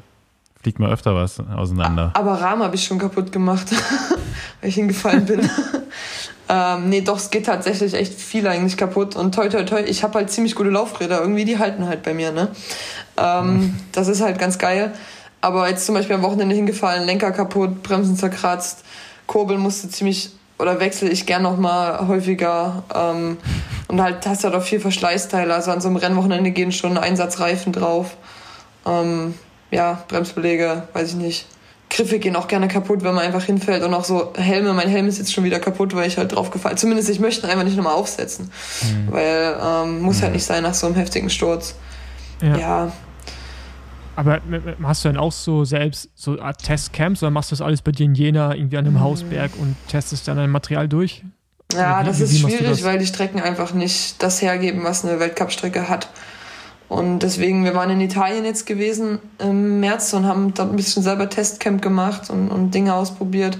[0.62, 2.12] fliegt mal öfter was auseinander.
[2.14, 3.68] Aber Rahmen habe ich schon kaputt gemacht,
[4.62, 5.50] weil ich hingefallen bin.
[6.50, 9.16] ähm, nee, doch, es geht tatsächlich echt viel eigentlich kaputt.
[9.16, 11.22] Und toi, toi, toi, ich habe halt ziemlich gute Laufräder.
[11.22, 12.50] Irgendwie, die halten halt bei mir, ne?
[13.18, 14.94] Ähm, Das ist halt ganz geil.
[15.42, 18.84] Aber jetzt zum Beispiel am Wochenende hingefallen, Lenker kaputt, Bremsen zerkratzt,
[19.26, 22.84] Kurbel musste ziemlich, oder wechsle ich gern noch mal häufiger.
[22.94, 23.38] Ähm,
[23.90, 25.54] und halt hast du halt auch viel Verschleißteile.
[25.54, 28.16] Also an so einem Rennwochenende gehen schon Einsatzreifen drauf.
[28.86, 29.34] Ähm,
[29.72, 31.46] ja, Bremsbeläge, weiß ich nicht.
[31.92, 34.74] Griffe gehen auch gerne kaputt, wenn man einfach hinfällt und auch so Helme.
[34.74, 36.78] Mein Helm ist jetzt schon wieder kaputt, weil ich halt drauf gefallen.
[36.78, 38.52] Zumindest ich möchte ihn einfach nicht nochmal aufsetzen,
[39.10, 41.74] weil ähm, muss halt nicht sein nach so einem heftigen Sturz.
[42.44, 42.58] Ja.
[42.58, 42.92] Ja,
[44.16, 47.56] Aber m- m- hast du dann auch so selbst so Art Testcamps oder machst du
[47.56, 50.88] das alles bei dir in Jena irgendwie an einem Hausberg und testest dann dein Material
[50.88, 51.24] durch?
[51.74, 52.84] Ja, das wie- ist wie schwierig, das?
[52.84, 56.10] weil die Strecken einfach nicht das hergeben, was eine Weltcup-Strecke hat.
[56.88, 61.04] Und deswegen, wir waren in Italien jetzt gewesen im März und haben dort ein bisschen
[61.04, 63.60] selber Testcamp gemacht und, und Dinge ausprobiert.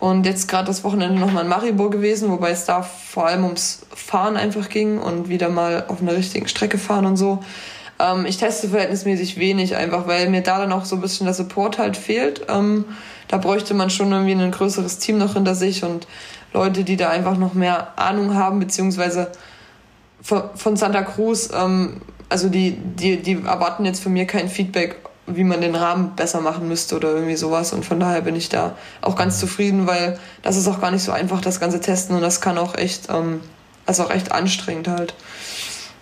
[0.00, 3.86] Und jetzt gerade das Wochenende nochmal in Maribor gewesen, wobei es da vor allem ums
[3.94, 7.38] Fahren einfach ging und wieder mal auf einer richtigen Strecke fahren und so.
[8.00, 11.34] Ähm, ich teste verhältnismäßig wenig, einfach weil mir da dann auch so ein bisschen der
[11.34, 12.42] Support halt fehlt.
[12.48, 12.86] Ähm,
[13.28, 16.08] da bräuchte man schon irgendwie ein größeres Team noch hinter sich und
[16.54, 19.32] Leute, die da einfach noch mehr Ahnung haben, beziehungsweise
[20.22, 24.96] von, von Santa Cruz, ähm, also die, die, die erwarten jetzt von mir kein Feedback,
[25.26, 27.72] wie man den Rahmen besser machen müsste oder irgendwie sowas.
[27.72, 31.02] Und von daher bin ich da auch ganz zufrieden, weil das ist auch gar nicht
[31.02, 33.40] so einfach, das ganze Testen und das kann auch echt, ähm,
[33.86, 35.14] ist auch echt anstrengend halt.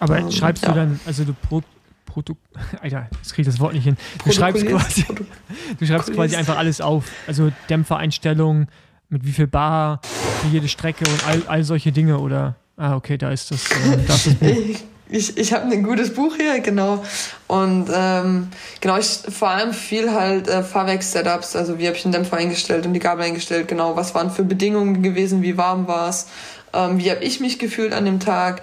[0.00, 0.70] Aber Ähm, schreibst ja.
[0.70, 1.62] du dann, also du pro,
[2.04, 2.36] Proto,
[2.82, 3.96] Alter, jetzt krieg ich das Wort nicht hin.
[4.24, 5.06] Du schreibst quasi,
[5.78, 7.04] du schreibst quasi einfach alles auf.
[7.26, 8.68] Also Dämpfereinstellungen,
[9.12, 10.00] mit wie viel Bar
[10.40, 13.98] für jede Strecke und all, all solche Dinge oder ah, okay, da ist das, äh,
[14.06, 14.48] da ist das Buch.
[15.14, 17.04] Ich, ich, habe ein gutes Buch hier, genau.
[17.46, 18.48] Und ähm,
[18.80, 22.86] genau, ich vor allem viel halt äh, Fahrwerks-Setups, also wie habe ich den Dämpfer eingestellt
[22.86, 26.28] und die Gabel eingestellt, genau, was waren für Bedingungen gewesen, wie warm war es,
[26.72, 28.62] ähm, wie habe ich mich gefühlt an dem Tag,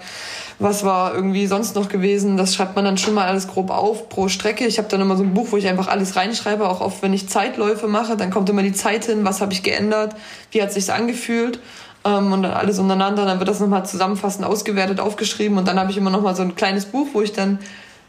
[0.60, 4.10] was war irgendwie sonst noch gewesen, das schreibt man dann schon mal alles grob auf
[4.10, 4.66] pro Strecke.
[4.66, 7.14] Ich habe dann immer so ein Buch, wo ich einfach alles reinschreibe, auch oft wenn
[7.14, 10.14] ich Zeitläufe mache, dann kommt immer die Zeit hin, was habe ich geändert,
[10.52, 11.60] wie hat sich's angefühlt
[12.04, 13.24] ähm, und dann alles untereinander.
[13.24, 16.54] Dann wird das nochmal zusammenfassend ausgewertet, aufgeschrieben und dann habe ich immer nochmal so ein
[16.54, 17.58] kleines Buch, wo ich dann,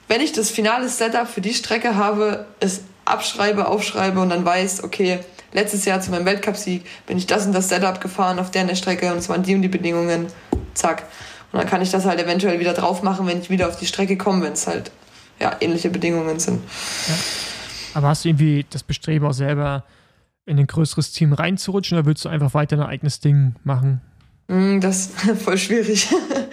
[0.10, 4.84] wenn ich das finale Setup für die Strecke habe, es abschreibe, aufschreibe und dann weiß,
[4.84, 5.20] okay,
[5.54, 8.76] letztes Jahr zu meinem Weltcupsieg bin ich das und das Setup gefahren auf der der
[8.76, 10.28] Strecke und es waren die und die Bedingungen,
[10.74, 11.04] zack.
[11.52, 13.86] Und dann kann ich das halt eventuell wieder drauf machen, wenn ich wieder auf die
[13.86, 14.92] Strecke komme, wenn es halt
[15.40, 16.62] ja, ähnliche Bedingungen sind.
[17.94, 19.84] Aber hast du irgendwie das Bestreben auch selber
[20.46, 24.02] in ein größeres Team reinzurutschen oder willst du einfach weiter dein eigenes Ding machen?
[24.48, 26.08] Mm, Das ist voll schwierig.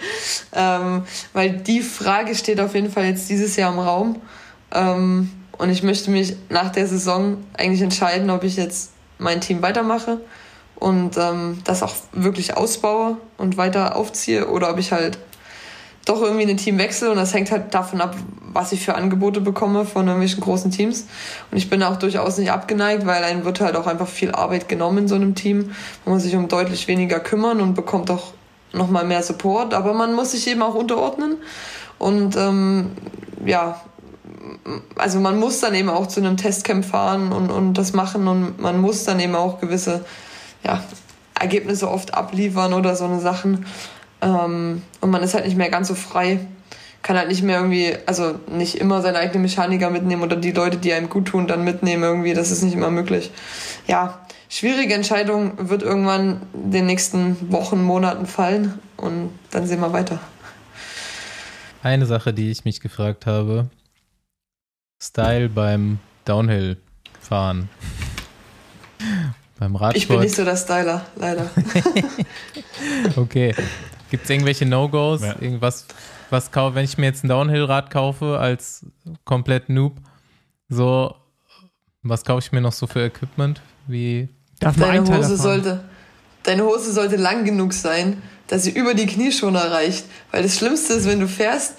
[0.53, 4.21] ähm, weil die Frage steht auf jeden Fall jetzt dieses Jahr im Raum.
[4.71, 9.61] Ähm, und ich möchte mich nach der Saison eigentlich entscheiden, ob ich jetzt mein Team
[9.61, 10.19] weitermache
[10.79, 15.19] und ähm, das auch wirklich ausbaue und weiter aufziehe oder ob ich halt
[16.05, 18.15] doch irgendwie ein Team wechsle und das hängt halt davon ab,
[18.51, 21.05] was ich für Angebote bekomme von irgendwelchen großen Teams.
[21.51, 24.67] Und ich bin auch durchaus nicht abgeneigt, weil einem wird halt auch einfach viel Arbeit
[24.67, 25.71] genommen in so einem Team.
[26.05, 28.33] Man muss sich um deutlich weniger kümmern und bekommt auch
[28.73, 31.37] nochmal mehr Support, aber man muss sich eben auch unterordnen.
[31.99, 32.91] Und ähm,
[33.45, 33.79] ja,
[34.95, 38.59] also man muss dann eben auch zu einem Testcamp fahren und, und das machen und
[38.59, 40.05] man muss dann eben auch gewisse
[40.63, 40.83] ja,
[41.39, 43.65] Ergebnisse oft abliefern oder so eine Sachen.
[44.21, 46.39] Ähm, und man ist halt nicht mehr ganz so frei.
[47.01, 50.77] Kann halt nicht mehr irgendwie, also nicht immer seine eigenen Mechaniker mitnehmen oder die Leute,
[50.77, 52.33] die einem gut tun, dann mitnehmen irgendwie.
[52.33, 53.31] Das ist nicht immer möglich.
[53.87, 59.93] Ja, schwierige Entscheidung wird irgendwann in den nächsten Wochen, Monaten fallen und dann sehen wir
[59.93, 60.19] weiter.
[61.81, 63.69] Eine Sache, die ich mich gefragt habe:
[65.01, 67.69] Style beim Downhill-Fahren.
[69.59, 70.19] Beim Ich bin Radsport.
[70.21, 71.49] nicht so der Styler, leider.
[73.15, 73.53] Okay.
[74.09, 75.21] Gibt es irgendwelche No-Gos?
[75.21, 75.35] Ja.
[75.39, 75.85] Irgendwas,
[76.29, 78.85] was kaufe, wenn ich mir jetzt ein Downhill-Rad kaufe als
[79.25, 79.97] komplett Noob,
[80.69, 81.13] so,
[82.01, 83.61] was kaufe ich mir noch so für Equipment?
[83.87, 84.29] Wie
[84.59, 85.83] Darf man Deine Hose, sollte,
[86.43, 90.05] deine Hose sollte lang genug sein, dass sie über die Knieschoner reicht.
[90.31, 91.73] Weil das Schlimmste ist, wenn du fährst,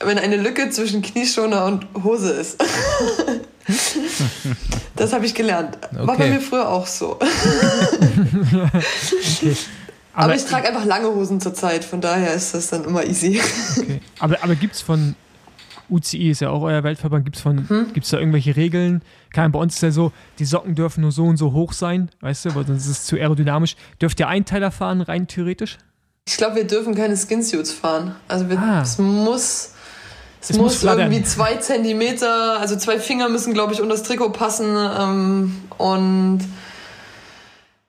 [0.00, 2.62] wenn eine Lücke zwischen Knieschoner und Hose ist.
[4.96, 5.78] das habe ich gelernt.
[5.92, 6.30] War bei Okay.
[6.30, 7.18] mir früher auch so.
[10.16, 13.04] Aber, Aber, ich trage einfach lange Hosen zur Zeit, von daher ist das dann immer
[13.04, 13.40] easy.
[13.76, 14.00] okay.
[14.20, 15.16] aber, aber gibt es von
[15.90, 17.88] UCI, ist ja auch euer Weltverband, gibt es Hm?
[17.92, 19.02] gibt's da irgendwelche Regeln?
[19.32, 22.10] Kein, bei uns ist ja so, die Socken dürfen nur so und so hoch sein,
[22.20, 23.74] weißt du, weil sonst ist es zu aerodynamisch.
[24.00, 25.78] Dürft ihr Einteiler fahren, rein theoretisch?
[26.28, 28.14] Ich glaube, wir dürfen keine Skinsuits fahren.
[28.28, 28.82] Also wir, Ah.
[28.82, 29.72] es muss,
[30.44, 34.02] es, Es muss muss, irgendwie zwei Zentimeter, also zwei Finger müssen, glaube ich, unter das
[34.02, 34.76] Trikot passen.
[34.76, 36.40] Ähm, und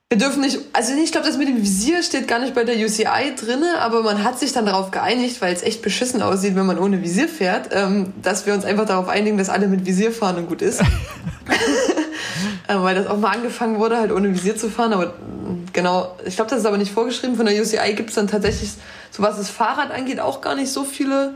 [0.10, 2.76] wir dürfen nicht, also ich glaube, das mit dem Visier steht gar nicht bei der
[2.76, 6.66] UCI drinne, aber man hat sich dann darauf geeinigt, weil es echt beschissen aussieht, wenn
[6.66, 10.14] man ohne Visier fährt, ähm, dass wir uns einfach darauf einigen, dass alle mit Visier
[10.14, 10.82] fahren und gut ist.
[12.68, 14.94] äh, weil das auch mal angefangen wurde, halt ohne Visier zu fahren.
[14.94, 17.36] Aber mm, genau, ich glaube, das ist aber nicht vorgeschrieben.
[17.36, 18.72] Von der UCI gibt es dann tatsächlich,
[19.12, 21.34] so was das Fahrrad angeht, auch gar nicht so viele,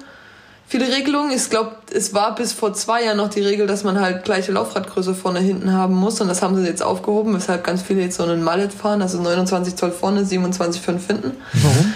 [0.69, 1.31] viele Regelungen.
[1.31, 4.51] Ich glaube, es war bis vor zwei Jahren noch die Regel, dass man halt gleiche
[4.53, 6.21] Laufradgröße vorne hinten haben muss.
[6.21, 9.19] Und das haben sie jetzt aufgehoben, weshalb ganz viele jetzt so einen Mallet fahren, also
[9.19, 11.93] 29 Zoll vorne, 27 5 hinten Warum?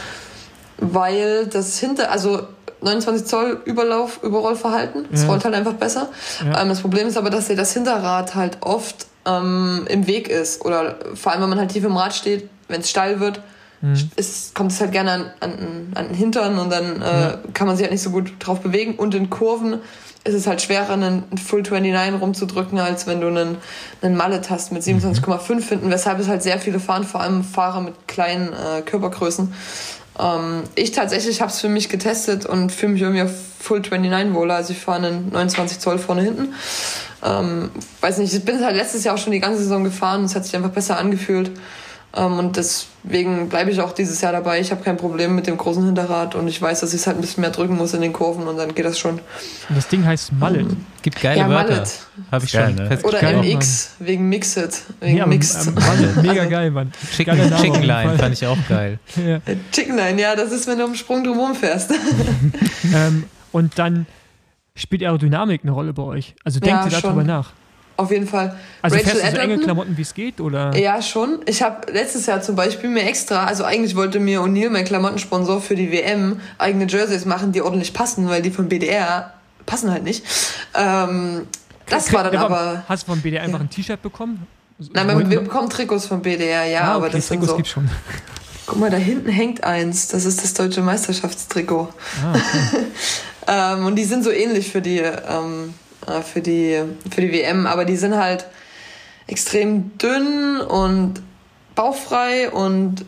[0.78, 2.41] weil das hinter, also
[2.82, 5.28] 29 Zoll Überlauf, Überrollverhalten, es Ja.
[5.30, 6.09] rollt halt einfach besser.
[6.45, 6.61] Ja.
[6.61, 10.65] Ähm, das Problem ist aber, dass dir das Hinterrad halt oft ähm, im Weg ist
[10.65, 13.39] oder vor allem, wenn man halt tief im Rad steht, wenn es steil wird,
[13.84, 14.10] Mhm.
[14.16, 17.40] ist, kommt es halt gerne an, an, an den Hintern und dann äh, Ja.
[17.54, 19.80] kann man sich halt nicht so gut drauf bewegen und in Kurven
[20.24, 23.58] ist es halt schwerer, einen Full 29 rumzudrücken, als wenn du einen,
[24.02, 27.82] einen Mallet hast mit 27,5 hinten, weshalb es halt sehr viele fahren, vor allem Fahrer
[27.82, 29.54] mit kleinen äh, Körpergrößen.
[30.18, 34.34] Ähm, ich tatsächlich habe es für mich getestet und fühle mich irgendwie auf Full 29
[34.34, 34.56] wohler.
[34.56, 36.54] Also ich fahre einen 29 Zoll vorne hinten.
[37.22, 37.70] Ähm,
[38.00, 40.24] weiß nicht, ich bin halt letztes Jahr auch schon die ganze Saison gefahren.
[40.24, 41.52] Es hat sich einfach besser angefühlt.
[42.16, 44.59] Ähm, und deswegen bleibe ich auch dieses Jahr dabei.
[44.59, 47.18] Ich habe kein Problem mit dem großen Hinterrad und ich weiß, dass ich es halt
[47.18, 49.14] ein bisschen mehr drücken muss in den Kurven und dann geht das schon.
[49.70, 50.68] Und das Ding heißt Mallet.
[51.01, 51.72] gibt geile Ja, Wörter.
[51.78, 51.99] Mallet.
[52.32, 52.99] Habe ich Geil, schon ne?
[53.01, 54.84] Oder Geil, MX, wegen Mixed.
[54.99, 55.68] Wegen Ja, Mixed.
[55.68, 56.16] ähm, Mallet.
[56.22, 56.91] Mega geil, Mann.
[57.16, 58.99] Chicken, Name Chicken Line fand ich auch geil.
[59.16, 59.39] Ja.
[59.72, 61.91] Chicken Line, ja, das ist, wenn du am Sprung drumherum fährst.
[62.93, 64.05] Ähm, und dann
[64.76, 66.36] spielt Aerodynamik eine Rolle bei euch.
[66.43, 67.53] Also denkt Ja, ihr darüber nach.
[67.96, 68.58] Auf jeden Fall.
[68.82, 69.60] Also Rachel fährst du so enge?
[69.60, 70.41] Klamotten, wie es geht?
[70.41, 70.76] Oder?
[70.76, 71.39] Ja, schon.
[71.46, 75.62] Ich habe letztes Jahr zum Beispiel mir extra, also eigentlich wollte mir O'Neill, mein Klamottensponsor
[75.62, 79.34] für die WM, eigene Jerseys machen, die ordentlich passen, weil die von BDR
[79.66, 80.26] passen halt nicht.
[80.74, 81.48] Ähm,
[81.88, 82.84] das war dann aber.
[82.89, 83.66] Hast du vom BDR einfach Ja.
[83.66, 84.48] ein T-Shirt bekommen?
[84.94, 87.58] Nein, wir, wir bekommen Trikots von BDR, ja, ah, aber okay, das sind Trikots so.
[87.58, 87.89] gibt's schon.
[88.66, 90.08] Guck mal, da hinten hängt eins.
[90.08, 91.89] Das ist das deutsche Meisterschaftstrikot.
[92.24, 92.86] Ah, okay.
[93.46, 95.83] Ähm, und die sind so ähnlich für die, ähm, äh,
[96.24, 98.45] für die, für die WM, aber die sind halt
[99.28, 101.22] extrem dünn und
[101.76, 103.06] bauchfrei und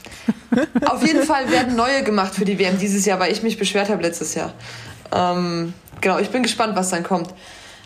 [0.86, 3.88] auf jeden Fall werden neue gemacht für die WM dieses Jahr, weil ich mich beschwert
[3.88, 4.52] habe letztes Jahr.
[5.12, 7.32] Ähm, genau, ich bin gespannt, was dann kommt.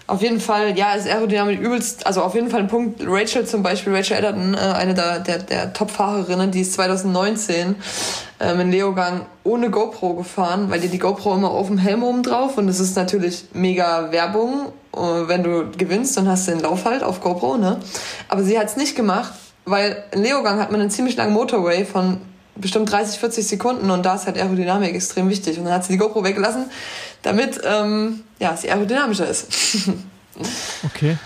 [0.09, 3.03] Auf jeden Fall, ja, ist Aerodynamik übelst, also auf jeden Fall ein Punkt.
[3.07, 7.77] Rachel zum Beispiel, Rachel Edderton, äh, eine der, der, der Top-Fahrerinnen, die ist 2019
[8.41, 12.23] ähm, in Leogang ohne GoPro gefahren, weil die die GoPro immer auf dem Helm oben
[12.25, 16.61] drauf und das ist natürlich mega Werbung, äh, wenn du gewinnst, dann hast du den
[16.61, 17.79] Lauf halt auf GoPro, ne?
[18.29, 19.33] Aber sie hat es nicht gemacht,
[19.65, 22.19] weil in Leogang hat man einen ziemlich langen Motorway von
[22.57, 25.59] bestimmt 30, 40 Sekunden und da ist halt Aerodynamik extrem wichtig.
[25.59, 26.67] Und dann hat sie die GoPro weggelassen,
[27.23, 29.49] damit ähm, ja, sie aerodynamischer ist.
[30.85, 31.17] okay.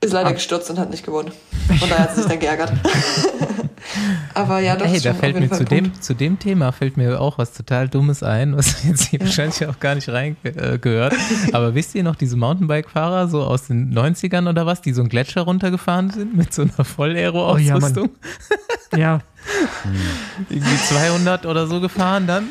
[0.00, 0.32] Ist leider Ah.
[0.32, 1.30] gestürzt und hat nicht gewonnen.
[1.68, 2.72] Und daher hat sie sich dann geärgert.
[4.34, 4.86] Aber ja, doch.
[4.86, 5.86] Hey, da fällt mir Fall zu Punkt.
[5.96, 9.64] dem, zu dem Thema fällt mir auch was total Dummes ein, was jetzt hier wahrscheinlich
[9.66, 10.74] auch gar nicht reingehört.
[10.74, 11.14] Äh, gehört.
[11.52, 15.08] Aber wisst ihr noch diese Mountainbike-Fahrer so aus den 90ern oder was, die so einen
[15.08, 18.10] Gletscher runtergefahren sind mit so einer Oh ja, Voll-Aero-Ausrüstung?
[18.96, 19.20] Ja.
[20.48, 22.48] Irgendwie 200 oder so gefahren dann?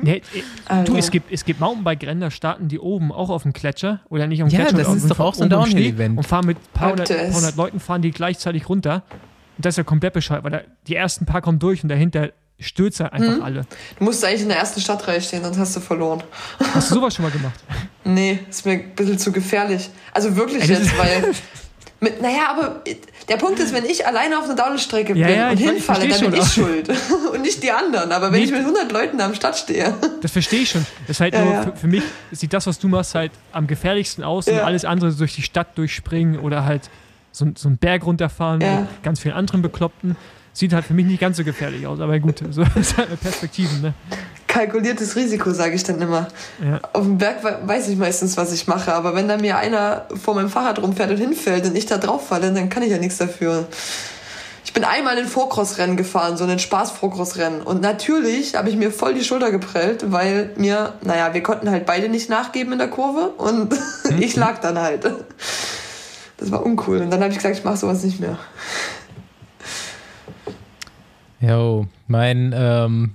[0.00, 0.22] Nee,
[0.66, 0.84] Alter.
[0.92, 4.42] du, es gibt, es gibt Mountainbike-Rennen, starten die oben auch auf dem Gletscher oder nicht
[4.42, 4.78] auf dem Ja, Gletscher.
[4.78, 6.16] das aber ist auf- doch auch so ein Downhill-Event.
[6.18, 9.02] Und fahren mit ein paar hundert, hundert Leuten, fahren die gleichzeitig runter.
[9.56, 12.30] Und das ist ja komplett bescheuert, weil da, die ersten paar kommen durch und dahinter
[12.60, 13.42] stürzen halt einfach Mhm.
[13.42, 13.66] alle.
[13.98, 16.22] Du musst eigentlich in der ersten Stadtreihe stehen, sonst hast du verloren.
[16.74, 17.58] Hast du sowas schon mal gemacht?
[18.04, 19.90] Nee, ist mir ein bisschen zu gefährlich.
[20.14, 21.32] Also wirklich Ey, das jetzt, weil.
[22.00, 22.80] Mit, naja, aber
[23.28, 26.30] der Punkt ist, wenn ich alleine auf einer Downstrecke Ja, bin ja, und hinfalle, dann
[26.30, 26.88] bin ich schuld.
[27.32, 28.12] und nicht die anderen.
[28.12, 28.44] Aber wenn Nee.
[28.46, 29.92] ich mit 100 Leuten am Start stehe.
[30.22, 30.86] Das verstehe ich schon.
[31.08, 31.62] Das ist halt Ja, nur.
[31.64, 35.12] Für, für mich sieht das, was du machst, halt am gefährlichsten aus und alles andere
[35.12, 36.88] durch die Stadt durchspringen oder halt
[37.32, 40.16] so, so einen Berg runterfahren mit ganz vielen anderen Bekloppten.
[40.58, 43.80] Sieht halt für mich nicht ganz so gefährlich aus, aber gut, so ist halt Perspektiven,
[43.80, 43.94] ne?
[44.48, 46.26] kalkuliertes Risiko, sage ich dann immer.
[46.60, 46.80] Ja.
[46.94, 50.06] Auf dem Berg we- weiß ich meistens, was ich mache, aber wenn da mir einer
[50.20, 52.98] vor meinem Fahrrad rumfährt und hinfällt und ich da drauf falle, dann kann ich ja
[52.98, 53.68] nichts dafür.
[54.64, 57.60] Ich bin einmal ein Vorcross-Rennen gefahren, so ein Spaß-Vorcross-Rennen.
[57.62, 61.86] Und natürlich habe ich mir voll die Schulter geprellt, weil mir, naja, wir konnten halt
[61.86, 63.76] beide nicht nachgeben in der Kurve und
[64.18, 65.08] ich lag dann halt.
[66.38, 66.98] Das war uncool.
[66.98, 68.38] Und dann habe ich gesagt, ich mache sowas nicht mehr.
[71.40, 73.10] Jo, mein ähm,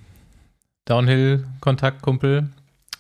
[0.86, 2.48] Downhill-Kontaktkumpel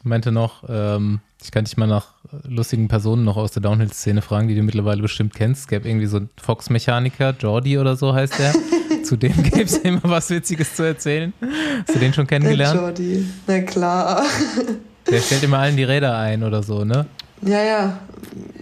[0.03, 2.07] meinte noch, ähm, ich kann dich mal nach
[2.43, 5.61] lustigen Personen noch aus der Downhill-Szene fragen, die du mittlerweile bestimmt kennst.
[5.61, 8.53] Es gäbe irgendwie so einen Fox-Mechaniker, Jordi oder so heißt der.
[9.03, 11.33] Zu dem gäbe es immer was Witziges zu erzählen.
[11.85, 12.79] Hast du den schon Der kennengelernt?
[12.79, 13.25] Jordi.
[13.47, 14.23] Na klar.
[15.11, 17.05] Der stellt immer allen die Räder ein oder so, ne?
[17.41, 17.99] Ja, ja.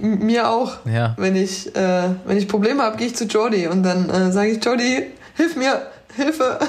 [0.02, 0.84] M- Mir auch.
[0.92, 1.14] Ja.
[1.20, 4.50] Wenn ich, äh, wenn ich Probleme habe, gehe ich zu Jordi und dann äh, sage
[4.50, 5.04] ich, Jordi,
[5.36, 5.80] hilf mir,
[6.16, 6.60] Hilfe.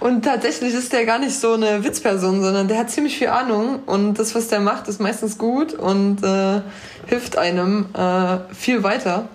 [0.00, 3.80] Und tatsächlich ist der gar nicht so eine Witzperson, sondern der hat ziemlich viel Ahnung
[3.86, 6.60] und das, was der macht, ist meistens gut und äh,
[7.06, 9.28] hilft einem äh, viel weiter.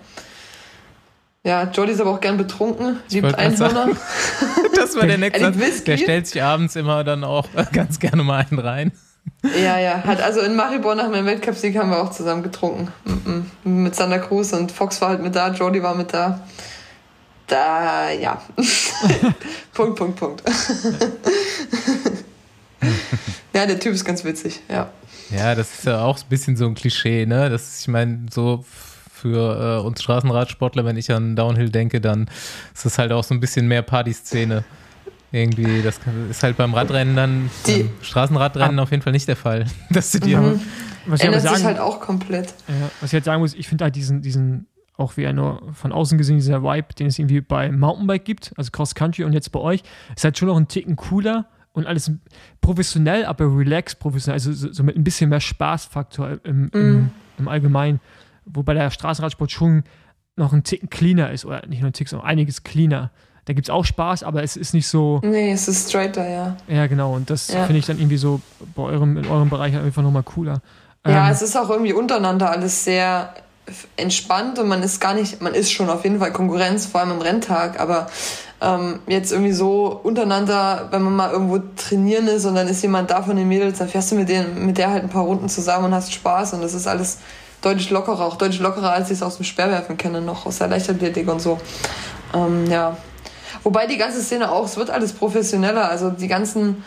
[1.42, 3.34] Ja, Jordi ist aber auch gern betrunken, liebt.
[3.34, 3.88] Einhörner.
[4.76, 5.50] Das war der nächste Er.
[5.50, 8.92] Der stellt sich abends immer dann auch ganz gerne mal einen rein.
[9.42, 12.92] Ja, ja, hat also in Maribor nach meinem Weltcupsieg haben wir auch zusammen getrunken.
[13.64, 16.40] Mit Sander Cruz und Fox war halt mit da, Jordi war mit da.
[17.48, 18.40] Da, ja.
[19.72, 20.42] Punkt, Punkt, Punkt.
[23.54, 24.90] ja, der Typ ist ganz witzig, ja.
[25.30, 27.50] Ja, das ist ja auch ein bisschen so ein Klischee, ne?
[27.50, 28.64] Das ist, ich meine, so
[29.12, 32.30] für äh, uns Straßenradsportler, wenn ich an Downhill denke, dann
[32.74, 34.64] ist das halt auch so ein bisschen mehr Partyszene.
[35.30, 39.36] Irgendwie, das ist halt beim Radrennen dann, Die- beim Straßenradrennen auf jeden Fall nicht der
[39.36, 39.66] Fall.
[39.90, 40.60] Dass du dir, Mhm.
[41.06, 42.48] Was ich aber Ändert sagen, sich halt auch komplett.
[42.68, 44.66] Ja, was ich halt sagen muss, ich finde halt diesen, diesen,
[44.98, 48.70] auch wieder nur von außen gesehen, dieser Vibe, den es irgendwie bei Mountainbike gibt, also
[48.70, 49.82] Cross Country und jetzt bei euch,
[50.14, 52.10] ist halt schon noch ein Ticken cooler und alles
[52.60, 57.10] professionell, aber relaxed professionell, also so, so mit ein bisschen mehr Spaßfaktor im, im, Mhm.
[57.38, 58.00] im Allgemeinen.
[58.44, 59.84] Wobei der Straßenradsport schon
[60.36, 63.10] noch ein Ticken cleaner ist, oder nicht nur ein Tick, sondern einiges cleaner.
[63.44, 66.56] Da gibt es auch Spaß, aber es ist nicht so, Nee, es ist straighter, ja.
[66.68, 67.64] ja genau, und das Ja.
[67.64, 68.40] finde ich dann irgendwie so
[68.74, 70.60] bei eurem, in eurem Bereich einfach nochmal cooler.
[71.06, 73.32] Ja, Ähm, es ist auch irgendwie untereinander alles sehr
[73.96, 77.12] entspannt und man ist gar nicht, man ist schon auf jeden Fall Konkurrenz, vor allem
[77.12, 78.08] am Renntag, aber
[78.60, 83.10] ähm, jetzt irgendwie so untereinander, wenn man mal irgendwo trainieren ist und dann ist jemand
[83.10, 85.48] da von den Mädels, dann fährst du mit, denen, mit der halt ein paar Runden
[85.48, 87.18] zusammen und hast Spaß und das ist alles
[87.62, 90.68] deutlich lockerer, auch deutlich lockerer, als ich es aus dem Speerwerfen kenne, noch aus der
[90.68, 91.58] Leichtathletik und so.
[92.34, 92.96] Ähm, ja.
[93.62, 96.84] Wobei die ganze Szene auch, es wird alles professioneller, also die ganzen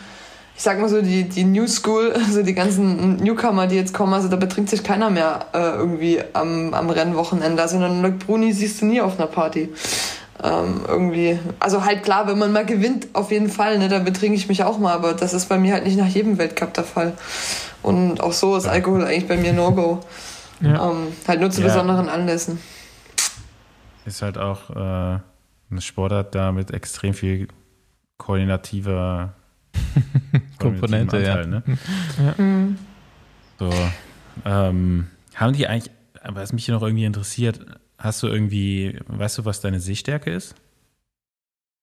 [0.54, 4.12] ich sag mal so, die, die New School, also die ganzen Newcomer, die jetzt kommen,
[4.14, 7.60] also da betrinkt sich keiner mehr äh, irgendwie am, am Rennwochenende.
[7.62, 9.70] Also einen Luc Bruni siehst du nie auf einer Party.
[10.42, 11.38] Ähm, irgendwie.
[11.60, 14.64] Also halt klar, wenn man mal gewinnt, auf jeden Fall, ne, da betrinke ich mich
[14.64, 17.12] auch mal, aber das ist bei mir halt nicht nach jedem Weltcup der Fall.
[17.82, 20.00] Und auch so ist Alkohol eigentlich bei mir No-Go.
[20.60, 20.90] Ja.
[20.90, 21.68] Ähm, halt nur zu Ja.
[21.68, 22.60] besonderen Anlässen.
[24.04, 24.74] Ist halt auch äh,
[25.70, 27.46] eine Sportart da mit extrem viel
[28.18, 29.34] koordinativer
[30.58, 31.34] Komponente, ja.
[31.34, 31.62] Anteil, ne?
[32.36, 32.78] Mhm.
[33.58, 33.70] So,
[34.44, 35.92] ähm, haben die eigentlich,
[36.24, 37.60] was mich hier noch irgendwie interessiert,
[37.98, 40.54] hast du irgendwie, weißt du, was deine Sehstärke ist?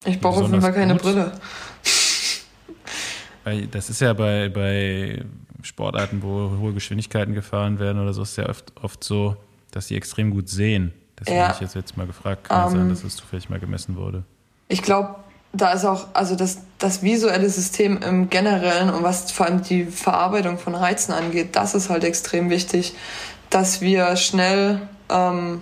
[0.06, 1.42] Ich brauche auf jeden Fall keine Besonders Brille.
[3.44, 5.24] Weil das ist ja bei, bei
[5.64, 9.36] Sportarten, wo hohe Geschwindigkeiten gefahren werden oder so, ist ja oft, oft so,
[9.72, 10.94] dass die extrem gut sehen.
[11.20, 11.44] Deswegen Ja.
[11.46, 12.80] habe ich jetzt, jetzt mal gefragt, kann das Ähm.
[12.80, 14.24] sein, dass es zufällig mal gemessen wurde?
[14.68, 15.16] Ich glaube,
[15.52, 19.86] da ist auch, also das, das visuelle System im Generellen und was vor allem die
[19.86, 22.96] Verarbeitung von Reizen angeht, das ist halt extrem wichtig,
[23.50, 25.62] dass wir schnell ähm,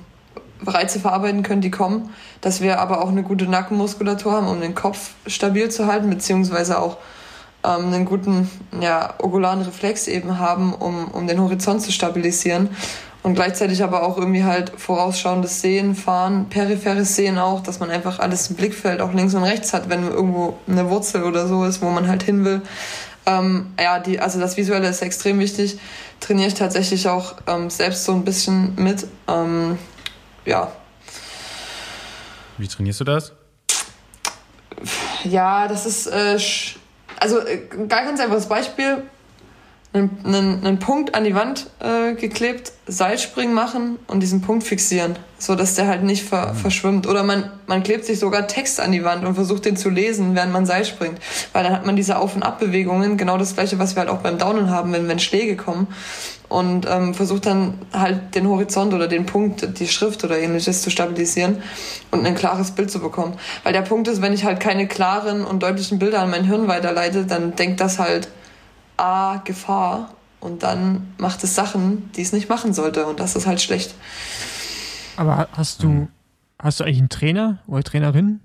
[0.66, 2.10] Reize verarbeiten können, die kommen,
[2.42, 6.80] dass wir aber auch eine gute Nackenmuskulatur haben, um den Kopf stabil zu halten, beziehungsweise
[6.80, 6.98] auch
[7.64, 8.50] ähm, einen guten
[8.82, 12.70] ja, okularen Reflex eben haben, um, um den Horizont zu stabilisieren.
[13.24, 18.20] Und gleichzeitig aber auch irgendwie halt vorausschauendes Sehen, Fahren, peripheres Sehen auch, dass man einfach
[18.20, 21.82] alles im Blickfeld auch links und rechts hat, wenn irgendwo eine Wurzel oder so ist,
[21.82, 22.62] wo man halt hin will.
[23.26, 25.78] Ähm, ja, die, also das Visuelle ist extrem wichtig.
[26.22, 29.08] Trainiere ich tatsächlich auch ähm, selbst so ein bisschen mit.
[29.28, 29.78] Ähm,
[30.46, 30.72] ja,
[32.58, 33.34] Wie trainierst du das?
[35.24, 36.40] Ja, das ist, äh,
[37.20, 39.04] also äh, gar ganz einfaches Beispiel.
[39.98, 45.18] Einen, einen, einen Punkt an die Wand äh, geklebt, Seilspringen machen und diesen Punkt fixieren,
[45.38, 47.08] so dass der halt nicht ver, verschwimmt.
[47.08, 50.36] Oder man, man klebt sich sogar Text an die Wand und versucht den zu lesen,
[50.36, 51.20] während man Seil springt.
[51.54, 54.20] Weil dann hat man diese Auf- und Abbewegungen, genau das gleiche, was wir halt auch
[54.20, 55.88] beim Downen haben, wenn, wenn Schläge kommen.
[56.50, 60.90] Und ähm, versucht dann halt den Horizont oder den Punkt, die Schrift oder ähnliches zu
[60.90, 61.62] stabilisieren
[62.12, 63.34] und ein klares Bild zu bekommen.
[63.64, 66.70] Weil der Punkt ist, wenn ich halt keine klaren und deutlichen Bilder an mein Hirn
[66.70, 68.30] weiterleite, dann denkt das halt,
[68.98, 70.10] A, Gefahr
[70.40, 73.94] und dann macht es Sachen, die es nicht machen sollte und das ist halt schlecht.
[75.16, 76.08] Aber hast du,
[76.60, 78.40] hast du eigentlich einen Trainer oder Trainerin?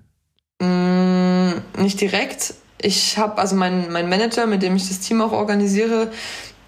[0.60, 2.54] Mm, nicht direkt.
[2.80, 6.10] Ich habe also meinen mein Manager, mit dem ich das Team auch organisiere,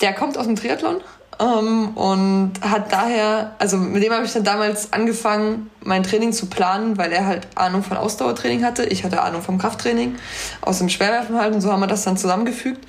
[0.00, 1.00] der kommt aus dem Triathlon
[1.40, 6.46] ähm, und hat daher, also mit dem habe ich dann damals angefangen, mein Training zu
[6.46, 8.84] planen, weil er halt Ahnung von Ausdauertraining hatte.
[8.84, 10.16] Ich hatte Ahnung vom Krafttraining
[10.60, 12.86] aus dem Schwerwerfen halt und so haben wir das dann zusammengefügt.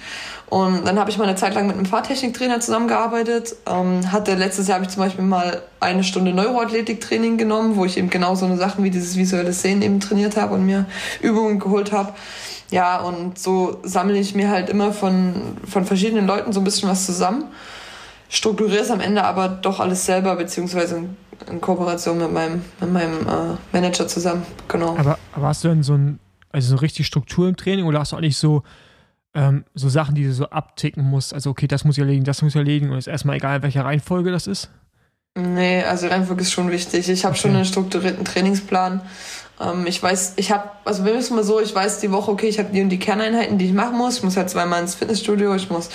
[0.48, 3.56] Und dann habe ich mal eine Zeit lang mit einem Fahrtechniktrainer zusammengearbeitet.
[3.66, 7.98] Ähm, hatte letztes Jahr habe ich zum Beispiel mal eine Stunde Neuroathletiktraining genommen, wo ich
[7.98, 10.86] eben genau so eine Sachen wie dieses visuelle Sehen eben trainiert habe und mir
[11.22, 12.14] Übungen geholt habe.
[12.70, 16.90] Ja, und so sammle ich mir halt immer von, von verschiedenen Leuten so ein bisschen
[16.90, 17.46] was zusammen.
[18.30, 21.18] Strukturiere es am Ende aber doch alles selber, beziehungsweise in,
[21.50, 24.46] in Kooperation mit meinem, mit meinem äh, Manager zusammen.
[24.68, 24.98] Genau.
[24.98, 26.20] Aber, aber hast du denn so ein,
[26.52, 28.64] also so richtig Struktur im Training oder hast du auch nicht so,
[29.34, 31.34] ähm, so Sachen, die du so abticken musst?
[31.34, 33.84] Also, okay, das muss ich erledigen, das muss ich erledigen und ist erstmal egal, welche
[33.84, 34.70] Reihenfolge das ist?
[35.38, 37.10] Nee, also Reihenfolge ist schon wichtig.
[37.10, 37.42] Ich habe Okay.
[37.42, 39.02] schon einen strukturierten Trainingsplan.
[39.60, 42.48] Ähm, ich weiß, ich habe, also wir müssen mal so, ich weiß die Woche, okay,
[42.48, 44.18] ich habe die und die Kerneinheiten, die ich machen muss.
[44.18, 45.90] Ich muss halt zweimal ins Fitnessstudio, ich muss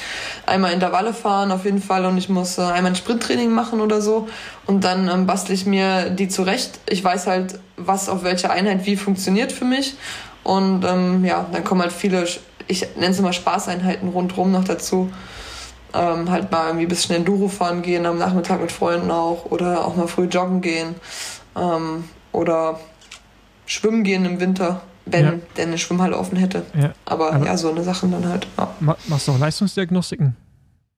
[0.46, 4.00] einmal Intervalle fahren auf jeden Fall und ich muss äh, einmal ein Sprinttraining machen oder
[4.00, 4.28] so.
[4.66, 6.78] Und dann ähm, bastle ich mir die zurecht.
[6.88, 9.94] Ich weiß halt, was auf welcher Einheit wie funktioniert für mich.
[10.42, 12.24] Und ähm, ja, dann kommen halt viele,
[12.66, 15.10] ich nenne es immer Spaßeinheiten rundherum noch dazu
[15.94, 19.84] ähm, halt mal irgendwie ein bisschen Enduro fahren gehen am Nachmittag mit Freunden auch oder
[19.84, 20.94] auch mal früh joggen gehen
[21.56, 22.78] ähm, oder
[23.70, 25.32] schwimmen gehen im Winter, wenn Ja.
[25.56, 26.62] der eine Schwimmhalle offen hätte.
[26.78, 26.92] Ja.
[27.04, 28.46] Aber, Aber- ja, so eine Sachen dann halt.
[28.58, 28.70] Ja.
[28.80, 30.36] Ma machst du auch Leistungsdiagnostiken?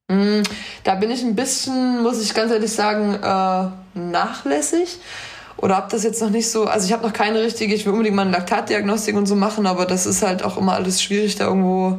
[0.09, 0.43] Mm,
[0.85, 4.99] Da bin ich ein bisschen, muss ich ganz ehrlich sagen, äh, nachlässig.
[5.59, 7.93] Oder hab das jetzt noch nicht so, also ich habe noch keine richtige, ich will
[7.93, 11.37] unbedingt mal eine Laktatdiagnostik und so machen, aber das ist halt auch immer alles schwierig,
[11.37, 11.99] da irgendwo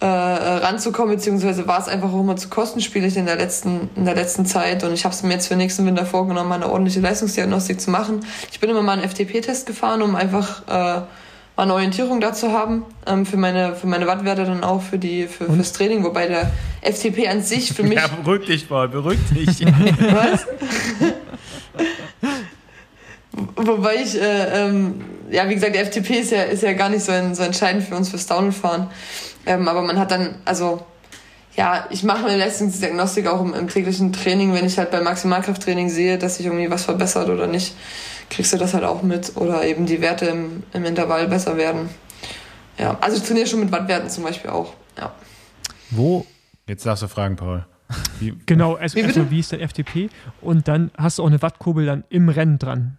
[0.00, 4.04] äh, äh, ranzukommen, beziehungsweise war es einfach auch immer zu kostenspielig in der letzten, in
[4.04, 6.70] der letzten Zeit und ich habe es mir jetzt für nächsten Winter vorgenommen, mal eine
[6.70, 8.20] ordentliche Leistungsdiagnostik zu machen.
[8.52, 11.06] Ich bin immer mal einen FTP-Test gefahren, um einfach äh, mal
[11.56, 15.52] eine Orientierung dazu haben, ähm, für meine, für meine Wattwerte dann auch für die, für,
[15.52, 16.52] fürs Training, wobei der
[16.82, 19.66] FTP an sich für mich Ja, beruhig dich, Paul, beruhig dich.
[19.66, 20.46] was?
[23.56, 27.04] Wobei ich, äh, ähm, ja, wie gesagt, der FTP ist ja, ist ja gar nicht
[27.04, 28.86] so, ein, so entscheidend für uns fürs Downfahren.
[29.48, 30.84] Ähm, aber man hat dann, also,
[31.56, 35.88] ja, ich mache eine Leistungsdiagnostik auch im, im täglichen Training, wenn ich halt beim Maximalkrafttraining
[35.88, 37.74] sehe, dass sich irgendwie was verbessert oder nicht,
[38.30, 39.36] kriegst du das halt auch mit.
[39.36, 41.88] Oder eben die Werte im, im Intervall besser werden.
[42.78, 44.74] Ja, also ich trainiere schon mit Wattwerten zum Beispiel auch.
[44.96, 45.12] Ja.
[45.90, 46.24] Wo,
[46.68, 47.64] Jetzt darfst du fragen, Paul.
[48.20, 49.20] Wie, Genau, also Wie bitte?
[49.20, 50.10] erstmal, wie ist dein FTP?
[50.42, 52.98] Und dann hast du auch eine Wattkurbel dann im Rennen dran.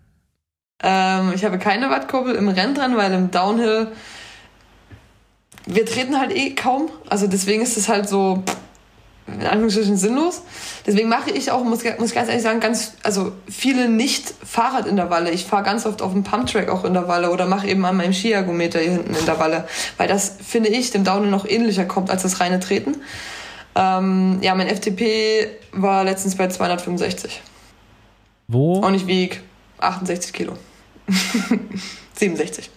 [0.81, 3.91] Ähm, ich habe keine Wattkurbel im Rennen dran, weil im Downhill
[5.69, 6.89] wir treten halt eh kaum.
[7.09, 8.43] Also deswegen ist es halt so
[9.27, 10.41] in Anführungsstrichen sinnlos.
[10.85, 15.29] Deswegen mache ich auch, muss, muss ich ganz ehrlich sagen, ganz, also viele nicht Fahrradintervalle.
[15.31, 18.79] Ich fahre ganz oft auf dem Pumptrack auch Intervalle oder mache eben an meinem Skiergometer
[18.79, 19.67] hier hinten Intervalle,
[19.97, 22.95] weil das, finde ich, dem Downhill noch ähnlicher kommt als das reine Treten.
[23.75, 27.41] Ähm, ja, mein FTP war letztens bei 265
[28.47, 29.37] wo, und ich wiege
[29.77, 30.53] 68 Kilo.
[32.15, 32.69] 67.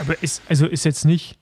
[0.00, 1.36] Aber ist, also ist jetzt nicht,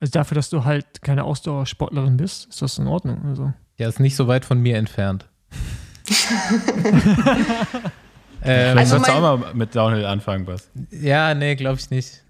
[0.00, 3.22] also dafür, dass du halt keine Ausdauersportlerin bist, ist das in Ordnung.
[3.26, 3.52] Also.
[3.78, 5.26] ja, ist nicht so weit von mir entfernt.
[6.08, 6.14] ähm,
[8.42, 10.68] Vielleicht Also sollst du mein- auch mal mit Downhill anfangen, Bas.
[10.90, 12.22] ja, nee, glaube ich nicht.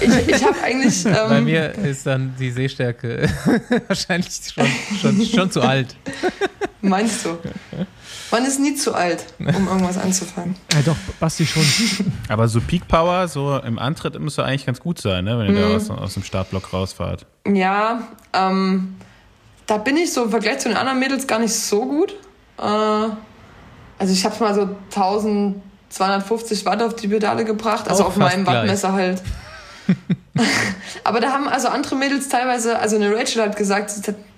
[0.00, 1.04] Ich, ich habe eigentlich.
[1.06, 3.28] Ähm, Bei mir ist dann die Sehstärke
[3.88, 4.66] wahrscheinlich schon,
[5.00, 5.96] schon, schon zu alt.
[6.82, 7.36] Meinst du?
[8.32, 10.56] Man ist nie zu alt, um irgendwas anzufangen.
[10.72, 11.62] Ja, doch, Basti schon.
[12.28, 15.38] Aber so Peak Power, so im Antritt müsste eigentlich ganz gut sein, ne?
[15.38, 15.70] wenn ihr Mhm.
[15.70, 17.26] da aus, aus dem Startblock rausfahrt.
[17.46, 18.96] Ja, ähm,
[19.66, 22.12] da bin ich so im Vergleich zu den anderen Mädels gar nicht so gut.
[22.58, 28.16] Äh, also ich habe mal so 1250 Watt auf die Pedale gebracht, also Auch auf
[28.16, 28.56] meinem gleich.
[28.56, 29.22] Wattmesser halt.
[31.04, 33.90] Aber da haben also andere Mädels teilweise, also eine Rachel hat gesagt,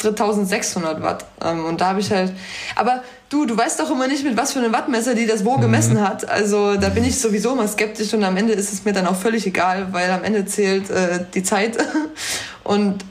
[0.04, 1.24] sie hat 1600 Watt.
[1.44, 2.32] Ähm, und da habe ich halt,
[2.76, 5.56] aber du, du weißt doch immer nicht, mit was für einem Wattmesser die das wo
[5.56, 6.28] gemessen hat.
[6.28, 9.16] Also da bin ich sowieso immer skeptisch und am Ende ist es mir dann auch
[9.16, 11.76] völlig egal, weil am Ende zählt äh, die Zeit.
[12.64, 13.04] Und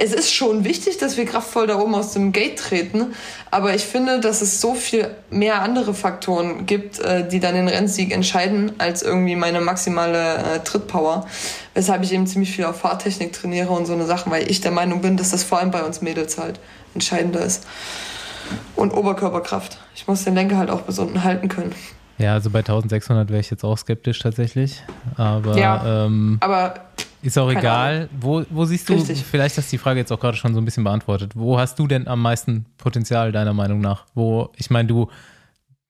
[0.00, 3.14] es ist schon wichtig, dass wir kraftvoll da oben aus dem Gate treten,
[3.50, 7.66] aber ich finde, dass es so viel mehr andere Faktoren gibt, äh, die dann den
[7.66, 11.26] Rennsieg entscheiden, als irgendwie meine maximale äh, Trittpower.
[11.74, 14.70] Weshalb ich eben ziemlich viel auf Fahrtechnik trainiere und so eine Sachen, weil ich der
[14.70, 16.60] Meinung bin, dass das vor allem bei uns Mädels halt
[16.94, 17.66] entscheidender ist.
[18.76, 19.78] Und Oberkörperkraft.
[19.96, 21.74] Ich muss den Lenker halt auch bis unten halten können.
[22.18, 24.82] Ja, also bei 1600 wäre ich jetzt auch skeptisch tatsächlich.
[25.16, 26.74] Aber, Ja, ähm, Aber
[27.22, 28.08] ist auch keine egal.
[28.20, 29.24] Wo, wo siehst du, Richtig.
[29.24, 31.32] vielleicht hast du die Frage jetzt auch gerade schon so ein bisschen beantwortet.
[31.34, 34.04] Wo hast du denn am meisten Potenzial deiner Meinung nach?
[34.14, 35.08] Wo, ich meine, du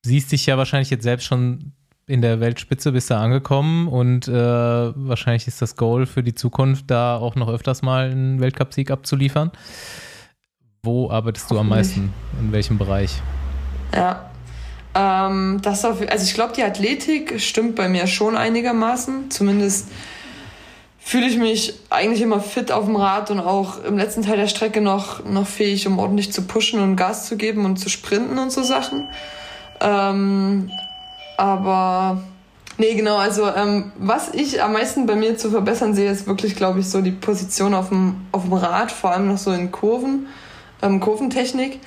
[0.02, 1.72] siehst dich ja wahrscheinlich jetzt selbst schon
[2.06, 6.90] in der Weltspitze, bist da angekommen und äh, wahrscheinlich ist das Goal für die Zukunft,
[6.90, 9.52] da auch noch öfters mal einen Weltcupsieg abzuliefern.
[10.82, 12.14] Wo arbeitest du am meisten?
[12.40, 13.20] In welchem Bereich?
[13.94, 14.30] Ja.
[14.94, 19.30] Ähm, das auf, also ich glaube, die Athletik stimmt bei mir schon einigermaßen.
[19.30, 19.90] Zumindest
[21.09, 24.47] fühle ich mich eigentlich immer fit auf dem Rad und auch im letzten Teil der
[24.47, 28.39] Strecke noch, noch fähig, um ordentlich zu pushen und Gas zu geben und zu sprinten
[28.39, 29.09] und so Sachen.
[29.80, 30.70] Ähm,
[31.39, 32.20] aber
[32.76, 36.56] nee, genau, also ähm, was ich am meisten bei mir zu verbessern sehe, ist wirklich,
[36.56, 39.72] glaube ich, so die Position auf dem, auf dem Rad, vor allem noch so in
[39.72, 40.26] Kurven,
[40.82, 41.80] ähm, Kurventechnik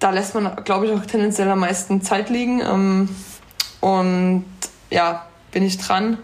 [0.00, 2.60] da lässt man, glaube ich, auch tendenziell am meisten Zeit liegen.
[2.60, 3.08] Ähm,
[3.80, 4.46] und
[4.88, 6.18] ja, bin ich dran.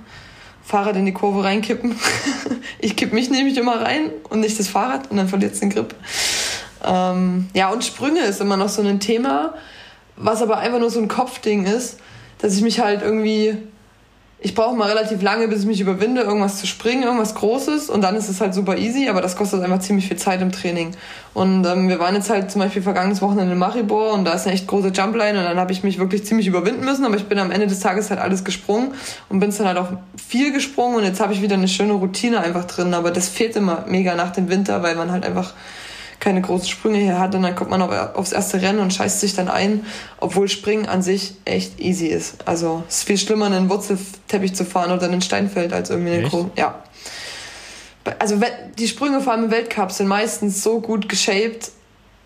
[0.67, 1.95] Fahrrad in die Kurve reinkippen.
[2.81, 5.71] ich kipp mich nämlich immer rein und nicht das Fahrrad und dann verliert es den
[5.71, 5.95] Grip.
[6.85, 9.55] Ähm, ja, und Sprünge ist immer noch so ein Thema,
[10.17, 11.99] was aber einfach nur so ein Kopfding ist,
[12.39, 13.57] dass ich mich halt irgendwie.
[14.39, 18.03] Ich brauche mal relativ lange, bis ich mich überwinde, irgendwas zu springen, irgendwas Großes und
[18.03, 20.93] dann ist es halt super easy, aber das kostet einfach ziemlich viel Zeit im Training.
[21.33, 24.45] Und ähm, wir waren jetzt halt zum Beispiel vergangenes Wochenende in Maribor und da ist
[24.45, 27.25] eine echt große Jumpline und dann habe ich mich wirklich ziemlich überwinden müssen, aber ich
[27.25, 28.93] bin am Ende des Tages halt alles gesprungen
[29.31, 29.89] und bin dann halt auch
[30.29, 33.57] viel gesprungen und jetzt habe ich wieder eine schöne Routine einfach drin, aber das fehlt
[33.57, 35.55] immer mega nach dem Winter, weil man halt einfach
[36.27, 39.21] keine großen Sprünge hier hat und dann kommt man auf, aufs erste Rennen und scheißt
[39.21, 39.87] sich dann ein,
[40.19, 42.49] obwohl Springen an sich echt easy ist.
[42.49, 46.23] Also es ist viel schlimmer, einen Wurzelteppich zu fahren oder einen Steinfeld als irgendwie einen
[46.23, 46.33] Echt?
[46.33, 46.51] großen.
[46.57, 46.83] Ja.
[48.19, 48.41] Also
[48.77, 51.71] die Sprünge vor allem im Weltcup sind meistens so gut geshaped,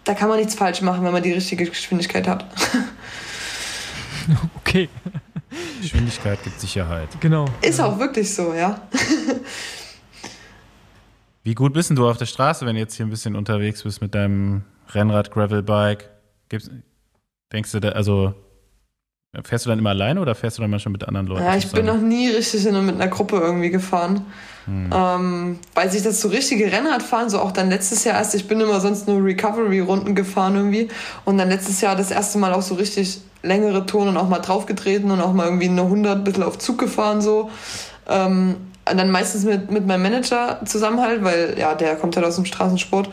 [0.04, 2.46] da kann man nichts falsch machen, wenn man die richtige Geschwindigkeit hat.
[4.54, 4.88] Okay,
[5.82, 7.08] Geschwindigkeit gibt Sicherheit.
[7.18, 7.46] genau.
[7.62, 8.80] Ist auch wirklich so, ja.
[11.50, 13.82] Wie gut bist denn du auf der Straße, wenn du jetzt hier ein bisschen unterwegs
[13.82, 16.08] bist mit deinem Rennrad, Gravelbike?
[16.48, 16.70] Gibt's,
[17.52, 18.34] denkst du da, also
[19.42, 21.42] fährst du dann immer alleine oder fährst du dann manchmal mit anderen Leuten?
[21.42, 22.08] Ja, ich bin noch zusammen?
[22.08, 24.26] nie richtig in, mit einer Gruppe irgendwie gefahren.
[24.68, 28.60] Ähm, weil sich das so richtige Rennradfahren, so auch dann letztes Jahr erst, ich bin
[28.60, 30.88] immer sonst nur Recovery-Runden gefahren irgendwie.
[31.24, 34.38] Und dann letztes Jahr das erste Mal auch so richtig längere Touren und auch mal
[34.38, 37.50] draufgetreten und auch mal irgendwie eine 100 ein bisschen auf Zug gefahren so.
[38.08, 38.54] Ähm,
[38.84, 42.44] dann meistens mit, mit meinem Manager zusammen halt, weil ja, der kommt halt aus dem
[42.44, 43.10] Straßensport.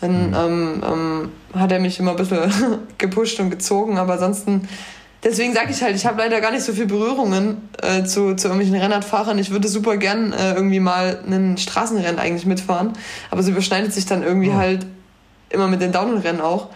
[0.00, 2.50] Dann ähm, ähm, hat er mich immer ein bisschen
[2.98, 4.68] gepusht und gezogen, aber ansonsten
[5.24, 8.48] Deswegen sage ich halt, ich habe leider gar nicht so viel Berührungen äh, zu, zu
[8.48, 9.38] irgendwelchen Rennradfahrern.
[9.38, 12.92] Ich würde super gern äh, irgendwie mal einen Straßenrennen eigentlich mitfahren,
[13.30, 14.84] aber es überschneidet sich dann irgendwie halt
[15.50, 16.70] immer mit den Downhill-Rennen auch.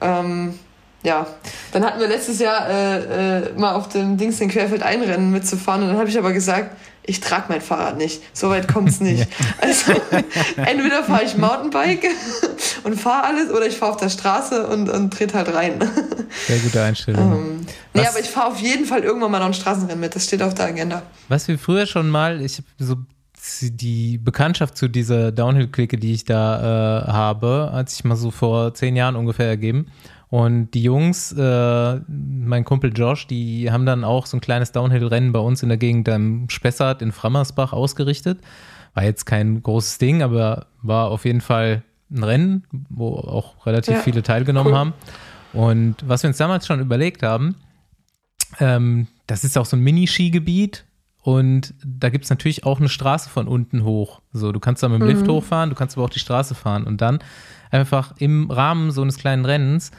[0.00, 0.58] Ähm,
[1.04, 1.26] ja,
[1.72, 5.82] dann hatten wir letztes Jahr äh, äh, mal auf dem Dings den Querfeld einrennen mitzufahren
[5.82, 6.76] und dann habe ich aber gesagt,
[7.10, 8.22] ich trage mein Fahrrad nicht.
[8.32, 9.26] So weit kommt's nicht.
[9.60, 9.92] Also
[10.56, 12.06] entweder fahre ich Mountainbike
[12.84, 15.74] und fahre alles oder ich fahre auf der Straße und, und trete halt rein.
[16.46, 17.32] Sehr gute Einstellung.
[17.32, 20.14] Ähm, nee, aber ich fahre auf jeden Fall irgendwann mal noch ein Straßenrennen mit.
[20.14, 21.02] Das steht auf der Agenda.
[21.28, 22.96] Was wir früher schon mal, ich habe so
[23.62, 28.74] die Bekanntschaft zu dieser Downhill-Clique, die ich da äh, habe, hat sich mal so vor
[28.74, 29.86] zehn Jahren ungefähr ergeben.
[30.30, 35.32] Und die Jungs, äh, mein Kumpel Josh, die haben dann auch so ein kleines Downhill-Rennen
[35.32, 38.38] bei uns in der Gegend am Spessart in Frammersbach ausgerichtet.
[38.94, 41.82] War jetzt kein großes Ding, aber war auf jeden Fall
[42.12, 44.78] ein Rennen, wo auch relativ Ja, viele teilgenommen cool.
[44.78, 44.92] haben.
[45.52, 47.56] Und was wir uns damals schon überlegt haben,
[48.60, 50.84] ähm, das ist auch so ein Mini-Skigebiet
[51.22, 54.22] und da gibt es natürlich auch eine Straße von unten hoch.
[54.32, 56.84] So, du kannst da mit dem Lift hochfahren, du kannst aber auch die Straße fahren
[56.84, 57.18] und dann
[57.70, 59.90] einfach im Rahmen so eines kleinen Rennens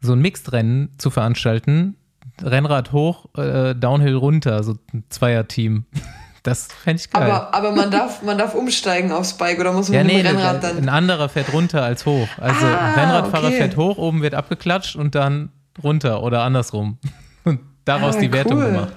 [0.00, 1.96] so ein Mixed-Rennen zu veranstalten,
[2.42, 5.84] Rennrad hoch, äh, Downhill runter, so ein Zweier-Team.
[6.42, 7.24] Das fände ich geil.
[7.28, 10.22] Aber, aber man, darf, man darf umsteigen aufs Bike oder muss man ja, mit nee,
[10.22, 10.76] dem Rennrad dann.
[10.78, 12.28] ein anderer fährt runter als hoch.
[12.40, 13.56] Also Ah, ein Rennradfahrer okay.
[13.56, 15.50] fährt hoch, oben wird abgeklatscht und dann
[15.82, 16.98] runter oder andersrum.
[17.42, 18.66] Und daraus Ah, die Wertung cool.
[18.66, 18.92] gemacht.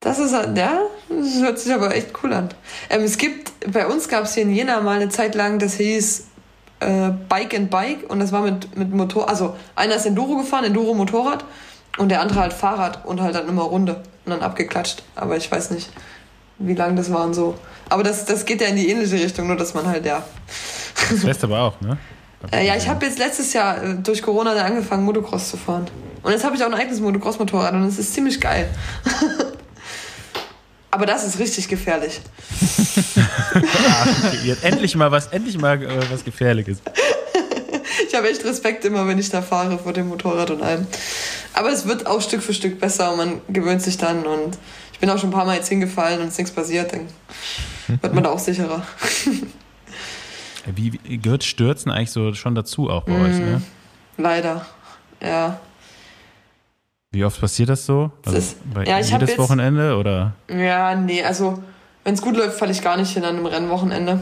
[0.00, 2.50] Das ist, ja, das hört sich aber echt cool an.
[2.90, 5.74] Ähm, es gibt, bei uns gab es hier in Jena mal eine Zeit lang, das
[5.76, 6.26] hieß
[6.82, 10.64] äh, Bike and Bike und das war mit, mit Motor, also einer ist Enduro gefahren,
[10.64, 11.44] Enduro Motorrad
[11.98, 15.02] und der andere halt Fahrrad und halt dann immer Runde und dann abgeklatscht.
[15.14, 15.90] Aber ich weiß nicht,
[16.58, 17.54] wie lang das war und so.
[17.88, 20.22] Aber das, das geht ja in die ähnliche Richtung, nur dass man halt, ja.
[21.10, 21.98] Das fährst aber auch, ne?
[22.50, 25.86] Äh, ja, ich habe jetzt letztes Jahr äh, durch Corona dann angefangen, Motocross zu fahren.
[26.24, 28.68] Und jetzt habe ich auch ein eigenes Motocross-Motorrad und es ist ziemlich geil.
[30.92, 32.20] Aber das ist richtig gefährlich.
[34.62, 36.82] Endlich mal was, endlich mal äh, was Gefährliches.
[38.06, 40.86] Ich habe echt Respekt immer, wenn ich da fahre vor dem Motorrad und allem.
[41.54, 44.58] Aber es wird auch Stück für Stück besser und man gewöhnt sich dann und
[44.92, 47.06] ich bin auch schon ein paar Mal jetzt hingefallen und es ist nichts passiert, dann
[48.02, 48.82] wird man da auch sicherer.
[50.66, 53.62] Wie, wie gehört Stürzen eigentlich so schon dazu auch bei euch, ne?
[54.18, 54.66] Leider,
[55.22, 55.58] ja.
[57.12, 58.10] Wie oft passiert das so?
[58.22, 60.32] Das Also ist- bei ja, ich jedes jetzt- Wochenende oder?
[60.48, 61.62] Ja, nee, also
[62.04, 64.20] wenn es gut läuft, falle ich gar nicht hin an einem Rennwochenende.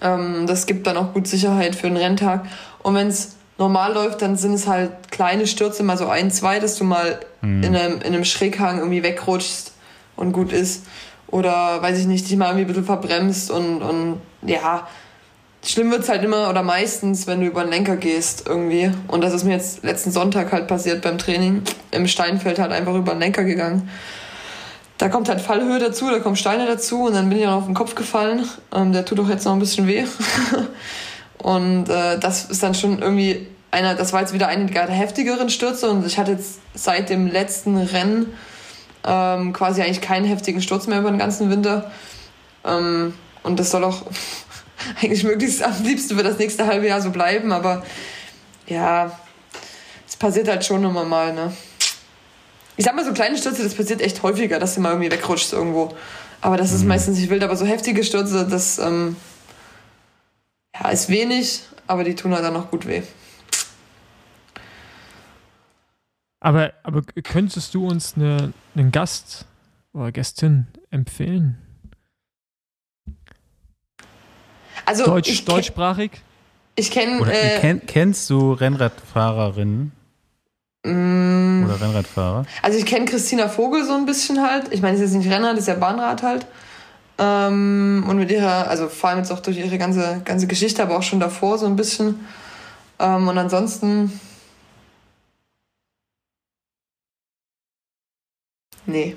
[0.00, 2.46] Ähm, das gibt dann auch gut Sicherheit für den Renntag.
[2.82, 6.58] Und wenn es normal läuft, dann sind es halt kleine Stürze, mal so ein, zwei,
[6.60, 9.72] dass du mal in, einem, in einem Schräghang irgendwie wegrutschst
[10.16, 10.84] und gut ist.
[11.28, 14.86] Oder, weiß ich nicht, dich mal irgendwie ein bisschen verbremst und, und ja,
[15.66, 18.90] schlimm wird's halt immer oder meistens, wenn du über den Lenker gehst irgendwie.
[19.08, 21.62] Und das ist mir jetzt letzten Sonntag halt passiert beim Training.
[21.90, 23.90] Im Steinfeld halt einfach über den Lenker gegangen.
[24.98, 27.66] Da kommt halt Fallhöhe dazu, da kommen Steine dazu und dann bin ich auch auf
[27.66, 28.48] den Kopf gefallen.
[28.74, 30.04] Ähm, der tut auch jetzt noch ein bisschen weh.
[31.38, 35.50] und äh, das ist dann schon irgendwie einer, das war jetzt wieder eine der heftigeren
[35.50, 38.32] Stürze und ich hatte jetzt seit dem letzten Rennen
[39.04, 41.90] ähm, quasi eigentlich keinen heftigen Sturz mehr über den ganzen Winter.
[42.64, 43.12] Ähm,
[43.42, 44.02] und das soll auch
[45.00, 47.84] eigentlich möglichst am liebsten für das nächste halbe Jahr so bleiben, aber
[48.66, 49.18] ja,
[50.06, 51.52] es passiert halt schon immer mal, ne?
[52.76, 55.52] Ich sag mal, so kleine Stürze, das passiert echt häufiger, dass du mal irgendwie wegrutschst
[55.52, 55.94] irgendwo.
[56.42, 59.16] Aber das ist meistens nicht wild, aber so heftige Stürze, das ähm,
[60.74, 63.02] ja, ist wenig, aber die tun halt dann noch gut weh.
[66.40, 69.46] Aber, aber könntest du uns eine, einen Gast
[69.94, 71.65] oder Gästin empfehlen?
[74.86, 76.12] Also Deutsch, ich, deutschsprachig?
[76.76, 79.92] ich kenne äh, kenn, kennst du Rennradfahrerinnen
[80.84, 82.46] mm, oder Rennradfahrer?
[82.62, 84.72] Also ich kenne Christina Vogel so ein bisschen halt.
[84.72, 86.46] Ich meine, sie ist jetzt nicht Rennrad, das ist ja Bahnrad halt.
[87.18, 90.98] Ähm, und mit ihrer, also vor allem jetzt auch durch ihre ganze, ganze Geschichte, aber
[90.98, 92.26] auch schon davor so ein bisschen.
[92.98, 94.20] Ähm, und ansonsten.
[98.84, 99.16] Nee.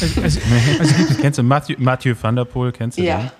[0.00, 0.40] Also, also,
[0.78, 2.72] also Kennst du Mathieu, Mathieu van der Poel?
[2.72, 3.18] Kennst du Ja.
[3.18, 3.30] den?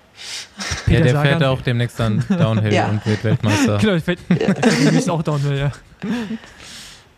[0.87, 1.27] Ja, Peter der Sagan.
[1.27, 2.87] fährt auch demnächst dann Downhill Ja.
[2.89, 3.77] und wird Weltmeister.
[3.77, 5.71] Genau, ich fällt demnächst auch Downhill, ja.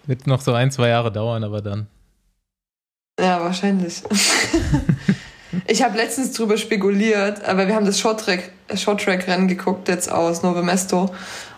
[0.06, 1.88] Wird noch so ein, zwei Jahre dauern, aber dann.
[3.20, 4.04] Ja, wahrscheinlich.
[5.68, 10.62] ich habe letztens drüber spekuliert, aber wir haben das Shorttrack- Shorttrack-Rennen geguckt jetzt aus Novo
[10.64, 11.14] Mesto.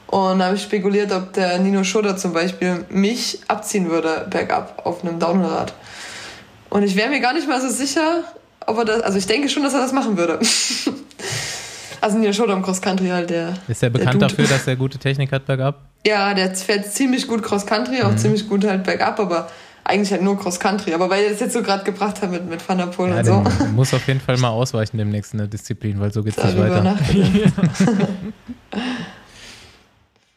[0.07, 4.81] Und da habe ich spekuliert, ob der Nino Schurter zum Beispiel mich abziehen würde bergab
[4.85, 5.73] auf einem Downhillrad.
[6.71, 8.23] Und ich wäre mir gar nicht mal so sicher,
[8.65, 10.39] ob er das, also ich denke schon, dass er das machen würde.
[12.01, 14.75] also Nino Schurter im Cross Country halt, der, Ist er Der bekannt dafür, dass er
[14.75, 15.79] gute Technik hat bergab?
[16.05, 19.49] ja, der fährt ziemlich gut Cross Country, auch ziemlich gut halt bergab, aber
[19.83, 20.93] eigentlich halt nur Cross Country.
[20.93, 23.17] Aber weil er das jetzt so gerade gebracht hat mit, mit Van der Poel Ja,
[23.17, 23.43] und so.
[23.59, 26.57] der muss auf jeden Fall mal ausweichen demnächst in der Disziplin, weil so geht's nicht
[26.57, 26.97] weiter.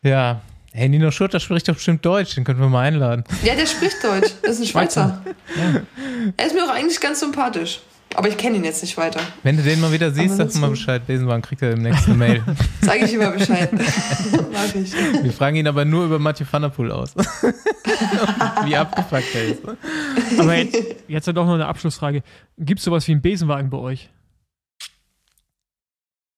[0.03, 0.41] Ja.
[0.73, 3.25] Hey, Nino Schurter spricht doch bestimmt Deutsch, den können wir mal einladen.
[3.45, 4.33] Ja, der spricht Deutsch.
[4.43, 5.23] Das ist ein Schweizer.
[6.37, 7.81] Er ist mir auch eigentlich ganz sympathisch.
[8.15, 9.21] Aber ich kenne ihn jetzt nicht weiter.
[9.43, 11.07] Wenn du den mal wieder siehst, sag mal Bescheid.
[11.07, 12.43] Besenwagen kriegt er demnächst eine Mail.
[12.83, 13.73] Sage ich immer Bescheid.
[14.53, 14.93] Mag ich.
[15.23, 17.15] Wir fragen ihn aber nur über Mathieu van der Poel aus.
[18.65, 19.63] Wie abgefuckt er ist.
[20.39, 20.77] Aber jetzt,
[21.09, 22.23] jetzt doch noch eine Abschlussfrage.
[22.59, 24.11] Gibt es sowas wie einen Besenwagen bei euch?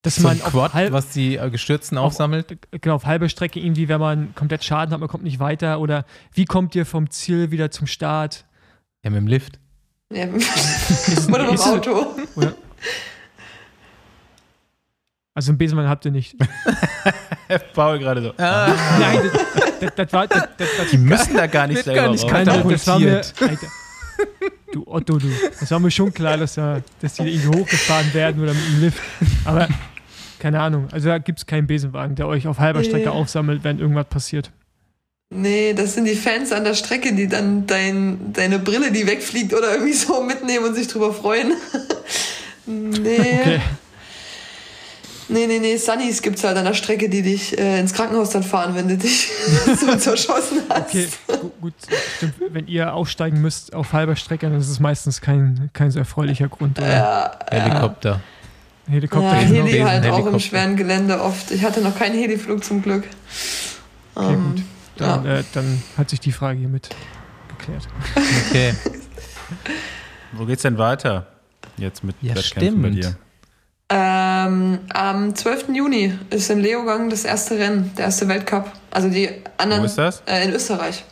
[0.02, 2.58] Dass So ein man auf, Quad, halb, was die äh, Gestürzten auf- aufsammelt.
[2.82, 6.04] genau, auf halber Strecke irgendwie, wenn man komplett Schaden hat, man kommt nicht weiter oder
[6.34, 8.44] wie kommt ihr vom Ziel wieder zum Start?
[9.02, 9.58] Ja, mit dem Lift.
[10.14, 10.24] Ja.
[10.26, 12.14] Ist- Oder mit dem Auto.
[15.36, 16.36] Also einen Besenwagen habt ihr nicht.
[17.74, 18.32] Paul gerade so.
[18.38, 20.26] Nein, das, das, das war.
[20.28, 22.24] Das, das, das, Die müssen da gar nicht selber gar nicht.
[22.30, 23.16] Nein, das, das war mir.
[23.16, 23.66] Alter,
[24.72, 25.28] du Otto, du.
[25.58, 28.80] Das war mir schon klar, dass, da, dass die irgendwie hochgefahren werden oder mit dem
[28.80, 29.02] Lift.
[29.44, 29.66] Aber
[30.38, 30.86] keine Ahnung.
[30.92, 34.52] Also da gibt es keinen Besenwagen, der euch auf halber Strecke aufsammelt, wenn irgendwas passiert.
[35.36, 39.52] Nee, das sind die Fans an der Strecke, die dann dein, deine Brille, die wegfliegt
[39.52, 41.52] oder irgendwie so mitnehmen und sich drüber freuen.
[42.66, 43.18] nee.
[43.40, 43.60] Okay.
[45.26, 48.42] Nee, nee, nee, Sunnies gibt's halt an der Strecke, die dich äh, ins Krankenhaus dann
[48.42, 49.30] fahren, wenn du dich
[49.80, 50.82] so zerschossen hast.
[50.82, 51.72] Okay, gu- gut,
[52.18, 52.34] stimmt.
[52.50, 56.48] Wenn ihr aufsteigen müsst auf halber Strecke, dann ist es meistens kein, kein so erfreulicher
[56.48, 56.78] Grund.
[56.78, 56.88] Oder?
[56.94, 58.20] Ja, Helikopter.
[58.86, 59.26] Helikopter.
[59.32, 60.40] ja, Heli halt auch im Helikopter.
[60.40, 61.50] schweren Gelände oft.
[61.52, 63.04] Ich hatte noch keinen Heliflug zum Glück.
[64.14, 64.62] Okay, Ähm, gut.
[64.96, 66.88] Dann, äh, dann hat sich die Frage hiermit
[67.58, 67.88] geklärt.
[68.48, 68.74] Okay.
[70.32, 71.26] Wo geht's denn weiter?
[71.76, 73.04] Jetzt mit Ja, Wettkämpfen bei stimmt.
[73.04, 73.16] dir.
[73.90, 75.66] Ähm, am 12.
[75.74, 78.70] Juni ist in Leogang das erste Rennen, der erste Weltcup.
[78.90, 79.82] Also die anderen.
[79.82, 80.22] Wo ist das?
[80.26, 81.04] Äh, in Österreich.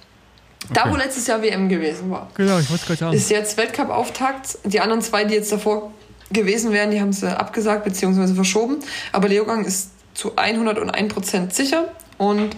[0.72, 0.92] Da, Okay.
[0.92, 2.30] wo letztes Jahr WM gewesen war.
[2.34, 3.16] Genau, ich wollte es gerade sagen.
[3.16, 4.58] Ist jetzt Weltcup-Auftakt.
[4.64, 5.92] Die anderen zwei, die jetzt davor
[6.30, 8.34] gewesen wären, die haben sie abgesagt bzw.
[8.34, 8.78] verschoben.
[9.12, 12.50] Aber Leogang ist zu 101% sicher und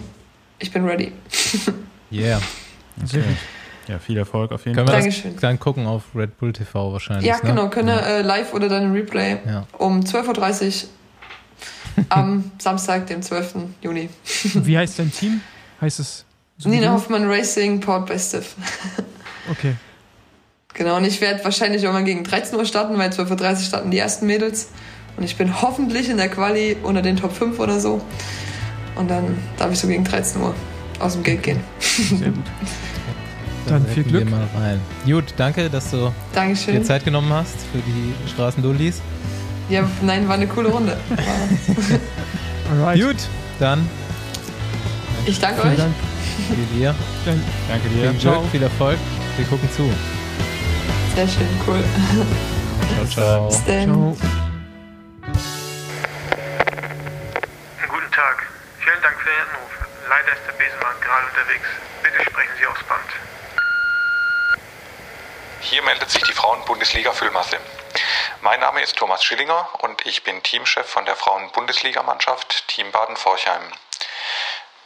[0.59, 1.11] ich bin ready.
[2.11, 2.41] Yeah.
[2.99, 3.21] Gut.
[3.87, 5.01] Ja, viel Erfolg auf jeden Können wir Fall.
[5.01, 5.33] Dankeschön.
[5.33, 7.25] das dann gucken auf Red Bull TV wahrscheinlich.
[7.25, 7.41] Ja, ne?
[7.43, 7.69] genau.
[7.69, 9.67] Können äh, live oder dann im Replay Ja.
[9.77, 10.85] um 12.30
[11.97, 13.55] Uhr am Samstag, dem 12.
[13.81, 14.09] Juni.
[14.55, 15.41] Wie heißt dein Team?
[15.81, 16.25] Heißt es
[16.57, 16.91] so Nina?
[16.93, 18.55] Hoffmann Racing, Port by Stiff.
[19.51, 19.75] Okay.
[20.73, 23.99] Genau, und ich werde wahrscheinlich irgendwann gegen 13 Uhr starten, weil 12.30 Uhr starten die
[23.99, 24.69] ersten Mädels.
[25.17, 28.01] Und ich bin hoffentlich in der Quali unter den Top 5 oder so.
[28.95, 30.53] Und dann darf ich so gegen 13 Uhr
[30.99, 31.59] aus dem Gate gehen.
[31.79, 32.43] Sehr gut.
[33.65, 34.29] Da Dann viel Glück.
[34.29, 34.79] mal rein.
[35.05, 36.83] Gut, danke, dass du dir Dankeschön.
[36.83, 39.01] Zeit genommen hast für die Straßendullis.
[39.69, 40.95] Ja, nein, war eine coole Runde.
[42.71, 43.01] Alright.
[43.01, 43.15] Gut,
[43.59, 43.87] dann
[45.25, 45.79] Ich danke Vielen euch.
[45.79, 45.93] Dank.
[46.71, 46.95] wie dir.
[47.25, 48.11] Dann Danke dir.
[48.11, 48.39] Viel Ciao.
[48.41, 48.97] Glück, viel Erfolg.
[49.37, 49.89] Wir gucken zu.
[51.15, 51.83] Sehr schön, cool.
[52.93, 53.47] Ciao, ciao.
[53.47, 53.83] Bis dann.
[53.85, 54.15] ciao.
[59.31, 59.71] Ihren Anruf.
[60.07, 61.67] Leider ist der Besenwagen gerade unterwegs.
[62.03, 63.09] Bitte sprechen Sie aufs Band.
[65.61, 67.59] Hier meldet sich die Frauen-Bundesliga-Füllmasse.
[68.41, 73.71] Mein Name ist Thomas Schillinger und ich bin Teamchef von der Frauen-Bundesligamannschaft Team Baden-Forchheim.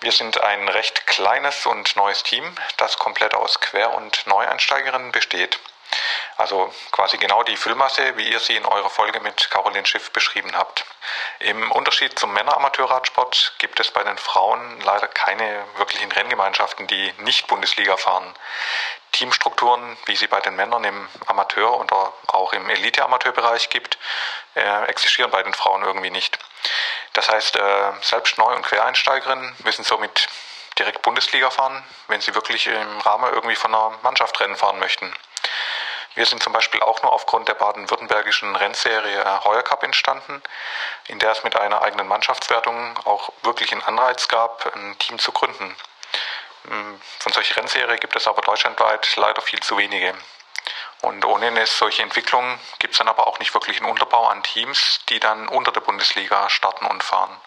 [0.02, 5.60] Wir sind ein recht kleines und neues Team, das komplett aus Quer- und Neueinsteigerinnen besteht.
[6.40, 10.56] Also quasi genau die Füllmasse, wie ihr sie in eurer Folge mit Caroline Schiff beschrieben
[10.56, 10.86] habt.
[11.40, 17.48] Im Unterschied zum Männeramateurradsport gibt es bei den Frauen leider keine wirklichen Renngemeinschaften, die nicht
[17.48, 18.34] Bundesliga fahren.
[19.12, 23.98] Teamstrukturen, wie sie bei den Männern im Amateur- und auch im Elite-Amateurbereich gibt,
[24.56, 26.40] äh, existieren bei den Frauen irgendwie nicht.
[27.12, 30.30] Das heißt, äh, selbst Neu- und Quereinsteigerinnen müssen somit
[30.78, 35.14] direkt Bundesliga fahren, wenn sie wirklich im Rahmen irgendwie von einer Mannschaft Rennen fahren möchten.
[36.16, 40.42] Wir sind zum Beispiel auch nur aufgrund der baden-württembergischen Rennserie äh, Heuer Cup entstanden,
[41.08, 45.32] in der es mit einer eigenen Mannschaftswertung auch wirklich einen Anreiz gab, ein Team zu
[45.32, 45.76] gründen.
[46.64, 50.14] Mm, Von solcher Rennserie gibt es aber deutschlandweit leider viel zu wenige.
[51.02, 54.44] Und ohne eine solche Entwicklung gibt es dann aber auch nicht wirklich einen Unterbau an
[54.44, 57.40] Teams, die dann unter der Bundesliga starten und fahren.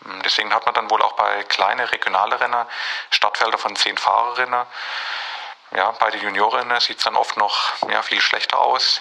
[0.00, 2.66] Mm, Deswegen hat man dann wohl auch bei kleinen regionale Rennen
[3.10, 4.66] Startfelder von zehn Fahrerinnen.
[5.76, 9.00] Ja, bei den Juniorinnen sieht es dann oft noch ja, viel schlechter aus.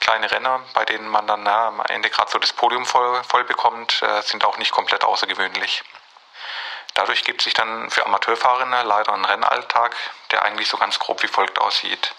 [0.00, 3.44] Kleine Rennen, bei denen man dann ja, am Ende gerade so das Podium voll, voll
[3.44, 5.82] bekommt, äh, sind auch nicht komplett außergewöhnlich.
[6.92, 9.96] Dadurch gibt sich dann für Amateurfahrerinnen leider ein Rennalltag,
[10.30, 12.14] der eigentlich so ganz grob wie folgt aussieht.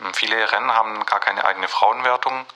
[0.00, 2.46] Ähm, Viele Rennen haben gar keine eigene Frauenwertung.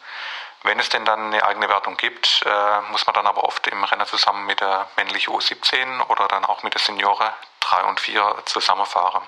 [0.64, 3.84] Wenn es denn dann eine eigene Wertung gibt, äh, muss man dann aber oft im
[3.84, 8.42] Rennen zusammen mit der männlichen U17 oder dann auch mit der Seniore 3 und 4
[8.46, 9.22] zusammenfahren.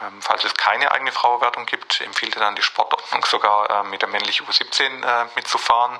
[0.00, 4.08] Ähm, Falls es keine eigene Frauenwertung gibt, empfiehlt dann die Sportordnung sogar äh, mit der
[4.08, 5.96] männlichen U17 äh, mitzufahren,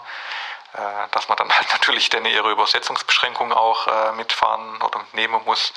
[0.75, 0.79] äh,
[1.11, 5.73] dass man dann halt natürlich dann ihre Übersetzungsbeschränkung auch mitfahren oder nehmen muss,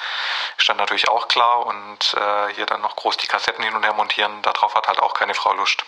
[0.57, 2.15] ist dann natürlich auch klar und
[2.55, 5.33] hier dann noch groß die Kassetten hin und her montieren, darauf hat halt auch keine
[5.33, 5.83] Frau Lust.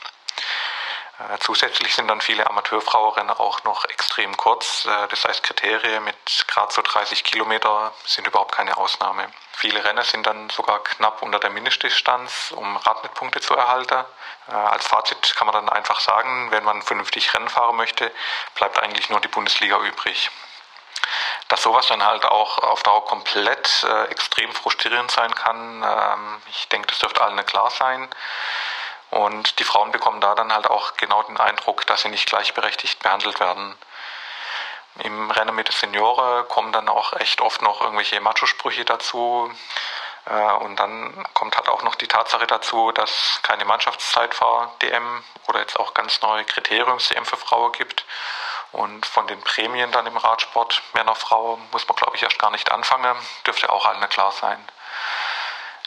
[1.19, 4.85] Äh, Zusätzlich sind dann viele Amateurfrauenrennen auch noch extrem kurz.
[4.85, 6.15] Äh, Das heißt, Kriterien mit
[6.47, 9.31] gerade so 30 Kilometer sind überhaupt keine Ausnahme.
[9.53, 14.05] Viele Rennen sind dann sogar knapp unter der Mindestdistanz, um Radnettpunkte zu erhalten.
[14.49, 18.11] Äh, Als Fazit kann man dann einfach sagen, wenn man vernünftig Rennen fahren möchte,
[18.55, 20.29] bleibt eigentlich nur die Bundesliga übrig.
[21.47, 26.67] Dass sowas dann halt auch auf Dauer komplett äh, extrem frustrierend sein kann, ähm, ich
[26.67, 28.07] denke, das dürfte allen klar sein.
[29.09, 33.01] Und die Frauen bekommen da dann halt auch genau den Eindruck, dass sie nicht gleichberechtigt
[33.01, 33.75] behandelt werden.
[34.99, 39.51] Im Rennen mit den Senioren kommen dann auch echt oft noch irgendwelche Macho-Sprüche dazu.
[40.25, 45.79] Äh, Und dann kommt halt auch noch die Tatsache dazu, dass keine Mannschaftszeitfahr-DM oder jetzt
[45.79, 48.05] auch ganz neue Kriteriums-DM für Frauen gibt.
[48.71, 52.51] Und von den Prämien dann im Radsport, Männer, Frau, muss man glaube ich erst gar
[52.51, 53.15] nicht anfangen,
[53.45, 54.63] dürfte auch allen klar sein.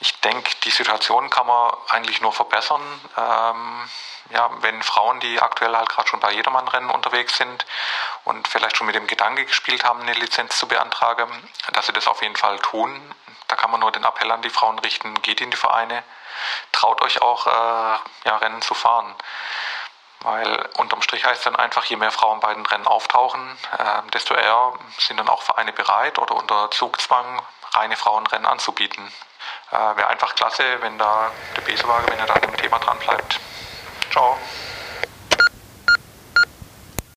[0.00, 2.82] Ich denke, die Situation kann man eigentlich nur verbessern.
[3.16, 3.90] Ähm,
[4.30, 7.66] ja, wenn Frauen, die aktuell halt gerade schon bei Jedermannrennen unterwegs sind
[8.24, 11.30] und vielleicht schon mit dem Gedanke gespielt haben, eine Lizenz zu beantragen,
[11.72, 13.14] dass sie das auf jeden Fall tun.
[13.48, 16.02] Da kann man nur den Appell an die Frauen richten, geht in die Vereine,
[16.72, 19.14] traut euch auch, äh, ja, Rennen zu fahren.
[20.20, 24.34] Weil unterm Strich heißt dann einfach, je mehr Frauen bei den Rennen auftauchen, äh, desto
[24.34, 29.12] eher sind dann auch Vereine bereit oder unter Zugzwang reine Frauenrennen anzubieten.
[29.72, 32.98] Äh, Wäre einfach klasse, wenn da der Besewagen, wenn er da an dem Thema dran
[32.98, 33.40] bleibt.
[34.10, 34.36] Ciao.